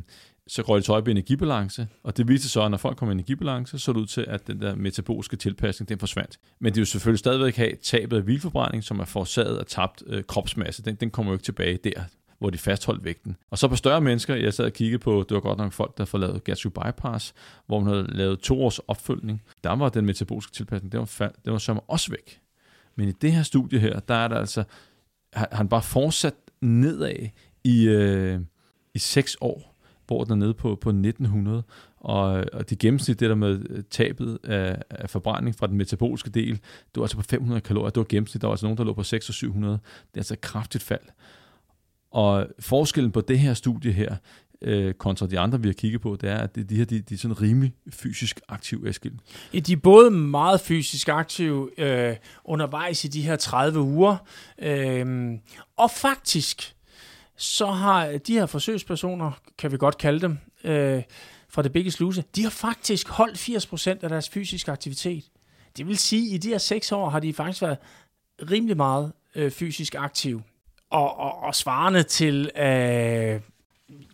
så 0.49 0.63
går 0.63 0.77
de 0.77 0.83
tøj 0.83 1.03
i 1.07 1.11
energibalance, 1.11 1.89
og 2.03 2.17
det 2.17 2.29
viste 2.29 2.49
så, 2.49 2.63
at 2.63 2.71
når 2.71 2.79
folk 2.79 2.97
kommer 2.97 3.11
i 3.13 3.15
energibalance, 3.15 3.79
så 3.79 3.93
det 3.93 4.01
ud 4.01 4.07
til, 4.07 4.25
at 4.29 4.47
den 4.47 4.61
der 4.61 4.75
metaboliske 4.75 5.37
tilpasning, 5.37 5.89
den 5.89 5.99
forsvandt. 5.99 6.39
Men 6.59 6.73
det 6.73 6.79
er 6.79 6.83
jo 6.83 6.87
selvfølgelig 6.87 7.19
stadigvæk 7.19 7.57
have 7.57 7.73
tabet 7.83 8.17
af 8.17 8.23
hvilforbrænding, 8.23 8.85
som 8.85 9.01
er 9.01 9.05
forårsaget 9.05 9.57
af 9.57 9.67
tabt 9.67 10.03
øh, 10.07 10.25
kropsmasse. 10.25 10.83
Den, 10.83 10.95
den 10.95 11.11
kommer 11.11 11.33
jo 11.33 11.35
ikke 11.35 11.45
tilbage 11.45 11.79
der, 11.85 12.03
hvor 12.39 12.51
de 12.51 12.59
fastholdt 12.59 13.05
vægten. 13.05 13.37
Og 13.51 13.59
så 13.59 13.69
på 13.69 13.77
større 13.77 14.01
mennesker, 14.01 14.35
jeg 14.35 14.55
sad 14.55 14.65
og 14.65 14.73
kiggede 14.73 14.99
på, 14.99 15.25
det 15.29 15.35
var 15.35 15.41
godt 15.41 15.59
nok 15.59 15.73
folk, 15.73 15.99
der 15.99 16.05
får 16.05 16.19
lavet 16.19 16.45
gastric 16.45 16.73
bypass, 16.73 17.35
hvor 17.67 17.81
man 17.81 17.95
havde 17.95 18.07
lavet 18.17 18.41
to 18.41 18.65
års 18.65 18.79
opfølgning. 18.79 19.43
Der 19.65 19.77
var 19.77 19.89
den 19.89 20.07
metaboliske 20.07 20.53
tilpasning, 20.53 20.93
den 20.93 21.01
var, 21.01 21.33
den 21.45 21.53
var 21.53 21.59
som 21.59 21.81
også 21.89 22.11
væk. 22.11 22.41
Men 22.97 23.09
i 23.09 23.13
det 23.13 23.33
her 23.33 23.43
studie 23.43 23.79
her, 23.79 24.01
der 24.01 24.15
er 24.15 24.29
der 24.29 24.37
altså, 24.37 24.65
har 25.33 25.49
han 25.53 25.69
bare 25.69 25.83
fortsat 25.83 26.35
nedad 26.61 27.29
i, 27.65 27.89
øh, 27.89 28.41
i 28.95 28.99
seks 28.99 29.37
år 29.41 29.78
hvor 30.09 30.25
den 30.25 30.33
er 30.33 30.37
nede 30.37 30.55
på, 30.55 30.75
på 30.75 30.89
1900, 30.89 31.63
og, 31.97 32.45
og 32.53 32.71
det 32.71 32.79
gennemsnit, 32.79 33.21
det 33.21 33.29
der 33.29 33.35
med 33.35 33.61
øh, 33.71 33.83
tabet 33.91 34.39
af, 34.45 34.83
af 34.91 35.11
forbrænding 35.11 35.57
fra 35.57 35.67
den 35.67 35.77
metaboliske 35.77 36.31
del, 36.31 36.53
det 36.55 36.97
var 36.97 37.03
altså 37.03 37.17
på 37.17 37.23
500 37.23 37.61
kalorier, 37.61 37.91
det 37.91 37.97
var 37.97 38.07
gennemsnit, 38.09 38.43
der 38.43 38.49
var 38.49 38.53
altså 38.53 38.67
nogen, 38.67 38.79
der 38.79 38.85
lå 38.85 38.93
på 38.93 39.03
600 39.03 39.35
700, 39.35 39.73
det 39.73 39.81
er 40.15 40.21
altså 40.21 40.35
et 40.35 40.41
kraftigt 40.41 40.85
fald. 40.85 41.01
Og 42.11 42.47
forskellen 42.61 43.13
på 43.13 43.21
det 43.21 43.39
her 43.39 43.55
studie 43.55 43.93
her, 43.93 44.17
øh, 44.63 44.95
kontra 44.95 45.27
de 45.27 45.39
andre, 45.39 45.63
vi 45.63 45.69
har 45.69 45.73
kigget 45.73 46.01
på, 46.01 46.17
det 46.21 46.31
er, 46.31 46.37
at 46.37 46.55
det, 46.55 46.71
de 46.71 46.77
her 46.77 46.85
de, 46.85 47.01
de 47.01 47.15
er 47.15 47.19
sådan 47.19 47.43
rimelig 47.43 47.73
fysisk 47.91 48.41
aktive, 48.49 48.89
Eskild. 48.89 49.15
Ja, 49.55 49.59
de 49.59 49.73
er 49.73 49.77
både 49.77 50.11
meget 50.11 50.61
fysisk 50.61 51.09
aktive 51.09 51.81
øh, 51.81 52.17
undervejs 52.45 53.05
i 53.05 53.09
de 53.09 53.23
her 53.23 53.37
30 53.37 53.81
uger, 53.81 54.17
øh, 54.59 55.31
og 55.77 55.91
faktisk 55.91 56.75
så 57.39 57.67
har 57.67 58.19
de 58.27 58.33
her 58.33 58.47
forsøgspersoner, 58.47 59.31
kan 59.59 59.73
vi 59.73 59.77
godt 59.77 59.99
kalde 59.99 60.21
dem, 60.21 60.39
øh, 60.65 61.03
fra 61.49 61.63
det 61.63 61.73
Biggest 61.73 61.97
Sluse, 61.97 62.25
de 62.37 62.43
har 62.43 62.51
faktisk 62.51 63.09
holdt 63.09 63.39
80% 63.39 64.03
af 64.03 64.09
deres 64.09 64.29
fysiske 64.29 64.73
aktivitet. 64.73 65.25
Det 65.77 65.87
vil 65.87 65.99
sige, 65.99 66.29
at 66.29 66.35
i 66.35 66.39
de 66.39 66.49
her 66.49 66.59
6 66.59 66.93
år 66.93 67.09
har 67.09 67.21
de 67.21 67.33
faktisk 67.33 67.63
været 67.63 67.79
rimelig 68.51 68.77
meget 68.77 69.13
øh, 69.35 69.51
fysisk 69.51 69.95
aktive. 69.95 70.43
Og, 70.91 71.19
og, 71.19 71.43
og 71.43 71.55
svarende 71.55 72.03
til 72.03 72.51
øh, 72.57 73.41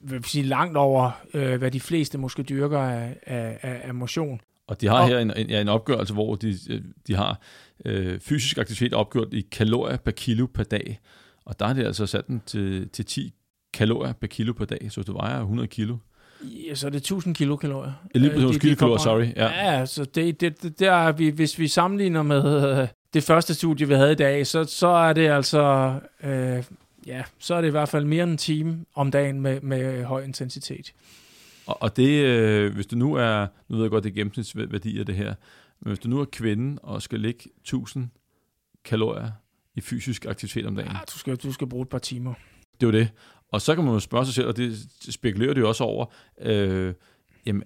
vil 0.02 0.24
sige, 0.24 0.44
langt 0.44 0.76
over, 0.76 1.10
øh, 1.34 1.58
hvad 1.58 1.70
de 1.70 1.80
fleste 1.80 2.18
måske 2.18 2.42
dyrker 2.42 2.78
af, 2.78 3.16
af, 3.26 3.80
af 3.84 3.94
motion. 3.94 4.40
Og 4.66 4.80
de 4.80 4.86
har 4.86 5.00
og, 5.00 5.08
her 5.08 5.18
en, 5.18 5.32
en, 5.36 5.50
ja, 5.50 5.60
en 5.60 5.68
opgørelse, 5.68 6.14
hvor 6.14 6.34
de, 6.34 6.58
de 7.06 7.14
har 7.14 7.40
øh, 7.84 8.20
fysisk 8.20 8.58
aktivitet 8.58 8.94
opgjort 8.94 9.34
i 9.34 9.40
kalorier 9.40 9.96
per 9.96 10.10
kilo 10.10 10.46
per 10.46 10.64
dag. 10.64 11.00
Og 11.47 11.59
der 11.61 11.66
er 11.66 11.72
det 11.72 11.84
altså 11.84 12.07
sat 12.07 12.26
den 12.26 12.42
til, 12.47 12.88
til 12.88 13.05
10 13.05 13.34
kalorier 13.72 14.12
per 14.12 14.26
kilo 14.26 14.53
per 14.53 14.64
dag. 14.64 14.86
Så 14.90 15.01
hvis 15.01 15.07
du 15.07 15.12
vejer 15.12 15.40
100 15.40 15.68
kilo, 15.68 15.97
Ja, 16.68 16.74
så 16.74 16.86
er 16.86 16.90
det 16.90 16.97
1000 16.97 17.34
kilokalorier. 17.34 17.92
Lige 18.14 18.30
præcis, 18.30 18.57
øh, 18.57 18.61
kilokalorier, 18.61 18.99
sorry. 18.99 19.26
Ja, 19.36 19.70
ja 19.70 19.86
så 19.86 20.05
det, 20.05 20.40
det, 20.40 20.62
det, 20.62 20.78
der 20.78 20.92
er 20.92 21.12
vi, 21.12 21.28
hvis 21.28 21.59
vi 21.59 21.68
sammenligner 21.68 22.22
med 22.22 22.80
øh, 22.80 22.88
det 23.14 23.22
første 23.22 23.55
studie, 23.55 23.88
vi 23.88 23.95
havde 23.95 24.12
i 24.12 24.14
dag, 24.14 24.47
så, 24.47 24.64
så 24.64 24.88
er 24.88 25.12
det 25.12 25.28
altså, 25.28 25.95
øh, 26.24 26.64
ja, 27.07 27.22
så 27.38 27.55
er 27.55 27.61
det 27.61 27.68
i 27.68 27.70
hvert 27.70 27.88
fald 27.88 28.05
mere 28.05 28.22
end 28.22 28.30
en 28.30 28.36
time 28.36 28.84
om 28.95 29.11
dagen 29.11 29.40
med, 29.40 29.61
med 29.61 30.05
høj 30.05 30.22
intensitet. 30.22 30.92
Og, 31.66 31.82
og 31.82 31.97
det, 31.97 32.24
øh, 32.24 32.74
hvis 32.74 32.86
du 32.86 32.97
nu 32.97 33.14
er, 33.14 33.47
nu 33.68 33.76
ved 33.76 33.84
jeg 33.84 33.90
godt, 33.90 34.05
det 34.05 34.11
er 34.11 34.14
gennemsnitsværdi 34.14 34.99
af 34.99 35.07
det 35.07 35.14
her, 35.14 35.34
men 35.80 35.88
hvis 35.88 35.99
du 35.99 36.09
nu 36.09 36.20
er 36.20 36.24
kvinde 36.24 36.78
og 36.82 37.03
skal 37.03 37.20
ligge 37.20 37.51
1000 37.61 38.09
kalorier 38.84 39.30
i 39.74 39.80
fysisk 39.80 40.26
aktivitet 40.26 40.66
om 40.66 40.76
dagen. 40.76 40.92
Ja, 40.92 40.98
du 41.14 41.18
skal, 41.18 41.36
du 41.36 41.52
skal 41.52 41.66
bruge 41.66 41.82
et 41.82 41.88
par 41.88 41.98
timer. 41.98 42.34
Det 42.80 42.86
er 42.86 42.86
jo 42.86 42.92
det. 42.92 43.10
Og 43.48 43.60
så 43.60 43.74
kan 43.74 43.84
man 43.84 43.92
jo 43.92 44.00
spørge 44.00 44.24
sig 44.24 44.34
selv, 44.34 44.46
og 44.46 44.56
det 44.56 44.78
spekulerer 45.10 45.54
det 45.54 45.60
jo 45.60 45.68
også 45.68 45.84
over, 45.84 46.06
øh, 46.40 46.94
jamen, 47.46 47.62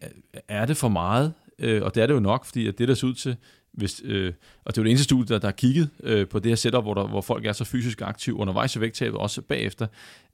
er 0.49 0.67
det 0.67 0.77
for 0.77 0.89
meget? 0.89 1.35
Øh, 1.59 1.83
og 1.83 1.95
det 1.95 2.03
er 2.03 2.07
det 2.07 2.15
jo 2.15 2.21
nok, 2.21 2.45
fordi 2.45 2.67
at 2.67 2.79
det, 2.79 2.89
der 2.89 2.95
ser 2.95 3.07
ud 3.07 3.15
til, 3.15 3.37
hvis, 3.73 4.03
øh, 4.05 4.33
og 4.65 4.75
det 4.75 4.79
er 4.79 4.83
jo 4.83 4.85
det 4.85 4.91
eneste 4.91 5.05
studie, 5.05 5.27
der, 5.27 5.39
der 5.39 5.47
har 5.49 5.53
kigget 5.53 5.91
øh, 6.03 6.29
på 6.29 6.39
det 6.39 6.51
her 6.51 6.57
setup, 6.57 6.85
hvor, 6.85 6.95
der, 6.95 7.09
hvor 7.09 7.21
folk 7.21 7.45
er 7.45 7.53
så 7.53 7.65
fysisk 7.65 8.03
aktive 8.03 8.37
undervejs 8.37 8.77
i 8.77 8.81
vægttabet, 8.81 9.21
også 9.21 9.43
bagefter, 9.43 9.87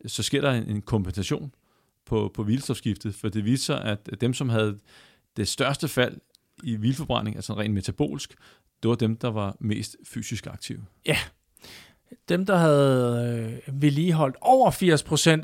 så 0.06 0.22
sker 0.22 0.40
der 0.40 0.50
en, 0.50 0.68
en 0.68 0.82
kompensation 0.82 1.54
på, 2.06 2.30
på 2.34 2.44
hvilestofskiftet, 2.44 3.14
for 3.14 3.28
det 3.28 3.44
viser, 3.44 3.76
at 3.76 4.10
dem, 4.20 4.34
som 4.34 4.48
havde 4.48 4.78
det 5.36 5.48
største 5.48 5.88
fald 5.88 6.16
i 6.62 6.76
hvilforbrænding, 6.76 7.36
altså 7.36 7.54
rent 7.54 7.74
metabolsk, 7.74 8.34
det 8.82 8.88
var 8.88 8.94
dem, 8.94 9.16
der 9.16 9.28
var 9.28 9.56
mest 9.60 9.96
fysisk 10.04 10.46
aktive. 10.46 10.84
Ja, 11.06 11.18
dem, 12.28 12.46
der 12.46 12.56
havde 12.56 13.60
øh, 13.66 13.82
vedligeholdt 13.82 14.36
over 14.40 14.70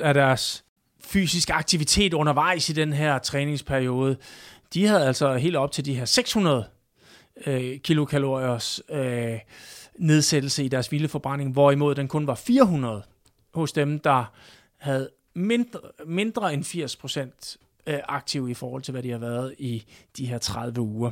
80% 0.00 0.02
af 0.04 0.14
deres 0.14 0.64
fysisk 1.00 1.50
aktivitet 1.50 2.14
undervejs 2.14 2.68
i 2.68 2.72
den 2.72 2.92
her 2.92 3.18
træningsperiode, 3.18 4.16
de 4.74 4.86
havde 4.86 5.06
altså 5.06 5.36
helt 5.36 5.56
op 5.56 5.72
til 5.72 5.84
de 5.84 5.94
her 5.94 6.04
600 6.04 6.64
øh, 7.46 7.78
kilokaloriers 7.78 8.80
øh, 8.90 9.38
nedsættelse 9.98 10.64
i 10.64 10.68
deres 10.68 10.86
hvileforbrænding, 10.86 11.52
hvorimod 11.52 11.94
den 11.94 12.08
kun 12.08 12.26
var 12.26 12.34
400 12.34 13.02
hos 13.54 13.72
dem, 13.72 13.98
der 13.98 14.24
havde 14.78 15.10
mindre, 15.34 15.80
mindre 16.06 16.54
end 16.54 16.64
80 16.64 16.96
procent 16.96 17.56
øh, 17.90 17.98
aktive 18.08 18.50
i 18.50 18.54
forhold 18.54 18.82
til, 18.82 18.92
hvad 18.92 19.02
de 19.02 19.10
har 19.10 19.18
været 19.18 19.54
i 19.58 19.84
de 20.16 20.26
her 20.26 20.38
30 20.38 20.80
uger. 20.80 21.10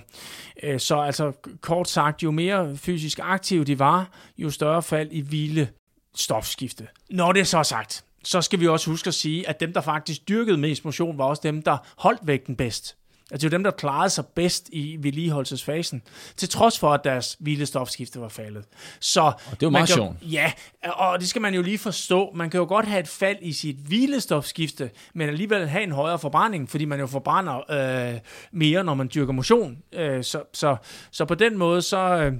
Øh, 0.62 0.80
så 0.80 0.96
altså 1.00 1.32
kort 1.60 1.88
sagt, 1.88 2.22
jo 2.22 2.30
mere 2.30 2.76
fysisk 2.76 3.18
aktive 3.22 3.64
de 3.64 3.78
var, 3.78 4.10
jo 4.38 4.50
større 4.50 4.82
fald 4.82 5.08
i 5.12 5.20
hvile 5.20 5.68
stofskifte. 6.14 6.86
Når 7.10 7.32
det 7.32 7.40
er 7.40 7.44
så 7.44 7.62
sagt, 7.62 8.04
så 8.24 8.42
skal 8.42 8.60
vi 8.60 8.68
også 8.68 8.90
huske 8.90 9.08
at 9.08 9.14
sige, 9.14 9.48
at 9.48 9.60
dem, 9.60 9.72
der 9.72 9.80
faktisk 9.80 10.28
dyrkede 10.28 10.58
mest 10.58 10.84
motion, 10.84 11.18
var 11.18 11.24
også 11.24 11.40
dem, 11.44 11.62
der 11.62 11.76
holdt 11.96 12.20
vægten 12.26 12.56
bedst. 12.56 12.97
Altså 13.30 13.44
det 13.44 13.52
var 13.52 13.58
dem, 13.58 13.64
der 13.64 13.70
klarede 13.70 14.10
sig 14.10 14.26
bedst 14.26 14.68
i 14.72 14.96
vedligeholdelsesfasen, 15.00 16.02
til 16.36 16.48
trods 16.48 16.78
for, 16.78 16.92
at 16.92 17.04
deres 17.04 17.36
hvilestofskifte 17.40 18.20
var 18.20 18.28
faldet. 18.28 18.64
Så 19.00 19.20
og 19.20 19.60
det 19.60 19.66
var 19.66 19.70
meget 19.70 19.88
sjovt. 19.88 20.16
Ja, 20.22 20.52
og 20.84 21.20
det 21.20 21.28
skal 21.28 21.42
man 21.42 21.54
jo 21.54 21.62
lige 21.62 21.78
forstå. 21.78 22.32
Man 22.34 22.50
kan 22.50 22.58
jo 22.58 22.66
godt 22.66 22.86
have 22.86 23.00
et 23.00 23.08
fald 23.08 23.36
i 23.40 23.52
sit 23.52 23.76
hvilestofskifte, 23.76 24.90
men 25.14 25.28
alligevel 25.28 25.68
have 25.68 25.82
en 25.82 25.92
højere 25.92 26.18
forbrænding, 26.18 26.70
fordi 26.70 26.84
man 26.84 27.00
jo 27.00 27.06
forbrænder 27.06 27.70
øh, 28.14 28.20
mere, 28.52 28.84
når 28.84 28.94
man 28.94 29.10
dyrker 29.14 29.32
motion. 29.32 29.78
Øh, 29.92 30.24
så, 30.24 30.42
så, 30.52 30.76
så 31.10 31.24
på 31.24 31.34
den 31.34 31.58
måde, 31.58 31.82
så, 31.82 31.98
øh, 31.98 32.32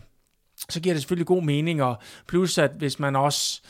så 0.69 0.81
giver 0.81 0.95
det 0.95 1.03
selvfølgelig 1.03 1.27
god 1.27 1.43
mening, 1.43 1.83
og 1.83 1.97
plus 2.29 2.59
at 2.59 2.71
hvis 2.79 2.99
man 2.99 3.17
også 3.17 3.61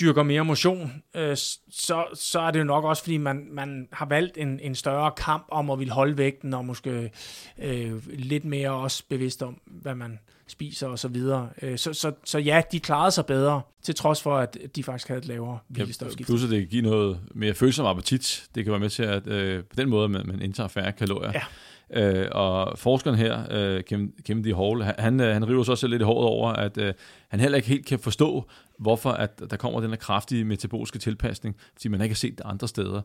dyrker 0.00 0.22
mere 0.22 0.44
motion, 0.44 1.02
øh, 1.16 1.36
så, 1.70 2.04
så 2.14 2.40
er 2.40 2.50
det 2.50 2.58
jo 2.58 2.64
nok 2.64 2.84
også, 2.84 3.02
fordi 3.02 3.16
man, 3.16 3.48
man 3.50 3.88
har 3.92 4.06
valgt 4.06 4.38
en, 4.38 4.60
en 4.62 4.74
større 4.74 5.12
kamp 5.16 5.46
om 5.50 5.70
at 5.70 5.78
ville 5.78 5.92
holde 5.92 6.18
vægten, 6.18 6.54
og 6.54 6.64
måske 6.64 7.10
øh, 7.58 7.92
lidt 8.08 8.44
mere 8.44 8.70
også 8.70 9.02
bevidst 9.08 9.42
om, 9.42 9.60
hvad 9.66 9.94
man 9.94 10.18
spiser 10.46 10.88
og 10.88 10.98
så 10.98 11.08
videre. 11.08 11.48
Øh, 11.62 11.78
så, 11.78 11.92
så, 11.92 12.12
så 12.24 12.38
ja, 12.38 12.62
de 12.72 12.80
klarede 12.80 13.10
sig 13.10 13.26
bedre, 13.26 13.62
til 13.82 13.94
trods 13.94 14.22
for, 14.22 14.36
at 14.36 14.56
de 14.76 14.82
faktisk 14.82 15.08
havde 15.08 15.18
et 15.18 15.26
lavere 15.26 15.58
hvilestofskift. 15.68 16.28
Ja, 16.28 16.32
plus 16.32 16.44
at 16.44 16.50
det 16.50 16.60
kan 16.60 16.68
give 16.68 16.82
noget 16.82 17.20
mere 17.34 17.54
følsom 17.54 17.86
appetit. 17.86 18.46
Det 18.54 18.64
kan 18.64 18.70
være 18.70 18.80
med 18.80 18.90
til, 18.90 19.02
at 19.02 19.26
øh, 19.26 19.64
på 19.64 19.76
den 19.76 19.88
måde, 19.88 20.08
man, 20.08 20.26
man 20.26 20.42
indtager 20.42 20.68
færre 20.68 20.92
kalorier. 20.92 21.32
Ja. 21.34 21.42
Øh, 21.90 22.28
og 22.32 22.78
forskeren 22.78 23.18
her, 23.18 23.46
øh, 23.50 23.82
Kim, 23.82 24.14
Kim 24.24 24.42
D. 24.42 24.46
Hall, 24.46 24.82
han, 24.98 25.20
øh, 25.20 25.32
han 25.32 25.48
river 25.48 25.62
sig 25.62 25.72
også 25.72 25.86
lidt 25.86 26.02
i 26.02 26.04
håret 26.04 26.28
over, 26.28 26.52
at 26.52 26.78
øh, 26.78 26.94
han 27.28 27.40
heller 27.40 27.56
ikke 27.56 27.68
helt 27.68 27.86
kan 27.86 27.98
forstå, 27.98 28.48
hvorfor 28.78 29.10
at 29.10 29.42
der 29.50 29.56
kommer 29.56 29.80
den 29.80 29.90
her 29.90 29.96
kraftige 29.96 30.44
metaboliske 30.44 30.98
tilpasning, 30.98 31.56
fordi 31.72 31.88
man 31.88 32.00
ikke 32.00 32.12
har 32.12 32.16
set 32.16 32.38
det 32.38 32.44
andre 32.44 32.68
steder. 32.68 33.00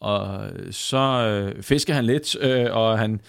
Og 0.00 0.48
øh, 0.48 0.72
så 0.72 0.98
øh, 0.98 1.62
fisker 1.62 1.94
han 1.94 2.04
lidt, 2.04 2.36
øh, 2.40 2.66
og 2.70 2.98
han 2.98 3.20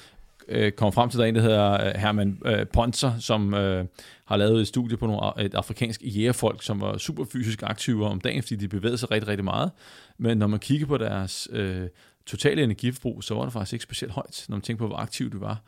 øh, 0.47 0.71
kommer 0.71 0.91
frem 0.91 1.09
til, 1.09 1.19
der 1.19 1.25
en, 1.25 1.35
der 1.35 1.41
hedder 1.41 1.87
øh, 1.87 1.93
Herman 1.95 2.41
øh, 2.45 2.65
Ponser, 2.67 3.19
som 3.19 3.53
øh, 3.53 3.85
har 4.25 4.37
lavet 4.37 4.61
et 4.61 4.67
studie 4.67 4.97
på 4.97 5.07
nogle, 5.07 5.45
et 5.45 5.53
afrikansk 5.53 6.01
jægerfolk, 6.03 6.63
som 6.63 6.81
var 6.81 6.97
super 6.97 7.25
fysisk 7.25 7.63
aktive 7.63 8.05
om 8.05 8.21
dagen, 8.21 8.43
fordi 8.43 8.55
de 8.55 8.67
bevægede 8.67 8.97
sig 8.97 9.11
rigtig, 9.11 9.27
rigtig 9.27 9.43
meget. 9.43 9.71
Men 10.17 10.37
når 10.37 10.47
man 10.47 10.59
kigger 10.59 10.87
på 10.87 10.97
deres 10.97 11.47
øh, 11.51 11.87
totale 12.25 12.63
energiforbrug, 12.63 13.23
så 13.23 13.35
var 13.35 13.43
det 13.43 13.53
faktisk 13.53 13.73
ikke 13.73 13.83
specielt 13.83 14.13
højt, 14.13 14.45
når 14.49 14.55
man 14.55 14.61
tænker 14.61 14.83
på, 14.83 14.87
hvor 14.87 14.97
aktiv 14.97 15.31
du 15.31 15.39
var. 15.39 15.61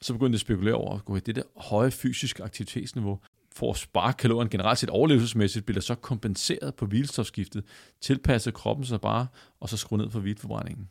Så 0.00 0.12
begyndte 0.12 0.32
de 0.32 0.36
at 0.36 0.40
spekulere 0.40 0.74
over, 0.74 1.16
at 1.16 1.26
det 1.26 1.36
der 1.36 1.42
høje 1.56 1.90
fysiske 1.90 2.42
aktivitetsniveau, 2.42 3.18
for 3.56 3.70
at 3.70 3.76
spare 3.76 4.12
kalorien 4.12 4.48
generelt 4.48 4.78
set 4.78 4.90
overlevelsesmæssigt, 4.90 5.66
bliver 5.66 5.80
så 5.80 5.94
kompenseret 5.94 6.74
på 6.74 6.86
hvilestofskiftet, 6.86 7.64
tilpasset 8.00 8.54
kroppen 8.54 8.86
sig 8.86 9.00
bare, 9.00 9.26
og 9.60 9.68
så 9.68 9.76
skruer 9.76 9.98
ned 9.98 10.10
for 10.10 10.20
hvilforbrændingen. 10.20 10.88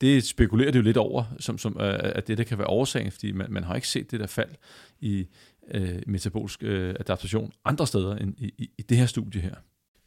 Det 0.00 0.24
spekulerer 0.24 0.70
det 0.70 0.78
jo 0.78 0.84
lidt 0.84 0.96
over, 0.96 1.24
som, 1.38 1.58
som 1.58 1.76
øh, 1.80 1.98
at 2.02 2.28
det 2.28 2.38
der 2.38 2.44
kan 2.44 2.58
være 2.58 2.66
årsagen, 2.66 3.12
fordi 3.12 3.32
man, 3.32 3.46
man 3.50 3.64
har 3.64 3.74
ikke 3.74 3.88
set 3.88 4.10
det 4.10 4.20
der 4.20 4.26
fald 4.26 4.50
i 5.00 5.26
øh, 5.70 6.02
metabolisk 6.06 6.62
øh, 6.62 6.94
adaptation 7.00 7.52
andre 7.64 7.86
steder 7.86 8.16
end 8.16 8.34
i, 8.38 8.54
i, 8.58 8.70
i 8.78 8.82
det 8.82 8.96
her 8.96 9.06
studie 9.06 9.40
her. 9.40 9.54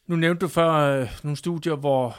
Nu 0.08 0.16
nævnte 0.16 0.40
du 0.40 0.48
før 0.48 0.72
øh, 0.72 1.08
nogle 1.24 1.38
studier, 1.38 1.76
hvor 1.76 2.18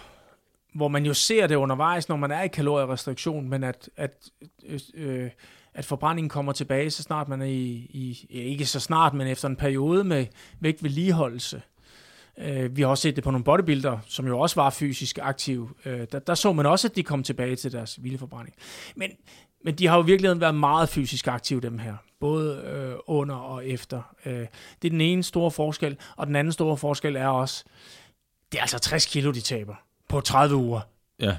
hvor 0.74 0.88
man 0.88 1.06
jo 1.06 1.14
ser 1.14 1.46
det 1.46 1.54
undervejs, 1.54 2.08
når 2.08 2.16
man 2.16 2.30
er 2.30 2.42
i 2.42 2.48
kalorierestriktion, 2.48 3.48
men 3.48 3.64
at, 3.64 3.90
at, 3.96 4.30
øh, 4.66 4.80
øh 4.94 5.30
at 5.74 5.84
forbrændingen 5.84 6.28
kommer 6.28 6.52
tilbage, 6.52 6.90
så 6.90 7.02
snart 7.02 7.28
man 7.28 7.42
er 7.42 7.46
i, 7.46 7.86
i, 7.90 8.26
ikke 8.30 8.66
så 8.66 8.80
snart, 8.80 9.14
men 9.14 9.26
efter 9.26 9.48
en 9.48 9.56
periode 9.56 10.04
med 10.04 10.26
vægtvedligeholdelse. 10.60 11.62
Øh, 12.38 12.76
vi 12.76 12.82
har 12.82 12.88
også 12.88 13.02
set 13.02 13.16
det 13.16 13.24
på 13.24 13.30
nogle 13.30 13.44
bodybuilder, 13.44 13.98
som 14.06 14.26
jo 14.26 14.38
også 14.38 14.60
var 14.60 14.70
fysisk 14.70 15.18
aktive. 15.22 15.68
Øh, 15.84 16.06
der, 16.12 16.18
der 16.18 16.34
så 16.34 16.52
man 16.52 16.66
også, 16.66 16.88
at 16.88 16.96
de 16.96 17.02
kom 17.02 17.22
tilbage 17.22 17.56
til 17.56 17.72
deres 17.72 17.96
hvileforbrænding. 17.96 18.56
Men, 18.96 19.10
men 19.64 19.74
de 19.74 19.86
har 19.86 19.96
jo 19.96 20.02
virkelig 20.02 20.40
været 20.40 20.54
meget 20.54 20.88
fysisk 20.88 21.26
aktive, 21.26 21.60
dem 21.60 21.78
her. 21.78 21.94
Både 22.20 22.56
øh, 22.56 22.94
under 23.06 23.34
og 23.34 23.66
efter. 23.66 24.14
Øh, 24.26 24.46
det 24.82 24.88
er 24.88 24.90
den 24.90 25.00
ene 25.00 25.22
store 25.22 25.50
forskel. 25.50 25.96
Og 26.16 26.26
den 26.26 26.36
anden 26.36 26.52
store 26.52 26.76
forskel 26.76 27.16
er 27.16 27.28
også, 27.28 27.64
det 28.52 28.58
er 28.58 28.62
altså 28.62 28.78
60 28.78 29.06
kilo, 29.06 29.30
de 29.30 29.40
taber 29.40 29.74
på 30.08 30.20
30 30.20 30.56
uger. 30.56 30.80
Ja. 31.20 31.36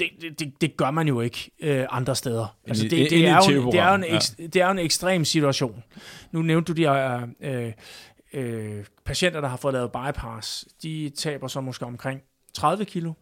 Det, 0.00 0.38
det, 0.38 0.60
det 0.60 0.76
gør 0.76 0.90
man 0.90 1.08
jo 1.08 1.20
ikke 1.20 1.50
øh, 1.60 1.86
andre 1.90 2.16
steder. 2.16 2.56
Altså, 2.66 2.82
det, 2.82 2.90
det, 2.90 3.26
er 3.28 3.52
jo, 3.52 3.70
det, 3.72 3.80
er 3.80 3.88
jo 3.88 3.94
en, 3.94 4.02
det 4.52 4.56
er 4.56 4.64
jo 4.64 4.70
en 4.70 4.78
ekstrem 4.78 5.24
situation. 5.24 5.82
Nu 6.32 6.42
nævnte 6.42 6.72
du 6.72 6.76
de 6.76 6.82
her 6.82 7.26
øh, 7.40 7.72
øh, 8.32 8.84
patienter, 9.04 9.40
der 9.40 9.48
har 9.48 9.56
fået 9.56 9.74
lavet 9.74 9.92
bypass. 9.92 10.64
De 10.82 11.10
taber 11.16 11.48
så 11.48 11.60
måske 11.60 11.86
omkring 11.86 12.20
30 12.54 12.84
kilo. 12.84 13.12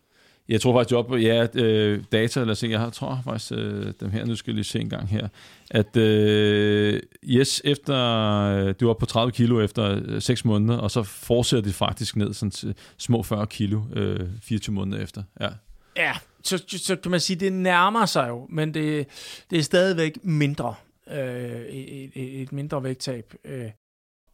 Jeg 0.48 0.60
tror 0.60 0.78
faktisk, 0.78 0.96
op, 0.96 1.12
ja, 1.12 1.46
øh, 1.54 2.04
data, 2.12 2.40
lad 2.40 2.50
os 2.50 2.58
se, 2.58 2.68
jeg 2.68 2.80
har, 2.80 2.90
tror 2.90 3.20
faktisk 3.24 3.52
øh, 3.56 3.92
dem 4.00 4.10
her, 4.10 4.24
nu 4.24 4.36
skal 4.36 4.50
jeg 4.50 4.54
lige 4.54 4.64
se 4.64 4.80
en 4.80 4.88
gang 4.88 5.08
her, 5.08 5.28
at 5.70 5.96
øh, 5.96 7.02
yes, 7.24 7.62
efter, 7.64 7.96
øh, 8.44 8.74
du 8.80 8.86
var 8.86 8.94
på 8.94 9.06
30 9.06 9.32
kilo 9.32 9.60
efter 9.60 10.00
øh, 10.04 10.22
6 10.22 10.44
måneder, 10.44 10.78
og 10.78 10.90
så 10.90 11.02
fortsætter 11.02 11.62
det 11.62 11.74
faktisk 11.74 12.16
ned 12.16 12.34
sådan 12.34 12.50
til 12.50 12.74
små 12.98 13.22
40 13.22 13.46
kilo 13.46 13.82
øh, 13.92 14.28
24 14.42 14.74
måneder 14.74 15.02
efter. 15.02 15.22
Ja. 15.40 15.48
Ja, 15.96 16.12
så, 16.48 16.78
så 16.78 16.96
kan 16.96 17.10
man 17.10 17.20
sige, 17.20 17.36
det 17.36 17.52
nærmer 17.52 18.06
sig 18.06 18.28
jo, 18.28 18.46
men 18.50 18.74
det, 18.74 19.06
det 19.50 19.58
er 19.58 19.62
stadigvæk 19.62 20.18
mindre. 20.22 20.74
Øh, 21.10 21.60
et, 21.60 22.42
et 22.42 22.52
mindre 22.52 22.84
vægttab. 22.84 23.34
Øh. 23.44 23.70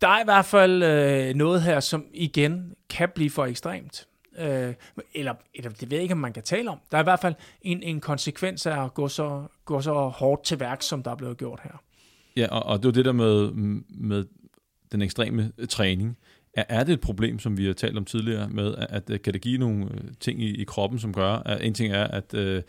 Der 0.01 0.09
er 0.09 0.21
i 0.21 0.25
hvert 0.25 0.45
fald 0.45 0.83
øh, 0.83 1.35
noget 1.35 1.63
her, 1.63 1.81
som 1.81 2.07
igen 2.13 2.75
kan 2.91 3.09
blive 3.15 3.31
for 3.31 3.45
ekstremt. 3.45 4.07
Øh, 4.39 4.75
eller, 5.15 5.35
eller 5.55 5.71
det 5.71 5.91
ved 5.91 5.97
jeg 5.97 6.03
ikke, 6.03 6.13
om 6.13 6.19
man 6.19 6.33
kan 6.33 6.43
tale 6.43 6.71
om. 6.71 6.79
Der 6.91 6.99
er 6.99 7.03
i 7.03 7.05
hvert 7.05 7.21
fald 7.21 7.35
en, 7.63 7.83
en 7.83 8.01
konsekvens 8.01 8.67
af 8.67 8.85
at 8.85 8.95
gå 8.95 9.09
så, 9.09 9.43
gå 9.65 9.81
så 9.81 9.93
hårdt 9.93 10.45
til 10.45 10.61
værk, 10.61 10.83
som 10.83 11.03
der 11.03 11.11
er 11.11 11.17
blevet 11.17 11.37
gjort 11.37 11.61
her. 11.63 11.83
Ja, 12.37 12.47
og, 12.51 12.63
og 12.63 12.79
det 12.79 12.87
var 12.87 12.93
det 12.93 13.05
der 13.05 13.13
med, 13.13 13.51
med 13.89 14.25
den 14.93 15.03
ekstreme 15.03 15.53
træning. 15.69 16.19
Er, 16.57 16.65
er 16.69 16.85
det 16.85 16.93
et 16.93 17.01
problem, 17.01 17.39
som 17.39 17.59
vi 17.59 17.67
har 17.67 17.73
talt 17.73 17.99
om 17.99 18.05
tidligere, 18.05 18.49
med 18.49 18.75
at, 18.75 18.87
at 18.91 19.11
øh, 19.11 19.23
kan 19.23 19.33
det 19.33 19.41
give 19.41 19.59
nogle 19.59 19.85
øh, 19.85 20.01
ting 20.21 20.43
i, 20.43 20.55
i 20.55 20.65
kroppen, 20.65 20.99
som 20.99 21.13
gør, 21.13 21.33
at 21.33 21.65
en 21.65 21.75
ting 21.75 21.93
er, 21.93 22.05
at 22.05 22.35
øh, 22.35 22.63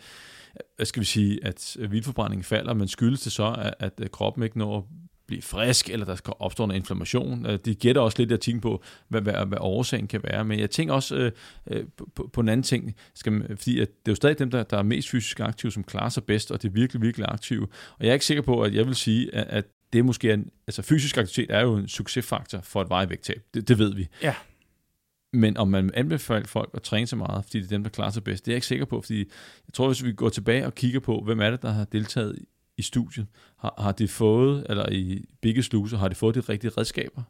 skal 0.84 1.00
vi 1.00 1.06
sige, 1.06 1.44
at 1.44 1.76
øh, 1.80 1.92
vildforbrændingen 1.92 2.44
falder, 2.44 2.74
men 2.74 2.88
skyldes 2.88 3.20
det 3.20 3.32
så, 3.32 3.74
at, 3.78 3.92
at 4.00 4.10
kroppen 4.10 4.42
ikke 4.42 4.58
når 4.58 4.88
blive 5.26 5.42
frisk, 5.42 5.90
eller 5.90 6.06
der 6.06 6.14
skal 6.14 6.34
opstå 6.38 6.64
en 6.64 6.70
inflammation. 6.70 7.58
De 7.64 7.74
gætter 7.74 8.02
også 8.02 8.18
lidt 8.18 8.32
af 8.32 8.38
ting 8.38 8.62
på, 8.62 8.82
hvad, 9.08 9.20
hvad, 9.20 9.46
hvad 9.46 9.58
årsagen 9.60 10.06
kan 10.06 10.20
være. 10.24 10.44
Men 10.44 10.60
jeg 10.60 10.70
tænker 10.70 10.94
også 10.94 11.16
øh, 11.16 11.32
øh, 11.70 11.84
på, 12.14 12.30
på 12.32 12.40
en 12.40 12.48
anden 12.48 12.62
ting, 12.62 12.94
skal 13.14 13.32
man, 13.32 13.56
fordi 13.56 13.80
at 13.80 13.88
det 13.88 14.08
er 14.08 14.12
jo 14.12 14.14
stadig 14.14 14.38
dem, 14.38 14.50
der, 14.50 14.62
der 14.62 14.78
er 14.78 14.82
mest 14.82 15.08
fysisk 15.08 15.40
aktive, 15.40 15.72
som 15.72 15.84
klarer 15.84 16.08
sig 16.08 16.24
bedst, 16.24 16.50
og 16.50 16.62
det 16.62 16.68
er 16.68 16.72
virkelig, 16.72 17.02
virkelig 17.02 17.26
aktive. 17.28 17.62
Og 17.98 18.04
jeg 18.04 18.08
er 18.08 18.12
ikke 18.12 18.26
sikker 18.26 18.42
på, 18.42 18.62
at 18.62 18.74
jeg 18.74 18.86
vil 18.86 18.94
sige, 18.94 19.34
at, 19.34 19.46
at 19.48 19.64
det 19.92 19.98
er 19.98 20.02
måske 20.02 20.32
en, 20.32 20.50
altså 20.66 20.82
fysisk 20.82 21.16
aktivitet 21.16 21.54
er 21.54 21.60
jo 21.60 21.76
en 21.76 21.88
succesfaktor 21.88 22.60
for 22.60 22.82
et 22.82 22.90
vejvægttab. 22.90 23.42
Det, 23.54 23.68
det 23.68 23.78
ved 23.78 23.94
vi. 23.94 24.08
Ja. 24.22 24.34
Men 25.32 25.56
om 25.56 25.68
man 25.68 25.90
anbefaler 25.94 26.46
folk 26.46 26.70
at 26.74 26.82
træne 26.82 27.06
så 27.06 27.16
meget, 27.16 27.44
fordi 27.44 27.58
det 27.58 27.64
er 27.64 27.68
dem, 27.68 27.82
der 27.82 27.90
klarer 27.90 28.10
sig 28.10 28.24
bedst, 28.24 28.44
det 28.44 28.50
er 28.50 28.54
jeg 28.54 28.56
ikke 28.56 28.66
sikker 28.66 28.84
på, 28.84 29.00
fordi 29.00 29.18
jeg 29.66 29.74
tror, 29.74 29.86
hvis 29.86 30.04
vi 30.04 30.12
går 30.12 30.28
tilbage 30.28 30.66
og 30.66 30.74
kigger 30.74 31.00
på, 31.00 31.20
hvem 31.24 31.40
er 31.40 31.50
det, 31.50 31.62
der 31.62 31.70
har 31.70 31.84
deltaget 31.84 32.38
i 32.76 32.82
studiet, 32.82 33.26
har, 33.58 33.74
har 33.78 33.92
de 33.92 34.08
fået, 34.08 34.66
eller 34.68 34.88
i 34.92 35.24
begge 35.40 35.62
sluser, 35.62 35.98
har 35.98 36.08
de 36.08 36.14
fået 36.14 36.34
de 36.34 36.40
rigtige 36.40 36.70
redskaber? 36.78 37.22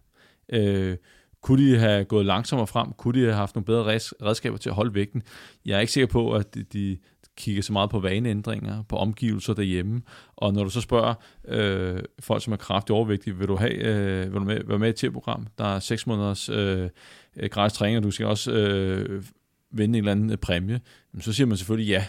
Øh, 0.49 0.97
kunne 1.43 1.71
de 1.71 1.79
have 1.79 2.05
gået 2.05 2.27
langsommere 2.27 2.67
frem? 2.67 2.93
Kunne 2.93 3.21
de 3.21 3.25
have 3.25 3.35
haft 3.35 3.55
nogle 3.55 3.65
bedre 3.65 3.85
redskaber 4.23 4.57
til 4.57 4.69
at 4.69 4.75
holde 4.75 4.95
vægten? 4.95 5.23
Jeg 5.65 5.77
er 5.77 5.81
ikke 5.81 5.93
sikker 5.93 6.07
på, 6.07 6.33
at 6.33 6.55
de, 6.55 6.63
de 6.63 6.99
kigger 7.37 7.63
så 7.63 7.73
meget 7.73 7.91
på 7.91 8.01
vaneændringer, 8.01 8.83
på 8.83 8.97
omgivelser 8.97 9.55
derhjemme. 9.55 10.03
Og 10.37 10.55
når 10.55 10.65
du 10.65 10.71
så 10.71 10.81
spørger 10.81 11.15
øh, 11.49 12.03
folk, 12.21 12.45
som 12.45 12.53
er 12.53 12.57
kraftigt 12.57 12.91
overvægtige, 12.91 13.37
vil 13.37 13.49
du, 13.49 13.57
have, 13.57 13.75
øh, 13.75 14.33
vil 14.33 14.41
du 14.41 14.45
med, 14.45 14.61
være 14.65 14.79
med 14.79 15.03
i 15.03 15.07
et 15.07 15.13
program 15.13 15.47
Der 15.59 15.65
er 15.65 15.79
6 15.79 16.07
måneders 16.07 16.49
øh, 16.49 16.89
gratis 17.51 17.79
træning, 17.79 17.97
og 17.97 18.03
du 18.03 18.11
skal 18.11 18.27
også 18.27 18.53
øh, 18.53 19.25
vinde 19.71 19.99
en 19.99 20.05
eller 20.05 20.13
anden 20.13 20.31
øh, 20.31 20.37
præmie. 20.37 20.81
Så 21.21 21.33
siger 21.33 21.47
man 21.47 21.57
selvfølgelig 21.57 21.91
ja 21.91 22.05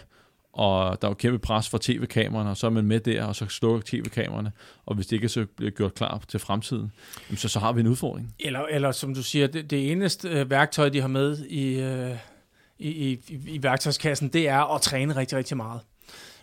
og 0.58 1.02
der 1.02 1.08
er 1.08 1.12
jo 1.12 1.16
kæmpe 1.16 1.40
pres 1.40 1.70
fra 1.70 1.78
tv-kameraerne, 1.82 2.50
og 2.50 2.58
så 2.58 2.68
er 2.68 2.72
man 2.72 2.86
med 2.86 3.00
der, 3.00 3.24
og 3.24 3.36
så 3.36 3.46
slukker 3.46 3.82
tv-kameraerne, 3.86 4.52
og 4.86 4.96
hvis 4.96 5.08
det 5.08 5.16
ikke 5.16 5.30
så 5.30 5.46
bliver 5.56 5.72
gjort 5.72 5.94
klar 5.94 6.24
til 6.28 6.40
fremtiden, 6.40 6.92
så, 7.36 7.50
så 7.50 7.60
har 7.60 7.74
vi 7.74 7.82
en 7.82 7.88
udfordring. 7.88 8.36
Eller, 8.40 8.60
eller 8.60 8.92
som 8.92 9.14
du 9.14 9.24
siger, 9.24 9.48
det, 9.48 9.70
det 9.70 9.92
eneste 9.92 10.30
øh, 10.30 10.50
værktøj, 10.50 10.90
de 10.90 11.02
har 11.02 11.08
med 11.08 11.46
i, 11.46 11.80
øh, 11.80 12.16
i, 12.80 12.90
i, 12.90 13.20
i 13.48 13.64
værktøjskassen, 13.64 14.28
det 14.28 14.48
er 14.48 14.76
at 14.76 14.82
træne 14.82 15.16
rigtig, 15.16 15.38
rigtig 15.38 15.58
meget. 15.58 15.82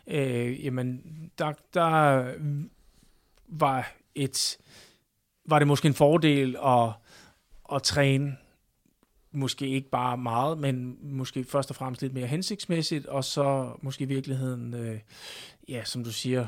Øh, 0.07 0.65
jamen, 0.65 1.03
der, 1.39 1.53
der 1.75 2.25
var 3.49 3.93
et 4.15 4.59
var 5.47 5.59
det 5.59 5.69
måske 5.69 5.89
en 5.89 5.95
fordel 5.95 6.57
at, 6.65 6.91
at 7.75 7.83
træne 7.83 8.37
måske 9.33 9.69
ikke 9.69 9.91
bare 9.91 10.17
meget, 10.17 10.59
men 10.59 10.99
måske 11.03 11.45
først 11.45 11.71
og 11.71 11.77
fremmest 11.77 12.03
lidt 12.03 12.15
mere 12.15 12.27
hensigtsmæssigt, 12.27 13.07
og 13.07 13.25
så 13.25 13.73
måske 13.83 14.05
i 14.05 14.09
virkeligheden, 14.09 14.75
øh, 14.75 14.99
ja, 15.69 15.85
som 15.85 16.05
du 16.05 16.13
siger, 16.13 16.47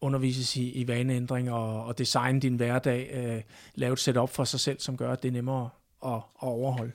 undervises 0.00 0.56
i, 0.56 0.72
i 0.72 0.88
vaneændring 0.88 1.50
og, 1.52 1.84
og 1.84 1.98
designe 1.98 2.40
din 2.40 2.56
hverdag, 2.56 3.10
øh, 3.12 3.42
lave 3.74 3.92
et 3.92 3.98
setup 3.98 4.30
for 4.30 4.44
sig 4.44 4.60
selv, 4.60 4.80
som 4.80 4.96
gør, 4.96 5.12
at 5.12 5.22
det 5.22 5.28
er 5.28 5.32
nemmere 5.32 5.70
at, 6.04 6.14
at 6.14 6.22
overholde. 6.48 6.92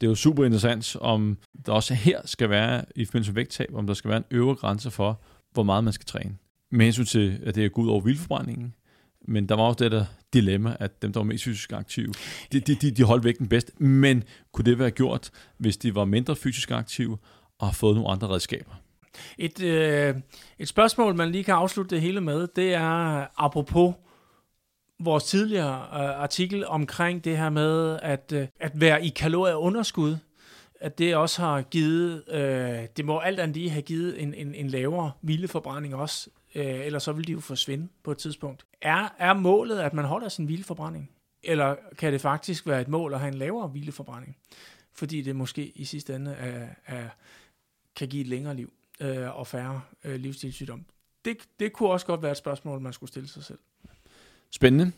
Det 0.00 0.06
er 0.06 0.10
jo 0.10 0.14
super 0.14 0.44
interessant, 0.44 0.96
om 1.00 1.38
der 1.66 1.72
også 1.72 1.94
her 1.94 2.20
skal 2.24 2.50
være, 2.50 2.84
i 2.96 3.04
forbindelse 3.04 3.32
med 3.32 3.34
vægttab, 3.34 3.68
om 3.74 3.86
der 3.86 3.94
skal 3.94 4.08
være 4.08 4.18
en 4.18 4.24
øvre 4.30 4.54
grænse 4.54 4.90
for, 4.90 5.20
hvor 5.52 5.62
meget 5.62 5.84
man 5.84 5.92
skal 5.92 6.06
træne. 6.06 6.36
Med 6.70 6.84
hensyn 6.84 7.04
til, 7.04 7.40
at 7.46 7.54
det 7.54 7.64
er 7.64 7.68
god 7.68 7.88
over 7.88 8.00
vildforbrændingen, 8.00 8.74
men 9.28 9.48
der 9.48 9.54
var 9.54 9.62
også 9.62 9.84
det 9.84 9.92
der 9.92 10.04
dilemma, 10.32 10.76
at 10.80 11.02
dem, 11.02 11.12
der 11.12 11.20
var 11.20 11.24
mest 11.24 11.44
fysisk 11.44 11.72
aktive, 11.72 12.12
de, 12.52 12.60
de, 12.60 12.74
de, 12.74 12.90
de 12.90 13.04
holdt 13.04 13.24
vægten 13.24 13.48
bedst. 13.48 13.80
Men 13.80 14.24
kunne 14.52 14.64
det 14.64 14.78
være 14.78 14.90
gjort, 14.90 15.30
hvis 15.58 15.76
de 15.76 15.94
var 15.94 16.04
mindre 16.04 16.36
fysisk 16.36 16.70
aktive 16.70 17.18
og 17.58 17.66
har 17.66 17.72
fået 17.72 17.94
nogle 17.94 18.10
andre 18.10 18.28
redskaber? 18.28 18.72
Et, 19.38 19.62
øh, 19.62 20.14
et 20.58 20.68
spørgsmål, 20.68 21.14
man 21.14 21.32
lige 21.32 21.44
kan 21.44 21.54
afslutte 21.54 21.94
det 21.94 22.02
hele 22.02 22.20
med, 22.20 22.48
det 22.56 22.74
er 22.74 23.26
apropos 23.36 23.94
vores 25.00 25.24
tidligere 25.24 25.80
øh, 25.92 26.22
artikel 26.22 26.66
omkring 26.66 27.24
det 27.24 27.36
her 27.36 27.50
med 27.50 27.98
at, 28.02 28.32
øh, 28.32 28.46
at 28.60 28.80
være 28.80 29.04
i 29.04 29.08
kalorieunderskud, 29.08 30.16
at 30.80 30.98
det 30.98 31.16
også 31.16 31.42
har 31.42 31.62
givet, 31.62 32.24
øh, 32.28 32.86
det 32.96 33.04
må 33.04 33.18
alt 33.18 33.40
andet 33.40 33.56
lige 33.56 33.70
have 33.70 33.82
givet 33.82 34.22
en, 34.22 34.34
en, 34.34 34.54
en 34.54 34.68
lavere 34.68 35.12
hvileforbrænding 35.20 35.94
også 35.94 36.30
øh, 36.54 36.86
ellers 36.86 37.02
så 37.02 37.12
vil 37.12 37.26
de 37.26 37.32
jo 37.32 37.40
forsvinde 37.40 37.88
på 38.02 38.10
et 38.10 38.18
tidspunkt. 38.18 38.66
Er, 38.82 39.08
er 39.18 39.34
målet, 39.34 39.78
at 39.78 39.94
man 39.94 40.04
holder 40.04 40.28
sin 40.28 40.44
hvileforbrænding? 40.44 41.10
Eller 41.42 41.76
kan 41.98 42.12
det 42.12 42.20
faktisk 42.20 42.66
være 42.66 42.80
et 42.80 42.88
mål 42.88 43.14
at 43.14 43.20
have 43.20 43.32
en 43.32 43.38
lavere 43.38 43.68
hvileforbrænding? 43.68 44.36
Fordi 44.92 45.22
det 45.22 45.36
måske 45.36 45.72
i 45.74 45.84
sidste 45.84 46.16
ende 46.16 46.32
er, 46.32 46.68
er, 46.86 47.08
kan 47.96 48.08
give 48.08 48.20
et 48.20 48.26
længere 48.26 48.54
liv 48.54 48.72
øh, 49.00 49.38
og 49.38 49.46
færre 49.46 49.80
øh, 50.04 50.14
livsstilssygdom. 50.14 50.84
Det, 51.24 51.36
det 51.60 51.72
kunne 51.72 51.90
også 51.90 52.06
godt 52.06 52.22
være 52.22 52.30
et 52.30 52.36
spørgsmål, 52.36 52.80
man 52.80 52.92
skulle 52.92 53.10
stille 53.10 53.28
sig 53.28 53.44
selv. 53.44 53.58
Spændende. 54.52 54.92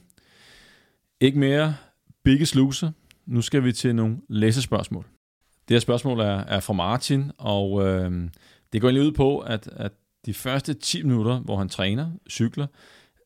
Ikke 1.21 1.39
mere 1.39 1.77
bigge 2.25 2.57
Loser. 2.57 2.91
Nu 3.27 3.43
skal 3.43 3.65
vi 3.65 3.73
til 3.73 3.95
nogle 3.95 4.19
læsespørgsmål. 4.29 5.07
Det 5.69 5.75
her 5.75 5.81
spørgsmål 5.81 6.21
er, 6.21 6.39
er 6.39 6.61
fra 6.61 6.73
Martin, 6.73 7.31
og 7.39 7.87
øh, 7.87 8.29
det 8.73 8.81
går 8.81 8.91
lige 8.91 9.07
ud 9.07 9.13
på, 9.13 9.39
at, 9.39 9.69
at 9.73 9.93
de 10.27 10.35
første 10.35 10.75
10 10.75 11.03
minutter, 11.03 11.39
hvor 11.39 11.57
han 11.57 11.69
træner, 11.69 12.11
cykler, 12.31 12.67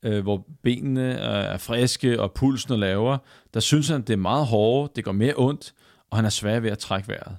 øh, 0.03 0.23
hvor 0.23 0.47
benene 0.63 1.13
er 1.13 1.59
friske 1.59 2.21
og 2.21 2.33
pulsen 2.33 2.73
er 2.73 2.77
lavere, 2.77 3.19
der 3.55 3.61
synes 3.61 3.89
han, 3.89 4.03
det 4.03 4.13
er 4.13 4.17
meget 4.17 4.47
hårdt, 4.47 4.97
det 4.97 5.05
går 5.05 5.13
mere 5.13 5.35
ondt, 5.37 5.75
og 6.11 6.19
han 6.19 6.25
er 6.25 6.31
svær 6.31 6.61
ved 6.61 6.71
at 6.71 6.79
trække 6.79 7.09
vejret. 7.09 7.37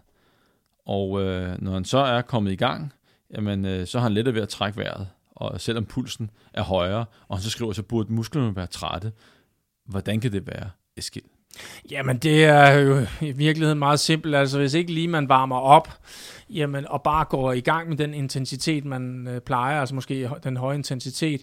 Og 0.85 1.21
øh, 1.21 1.61
når 1.61 1.73
han 1.73 1.85
så 1.85 1.97
er 1.97 2.21
kommet 2.21 2.51
i 2.51 2.55
gang, 2.55 2.93
jamen, 3.33 3.65
øh, 3.65 3.87
så 3.87 3.99
har 3.99 4.03
han 4.03 4.13
lettere 4.13 4.35
ved 4.35 4.41
at 4.41 4.49
trække 4.49 4.77
vejret, 4.77 5.07
og 5.37 5.61
selvom 5.61 5.85
pulsen 5.85 6.29
er 6.53 6.63
højere, 6.63 7.05
og 7.27 7.37
han 7.37 7.43
så 7.43 7.49
skriver, 7.49 7.73
så 7.73 7.83
burde 7.83 8.13
musklerne 8.13 8.55
være 8.55 8.67
trætte. 8.67 9.11
Hvordan 9.85 10.19
kan 10.19 10.31
det 10.31 10.47
være, 10.47 10.69
Eskild? 10.97 11.25
Jamen, 11.91 12.17
det 12.17 12.45
er 12.45 12.71
jo 12.71 13.05
i 13.21 13.31
virkeligheden 13.31 13.79
meget 13.79 13.99
simpelt. 13.99 14.35
Altså, 14.35 14.59
hvis 14.59 14.73
ikke 14.73 14.93
lige 14.93 15.07
man 15.07 15.29
varmer 15.29 15.59
op, 15.59 15.89
jamen, 16.49 16.87
og 16.87 17.03
bare 17.03 17.25
går 17.25 17.53
i 17.53 17.59
gang 17.59 17.89
med 17.89 17.97
den 17.97 18.13
intensitet, 18.13 18.85
man 18.85 19.27
øh, 19.27 19.41
plejer, 19.41 19.79
altså 19.79 19.95
måske 19.95 20.29
den 20.43 20.57
høje 20.57 20.75
intensitet, 20.75 21.41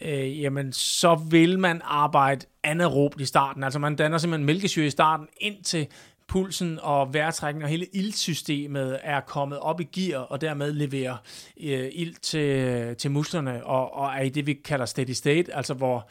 øh, 0.00 0.40
jamen, 0.40 0.72
så 0.72 1.14
vil 1.14 1.58
man 1.58 1.80
arbejde 1.84 2.46
anaerobt 2.64 3.20
i 3.20 3.24
starten. 3.24 3.64
Altså, 3.64 3.78
man 3.78 3.96
danner 3.96 4.18
simpelthen 4.18 4.46
mælkesyre 4.46 4.86
i 4.86 4.90
starten, 4.90 5.26
indtil 5.40 5.86
pulsen 6.28 6.78
og 6.82 7.14
vejrtrækningen 7.14 7.62
og 7.62 7.68
hele 7.68 7.86
iltsystemet 7.86 8.98
er 9.02 9.20
kommet 9.20 9.58
op 9.58 9.80
i 9.80 9.84
gear, 9.84 10.18
og 10.18 10.40
dermed 10.40 10.72
leverer 10.72 11.16
øh, 11.60 11.88
ilt 11.92 12.22
til, 12.22 12.96
til 12.96 13.10
musklerne, 13.10 13.66
og, 13.66 13.94
og 13.94 14.08
er 14.14 14.22
i 14.22 14.28
det, 14.28 14.46
vi 14.46 14.52
kalder 14.52 14.86
steady 14.86 15.10
state, 15.10 15.54
altså 15.54 15.74
hvor 15.74 16.08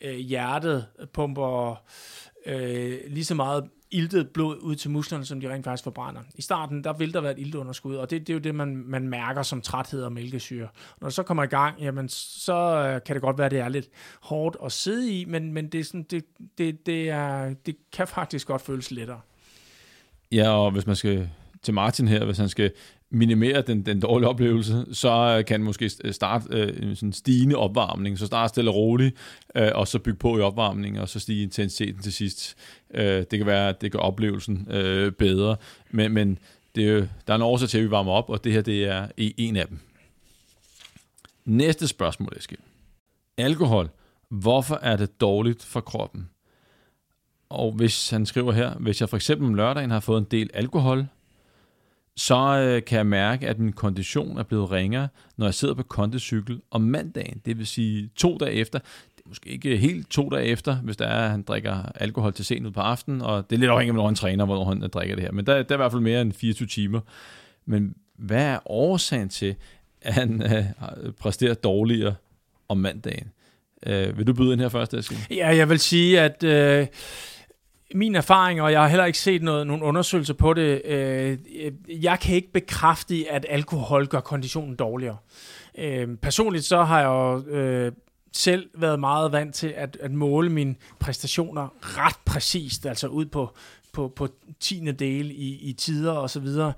øh, 0.00 0.16
hjertet 0.16 0.86
pumper 1.12 1.82
øh, 2.46 2.98
lige 3.08 3.24
så 3.24 3.34
meget 3.34 3.70
iltet 3.90 4.30
blod 4.30 4.58
ud 4.60 4.74
til 4.74 4.90
musklerne, 4.90 5.24
som 5.24 5.40
de 5.40 5.52
rent 5.52 5.64
faktisk 5.64 5.84
forbrænder. 5.84 6.20
I 6.34 6.42
starten, 6.42 6.84
der 6.84 6.92
vil 6.92 7.14
der 7.14 7.20
være 7.20 7.32
et 7.32 7.38
iltunderskud, 7.38 7.96
og 7.96 8.10
det, 8.10 8.20
det 8.20 8.32
er 8.32 8.34
jo 8.34 8.40
det, 8.40 8.54
man, 8.54 8.76
man 8.76 9.08
mærker 9.08 9.42
som 9.42 9.60
træthed 9.60 10.02
og 10.02 10.12
mælkesyre. 10.12 10.68
Når 11.00 11.08
det 11.08 11.14
så 11.14 11.22
kommer 11.22 11.42
i 11.42 11.46
gang, 11.46 11.80
jamen, 11.80 12.08
så 12.08 12.54
øh, 12.54 13.00
kan 13.06 13.14
det 13.14 13.22
godt 13.22 13.38
være, 13.38 13.44
at 13.44 13.50
det 13.50 13.60
er 13.60 13.68
lidt 13.68 13.88
hårdt 14.20 14.56
at 14.64 14.72
sidde 14.72 15.12
i, 15.20 15.24
men, 15.24 15.52
men 15.52 15.68
det, 15.68 15.80
er 15.80 15.84
sådan, 15.84 16.02
det, 16.02 16.24
det, 16.58 16.86
det, 16.86 17.10
er, 17.10 17.54
det 17.66 17.76
kan 17.92 18.08
faktisk 18.08 18.46
godt 18.46 18.62
føles 18.62 18.90
lettere. 18.90 19.20
Ja, 20.32 20.48
og 20.50 20.70
hvis 20.70 20.86
man 20.86 20.96
skal 20.96 21.28
til 21.62 21.74
Martin 21.74 22.08
her, 22.08 22.24
hvis 22.24 22.38
han 22.38 22.48
skal 22.48 22.72
minimere 23.10 23.62
den, 23.62 23.86
den 23.86 24.00
dårlige 24.00 24.28
oplevelse, 24.28 24.86
så 24.92 25.36
øh, 25.38 25.44
kan 25.44 25.54
han 25.54 25.62
måske 25.64 25.90
øh, 26.04 26.12
starte 26.12 26.46
øh, 26.50 26.88
en 26.90 26.96
sådan 26.96 27.12
stigende 27.12 27.56
opvarmning, 27.56 28.18
så 28.18 28.26
starte 28.26 28.48
stille 28.48 28.70
og 28.70 28.74
roligt, 28.76 29.16
øh, 29.54 29.70
og 29.74 29.88
så 29.88 29.98
bygge 29.98 30.18
på 30.18 30.38
i 30.38 30.40
opvarmningen, 30.40 31.00
og 31.02 31.08
så 31.08 31.20
stige 31.20 31.42
intensiteten 31.42 32.02
til 32.02 32.12
sidst. 32.12 32.56
Øh, 32.94 33.24
det 33.30 33.38
kan 33.38 33.46
være, 33.46 33.68
at 33.68 33.80
det 33.80 33.92
gør 33.92 33.98
oplevelsen 33.98 34.66
øh, 34.70 35.12
bedre, 35.12 35.56
men, 35.90 36.12
men 36.12 36.38
det 36.74 36.84
er, 36.88 36.92
jo- 36.92 37.06
der 37.26 37.32
er 37.32 37.36
en 37.36 37.42
årsag 37.42 37.68
til, 37.68 37.78
at 37.78 37.84
vi 37.84 37.90
varmer 37.90 38.12
op, 38.12 38.30
og 38.30 38.44
det 38.44 38.52
her 38.52 38.60
det 38.62 38.84
er 38.84 39.08
en 39.16 39.56
af 39.56 39.66
dem. 39.68 39.78
Næste 41.44 41.88
spørgsmål, 41.88 42.32
Eskild. 42.36 42.60
Alkohol. 43.38 43.88
Hvorfor 44.28 44.78
er 44.82 44.96
det 44.96 45.20
dårligt 45.20 45.64
for 45.64 45.80
kroppen? 45.80 46.28
Og 47.50 47.72
hvis 47.72 48.10
han 48.10 48.26
skriver 48.26 48.52
her, 48.52 48.74
hvis 48.74 49.00
jeg 49.00 49.08
for 49.08 49.16
eksempel 49.16 49.46
om 49.46 49.54
lørdagen 49.54 49.90
har 49.90 50.00
fået 50.00 50.18
en 50.18 50.26
del 50.30 50.50
alkohol, 50.54 51.06
så 52.16 52.36
øh, 52.36 52.84
kan 52.84 52.96
jeg 52.96 53.06
mærke, 53.06 53.48
at 53.48 53.58
min 53.58 53.72
kondition 53.72 54.38
er 54.38 54.42
blevet 54.42 54.70
ringere, 54.70 55.08
når 55.36 55.46
jeg 55.46 55.54
sidder 55.54 55.74
på 55.74 55.82
kondicykel 55.82 56.60
om 56.70 56.80
mandagen. 56.80 57.40
Det 57.44 57.58
vil 57.58 57.66
sige 57.66 58.10
to 58.16 58.38
dage 58.38 58.52
efter. 58.52 58.78
Det 59.16 59.24
er 59.24 59.28
måske 59.28 59.50
ikke 59.50 59.76
helt 59.76 60.10
to 60.10 60.28
dage 60.28 60.44
efter, 60.44 60.76
hvis 60.76 60.96
der 60.96 61.06
er, 61.06 61.24
at 61.24 61.30
han 61.30 61.42
drikker 61.42 61.92
alkohol 61.94 62.32
til 62.32 62.44
sent 62.44 62.66
ud 62.66 62.70
på 62.70 62.80
aftenen, 62.80 63.22
og 63.22 63.50
det 63.50 63.56
er 63.56 63.60
lidt 63.60 63.70
afhængigt 63.70 63.90
af, 63.90 63.94
hvornår 63.94 64.08
han 64.08 64.14
træner, 64.14 64.44
hvornår 64.44 64.64
han 64.64 64.80
drikker 64.80 65.14
det 65.16 65.24
her. 65.24 65.32
Men 65.32 65.46
der, 65.46 65.62
der 65.62 65.74
er 65.74 65.74
i 65.74 65.76
hvert 65.76 65.92
fald 65.92 66.02
mere 66.02 66.20
end 66.20 66.32
24 66.32 66.68
timer. 66.68 67.00
Men 67.66 67.94
hvad 68.16 68.44
er 68.44 68.58
årsagen 68.70 69.28
til, 69.28 69.54
at 70.02 70.14
han 70.14 70.42
øh, 70.42 70.64
præsterer 71.12 71.54
dårligere 71.54 72.14
om 72.68 72.78
mandagen? 72.78 73.32
Øh, 73.86 74.18
vil 74.18 74.26
du 74.26 74.32
byde 74.32 74.52
ind 74.52 74.60
her 74.60 74.68
først, 74.68 74.94
Eskild? 74.94 75.20
Ja, 75.30 75.56
jeg 75.56 75.68
vil 75.68 75.78
sige, 75.78 76.20
at 76.20 76.42
øh, 76.42 76.86
min 77.94 78.14
erfaring, 78.14 78.62
og 78.62 78.72
jeg 78.72 78.80
har 78.80 78.88
heller 78.88 79.04
ikke 79.04 79.18
set 79.18 79.42
noget, 79.42 79.66
nogen 79.66 79.82
undersøgelser 79.82 80.34
på 80.34 80.54
det, 80.54 80.82
øh, 80.84 81.38
jeg 81.88 82.20
kan 82.20 82.34
ikke 82.34 82.52
bekræfte, 82.52 83.26
at 83.30 83.46
alkohol 83.48 84.06
gør 84.06 84.20
konditionen 84.20 84.76
dårligere. 84.76 85.16
Øh, 85.78 86.16
personligt 86.16 86.64
så 86.64 86.82
har 86.82 87.00
jeg 87.00 87.06
jo 87.06 87.54
øh, 87.56 87.92
selv 88.32 88.70
været 88.74 89.00
meget 89.00 89.32
vant 89.32 89.54
til 89.54 89.68
at, 89.68 89.96
at 90.00 90.10
måle 90.10 90.50
mine 90.50 90.74
præstationer 91.00 91.68
ret 91.80 92.16
præcist, 92.24 92.86
altså 92.86 93.06
ud 93.06 93.26
på, 93.26 93.54
på, 93.92 94.08
på 94.08 94.28
tiende 94.60 94.92
del 94.92 95.30
i, 95.30 95.58
i 95.60 95.72
tider 95.72 96.12
og 96.12 96.30
så 96.30 96.40
videre. 96.40 96.72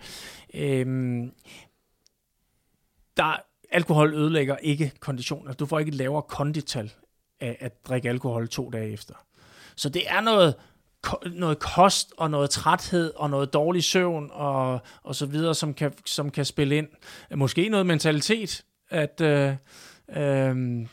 Øh, 0.55 0.87
der, 3.17 3.37
alkohol 3.71 4.15
ødelægger 4.15 4.57
ikke 4.57 4.93
konditioner. 5.01 5.47
Altså, 5.47 5.57
du 5.57 5.67
får 5.67 5.79
ikke 5.79 5.89
et 5.89 5.95
lavere 5.95 6.23
kondital 6.23 6.93
af 7.41 7.57
at 7.61 7.87
drikke 7.89 8.09
alkohol 8.09 8.49
to 8.49 8.71
dage 8.71 8.93
efter. 8.93 9.15
Så 9.77 9.89
det 9.89 10.03
er 10.07 10.21
noget, 10.21 10.55
noget 11.33 11.59
kost 11.59 12.13
og 12.17 12.31
noget 12.31 12.51
træthed 12.51 13.13
og 13.17 13.31
noget 13.31 13.53
dårlig 13.53 13.85
søvn 13.85 14.31
og, 14.33 14.81
og 15.03 15.15
så 15.15 15.27
videre, 15.27 15.55
som 15.55 15.75
kan, 15.75 15.93
som 16.07 16.31
kan 16.31 16.45
spille 16.45 16.77
ind. 16.77 16.89
Måske 17.35 17.69
noget 17.69 17.87
mentalitet, 17.87 18.65
at, 18.91 19.21
øh, 19.21 19.55
øh, 20.17 20.87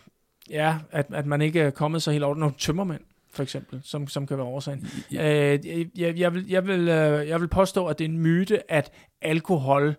ja, 0.50 0.78
at, 0.92 1.06
at 1.14 1.26
man 1.26 1.42
ikke 1.42 1.60
er 1.60 1.70
kommet 1.70 2.04
så 2.04 2.12
helt 2.12 2.24
over 2.24 2.36
nogle 2.36 2.56
tømmermænd 2.58 3.02
for 3.32 3.44
eksempel, 3.44 3.82
som, 3.84 4.08
som 4.08 4.28
kan 4.28 4.38
være 4.38 4.46
årsagen. 4.46 4.88
Ja. 5.12 5.54
Øh, 5.54 5.86
jeg, 6.00 6.20
jeg, 6.20 6.34
vil, 6.34 6.48
jeg, 6.48 6.68
vil, 6.68 6.88
øh, 6.88 7.28
jeg 7.28 7.42
vil 7.42 7.48
påstå, 7.48 7.86
at 7.86 8.00
det 8.00 8.06
er 8.06 8.10
en 8.10 8.18
myte, 8.18 8.72
at 8.72 8.92
alkohol 9.22 9.96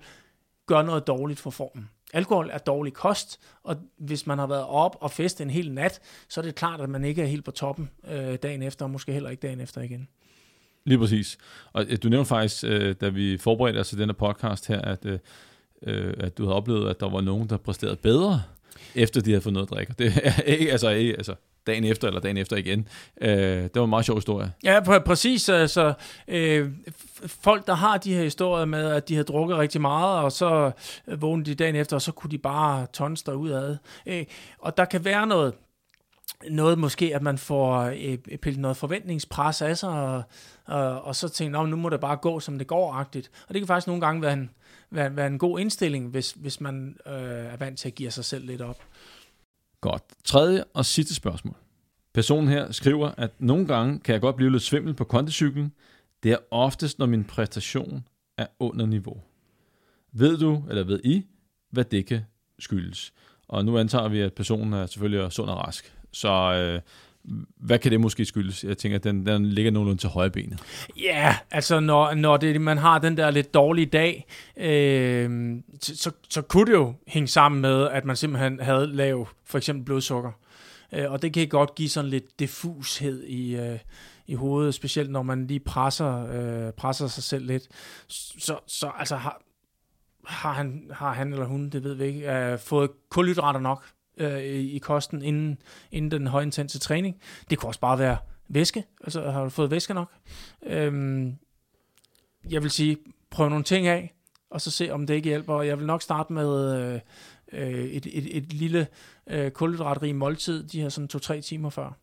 gør 0.67 0.83
noget 0.83 1.07
dårligt 1.07 1.41
for 1.41 1.51
formen. 1.51 1.91
Alkohol 2.15 2.51
er 2.53 2.59
dårlig 2.59 2.93
kost, 2.93 3.41
og 3.63 3.77
hvis 3.99 4.27
man 4.27 4.39
har 4.39 4.47
været 4.47 4.65
op 4.67 4.97
og 5.01 5.11
festet 5.11 5.45
en 5.45 5.51
hel 5.51 5.73
nat, 5.73 6.01
så 6.29 6.41
er 6.41 6.45
det 6.45 6.55
klart, 6.55 6.81
at 6.81 6.89
man 6.89 7.05
ikke 7.05 7.23
er 7.23 7.27
helt 7.27 7.45
på 7.45 7.51
toppen 7.51 7.91
øh, 8.09 8.35
dagen 8.43 8.63
efter, 8.63 8.85
og 8.85 8.91
måske 8.91 9.13
heller 9.13 9.31
ikke 9.31 9.41
dagen 9.41 9.61
efter 9.61 9.81
igen. 9.81 10.09
Lige 10.85 10.99
præcis. 10.99 11.39
Og 11.73 11.87
øh, 11.89 11.99
du 12.03 12.09
nævnte 12.09 12.29
faktisk, 12.29 12.65
øh, 12.65 12.95
da 13.01 13.09
vi 13.09 13.39
forberedte 13.39 13.79
os 13.79 13.89
til 13.89 13.99
denne 13.99 14.15
podcast 14.15 14.69
her, 14.69 14.81
at, 14.81 15.07
øh, 15.07 15.19
øh, 15.83 16.15
at 16.19 16.39
du 16.39 16.45
havde 16.45 16.57
oplevet, 16.57 16.91
at 16.91 17.01
der 17.01 17.11
var 17.11 17.21
nogen, 17.21 17.49
der 17.49 17.57
præsterede 17.57 17.97
bedre, 17.97 18.43
efter 18.95 19.21
de 19.21 19.31
havde 19.31 19.43
fået 19.43 19.53
noget 19.53 19.67
at 19.67 19.71
drikke. 19.71 19.95
Det 19.99 20.13
er 20.25 20.43
ikke, 20.43 20.73
altså, 20.73 20.89
ikke, 20.89 21.17
altså 21.17 21.35
dagen 21.67 21.85
efter 21.85 22.09
eller 22.09 22.21
dagen 22.21 22.37
efter 22.37 22.57
igen. 22.57 22.89
Øh, 23.21 23.31
det 23.63 23.71
var 23.75 23.85
en 23.85 23.91
meget 23.91 24.05
sjov 24.05 24.17
historie. 24.17 24.53
Ja, 24.65 24.81
pr- 24.81 24.99
præcis. 25.05 25.49
Altså, 25.49 25.93
øh, 26.29 26.59
øh 26.59 26.71
folk, 27.27 27.67
der 27.67 27.75
har 27.75 27.99
de 27.99 28.15
her 28.15 28.23
historier 28.23 28.65
med, 28.65 28.91
at 28.91 29.09
de 29.09 29.17
har 29.17 29.23
drukket 29.23 29.59
rigtig 29.59 29.81
meget, 29.81 30.19
og 30.19 30.33
så 30.33 30.71
øh, 31.09 31.23
vågnede 31.23 31.51
de 31.51 31.55
dagen 31.55 31.77
efter, 31.77 31.97
og 31.97 32.03
så 32.03 32.13
kunne 32.13 32.31
de 32.31 32.39
bare 32.39 32.87
tons 32.93 33.23
derudad. 33.23 33.77
Øh, 34.07 34.25
og 34.59 34.77
der 34.77 34.85
kan 34.85 35.05
være 35.05 35.27
noget, 35.27 35.55
noget 36.51 36.79
måske, 36.79 37.15
at 37.15 37.23
man 37.23 37.39
får 37.39 37.81
øh, 37.81 38.39
pillet 38.39 38.61
noget 38.61 38.77
forventningspres 38.77 39.63
af 39.63 39.79
sig, 39.79 39.91
og, 39.91 40.23
og, 40.67 41.03
og 41.03 41.17
så 41.17 41.29
tænker, 41.29 41.59
"Nå, 41.59 41.67
nu 41.67 41.77
må 41.77 41.89
det 41.89 42.01
bare 42.01 42.17
gå, 42.17 42.41
som 42.41 42.59
det 42.59 42.67
går-agtigt. 42.67 43.31
Og 43.49 43.55
det 43.55 43.61
kan 43.61 43.67
faktisk 43.67 43.87
nogle 43.87 44.01
gange 44.01 44.23
være 44.23 44.33
en, 44.33 44.51
være, 44.91 45.17
være 45.17 45.27
en 45.27 45.39
god 45.39 45.61
indstilling, 45.61 46.09
hvis, 46.09 46.33
hvis 46.33 46.61
man 46.61 46.97
øh, 47.07 47.13
er 47.23 47.57
vant 47.57 47.79
til 47.79 47.89
at 47.89 47.95
give 47.95 48.11
sig 48.11 48.25
selv 48.25 48.47
lidt 48.47 48.61
op. 48.61 48.79
Godt. 49.81 50.03
Tredje 50.25 50.65
og 50.75 50.87
sidste 50.87 51.15
spørgsmål. 51.15 51.57
Personen 52.13 52.49
her 52.49 52.73
skriver, 52.73 53.13
at 53.17 53.31
nogle 53.39 53.67
gange 53.67 53.99
kan 53.99 54.13
jeg 54.13 54.21
godt 54.21 54.37
blive 54.37 54.53
lidt 54.53 54.63
svimmel 54.63 54.95
på 54.95 55.05
kondicyklen. 55.05 55.73
Det 56.23 56.33
er 56.33 56.37
oftest, 56.51 56.99
når 56.99 57.07
min 57.07 57.25
præstation 57.25 58.09
er 58.37 58.47
under 58.59 58.87
niveau. 58.87 59.23
Ved 60.13 60.39
du, 60.39 60.65
eller 60.69 60.85
ved 60.85 61.01
I, 61.05 61.27
hvad 61.71 61.85
det 61.85 62.07
kan 62.07 62.21
skyldes? 62.59 63.13
Og 63.49 63.65
nu 63.65 63.79
antager 63.79 64.09
vi, 64.09 64.21
at 64.21 64.33
personen 64.33 64.73
er 64.73 64.87
selvfølgelig 64.87 65.33
sund 65.33 65.51
og 65.51 65.57
rask. 65.57 65.95
Så 66.13 66.29
øh, 66.31 66.81
hvad 67.57 67.79
kan 67.79 67.93
det 67.93 68.01
måske 68.01 68.25
skyldes? 68.25 68.65
Jeg 68.65 68.79
tænker, 68.79 68.99
at 68.99 69.05
den, 69.05 69.27
den 69.27 69.47
ligger 69.47 69.71
nogenlunde 69.71 70.01
til 70.01 70.09
højre 70.09 70.31
benet. 70.31 70.61
Ja, 70.97 71.37
altså 71.51 71.81
når, 71.81 72.15
når 72.15 72.37
det, 72.37 72.61
man 72.61 72.79
har 72.79 72.99
den 72.99 73.17
der 73.17 73.31
lidt 73.31 73.55
dårlige 73.55 73.87
dag, 73.87 74.27
øh, 74.57 75.57
så, 75.81 76.11
så 76.29 76.43
kunne 76.43 76.67
det 76.67 76.73
jo 76.73 76.95
hænge 77.07 77.27
sammen 77.27 77.61
med, 77.61 77.89
at 77.89 78.05
man 78.05 78.17
simpelthen 78.17 78.61
havde 78.61 78.87
lav 78.87 79.29
for 79.45 79.59
eksempel 79.59 79.85
blodsukker. 79.85 80.31
Øh, 80.93 81.13
og 81.13 81.23
det 81.23 81.33
kan 81.33 81.49
godt 81.49 81.75
give 81.75 81.89
sådan 81.89 82.11
lidt 82.11 82.39
diffushed 82.39 83.25
i, 83.25 83.57
øh, 83.57 83.79
i 84.27 84.35
hovedet, 84.35 84.75
specielt 84.75 85.11
når 85.11 85.23
man 85.23 85.47
lige 85.47 85.61
presser, 85.61 86.27
øh, 86.67 86.73
presser 86.73 87.07
sig 87.07 87.23
selv 87.23 87.47
lidt. 87.47 87.69
Så, 88.09 88.59
så 88.67 88.91
altså 88.99 89.17
har, 89.17 89.43
har, 90.27 90.53
han, 90.53 90.91
har 90.93 91.13
han 91.13 91.33
eller 91.33 91.47
hun, 91.47 91.71
det 91.71 91.85
ved 91.85 91.95
vi 91.95 92.05
ikke, 92.05 92.33
øh, 92.33 92.59
fået 92.59 92.91
kulhydrater 93.11 93.61
nok 93.61 93.85
øh, 94.21 94.43
i, 94.45 94.79
kosten 94.79 95.23
inden, 95.23 95.59
inden 95.93 96.11
den 96.11 96.27
højintense 96.27 96.79
træning. 96.79 97.21
Det 97.51 97.59
kunne 97.59 97.71
også 97.71 97.81
bare 97.81 97.99
være 97.99 98.17
væske. 98.49 98.85
Altså 99.05 99.31
har 99.31 99.45
du 99.45 99.51
fået 99.51 99.71
væske 99.71 99.95
nok? 99.95 100.13
Øhm, 100.67 101.35
jeg 102.51 102.63
vil 102.63 102.71
sige, 102.71 102.97
prøv 103.31 103.49
nogle 103.49 103.65
ting 103.65 103.87
af, 103.87 104.15
og 104.51 104.61
så 104.61 104.71
se, 104.71 104.91
om 104.91 105.07
det 105.07 105.15
ikke 105.15 105.29
hjælper. 105.29 105.63
Jeg 105.63 105.79
vil 105.79 105.87
nok 105.87 106.03
starte 106.03 106.33
med 106.33 106.77
øh, 106.77 107.01
øh, 107.53 107.85
et, 107.85 108.07
et, 108.13 108.37
et 108.37 108.53
lille 108.53 108.87
øh, 109.31 109.51
kulhydratrig 109.51 110.15
måltid, 110.15 110.63
de 110.63 110.81
her 110.81 110.89
sådan 110.89 111.09
to-tre 111.09 111.41
timer 111.41 111.71
før. 111.71 111.99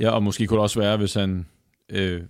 Ja, 0.00 0.10
og 0.10 0.22
måske 0.22 0.46
kunne 0.46 0.56
det 0.56 0.62
også 0.62 0.80
være, 0.80 0.96
hvis 0.96 1.14
han 1.14 1.46
øh, 1.88 2.22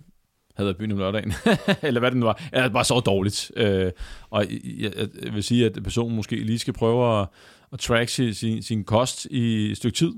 havde 0.55 0.67
været 0.67 0.77
byen 0.77 0.91
om 0.91 0.97
lørdagen, 0.97 1.33
eller 1.81 1.99
hvad 1.99 2.11
det 2.11 2.19
nu 2.19 2.25
var, 2.25 2.41
eller 2.53 2.69
bare 2.69 2.83
så 2.83 2.99
dårligt. 2.99 3.51
Øh, 3.55 3.91
og 4.29 4.45
jeg, 4.63 4.93
jeg 5.23 5.33
vil 5.33 5.43
sige, 5.43 5.65
at 5.65 5.83
personen 5.83 6.15
måske 6.15 6.35
lige 6.35 6.59
skal 6.59 6.73
prøve 6.73 7.21
at, 7.21 7.27
at 7.73 7.79
track 7.79 8.09
sin, 8.09 8.33
sin, 8.33 8.61
sin 8.63 8.83
kost 8.83 9.25
i 9.31 9.71
et 9.71 9.77
stykke 9.77 9.95
tid, 9.97 10.13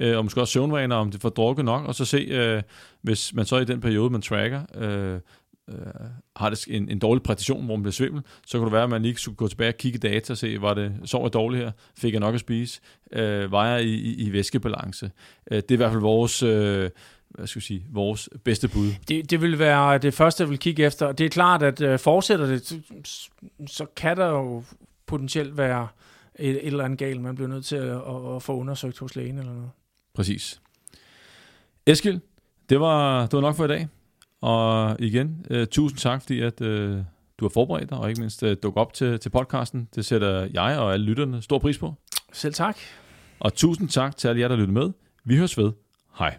øh, 0.00 0.16
og 0.16 0.24
måske 0.24 0.40
også 0.40 0.52
søvnvaner, 0.52 0.96
om 0.96 1.10
det 1.10 1.20
får 1.20 1.28
drukket 1.28 1.64
nok, 1.64 1.84
og 1.86 1.94
så 1.94 2.04
se, 2.04 2.16
øh, 2.18 2.62
hvis 3.02 3.34
man 3.34 3.46
så 3.46 3.56
i 3.58 3.64
den 3.64 3.80
periode, 3.80 4.10
man 4.10 4.22
tracker, 4.22 4.62
øh, 4.74 5.20
øh, 5.70 5.76
har 6.36 6.50
det 6.50 6.64
en, 6.68 6.88
en 6.90 6.98
dårlig 6.98 7.22
præcision, 7.22 7.64
hvor 7.64 7.76
man 7.76 7.82
bliver 7.82 7.92
svimmel, 7.92 8.22
så 8.46 8.58
kan 8.58 8.64
det 8.64 8.72
være, 8.72 8.82
at 8.82 8.90
man 8.90 9.02
lige 9.02 9.16
skulle 9.16 9.36
gå 9.36 9.48
tilbage 9.48 9.68
og 9.70 9.76
kigge 9.76 9.96
i 9.96 10.12
data 10.12 10.32
og 10.32 10.36
se, 10.36 10.60
var 10.60 10.74
det, 10.74 10.92
sov 11.04 11.22
jeg 11.22 11.32
dårligt 11.32 11.64
her, 11.64 11.72
fik 11.98 12.12
jeg 12.12 12.20
nok 12.20 12.34
at 12.34 12.40
spise, 12.40 12.80
øh, 13.12 13.52
var 13.52 13.66
jeg 13.68 13.84
i, 13.84 13.94
i, 13.94 14.26
i 14.26 14.32
væskebalance. 14.32 15.10
Øh, 15.50 15.56
det 15.56 15.70
er 15.70 15.74
i 15.74 15.76
hvert 15.76 15.90
fald 15.90 16.00
vores, 16.02 16.42
øh, 16.42 16.90
hvad 17.30 17.46
skal 17.46 17.58
jeg 17.58 17.62
sige, 17.62 17.86
vores 17.90 18.28
bedste 18.44 18.68
bud. 18.68 18.92
Det, 19.08 19.30
det 19.30 19.42
vil 19.42 19.58
være 19.58 19.98
det 19.98 20.14
første, 20.14 20.42
jeg 20.42 20.50
vil 20.50 20.58
kigge 20.58 20.84
efter. 20.86 21.12
Det 21.12 21.26
er 21.26 21.30
klart, 21.30 21.62
at 21.62 21.80
øh, 21.80 21.98
fortsætter 21.98 22.46
det, 22.46 22.66
så- 23.04 23.26
så 23.66 23.86
kan 23.96 24.16
der 24.16 24.26
jo 24.28 24.62
potentielt 25.06 25.56
være 25.58 25.88
et, 26.38 26.50
et 26.50 26.66
eller 26.66 26.84
andet 26.84 26.98
galt, 26.98 27.20
man 27.20 27.34
bliver 27.34 27.48
nødt 27.48 27.64
til 27.64 27.76
at, 27.76 27.96
at, 27.96 28.34
at 28.36 28.42
få 28.42 28.56
undersøgt 28.56 28.98
hos 28.98 29.16
lægen 29.16 29.38
eller 29.38 29.52
noget. 29.52 29.70
Præcis. 30.14 30.60
Eskild, 31.86 32.20
det 32.68 32.80
var, 32.80 33.22
det 33.22 33.32
var 33.32 33.40
nok 33.40 33.56
for 33.56 33.64
i 33.64 33.68
dag. 33.68 33.88
Og 34.40 34.96
igen, 34.98 35.46
uh, 35.50 35.64
tusind 35.64 35.98
tak, 35.98 36.22
fordi 36.22 36.40
at, 36.40 36.60
uh, 36.60 36.96
du 37.38 37.44
har 37.44 37.48
forberedt 37.48 37.90
dig, 37.90 37.98
og 37.98 38.08
ikke 38.08 38.20
mindst 38.20 38.42
uh, 38.42 38.52
dukket 38.62 38.80
op 38.80 38.92
til, 38.92 39.18
til 39.18 39.30
podcasten. 39.30 39.88
Det 39.94 40.04
sætter 40.04 40.48
jeg 40.54 40.78
og 40.78 40.92
alle 40.92 41.06
lytterne 41.06 41.42
stor 41.42 41.58
pris 41.58 41.78
på. 41.78 41.94
Selv 42.32 42.54
tak. 42.54 42.78
Og 43.40 43.54
tusind 43.54 43.88
tak 43.88 44.16
til 44.16 44.28
alle 44.28 44.40
jer, 44.40 44.48
der 44.48 44.56
lyttede 44.56 44.72
med. 44.72 44.90
Vi 45.24 45.36
høres 45.36 45.58
ved. 45.58 45.72
Hej. 46.18 46.36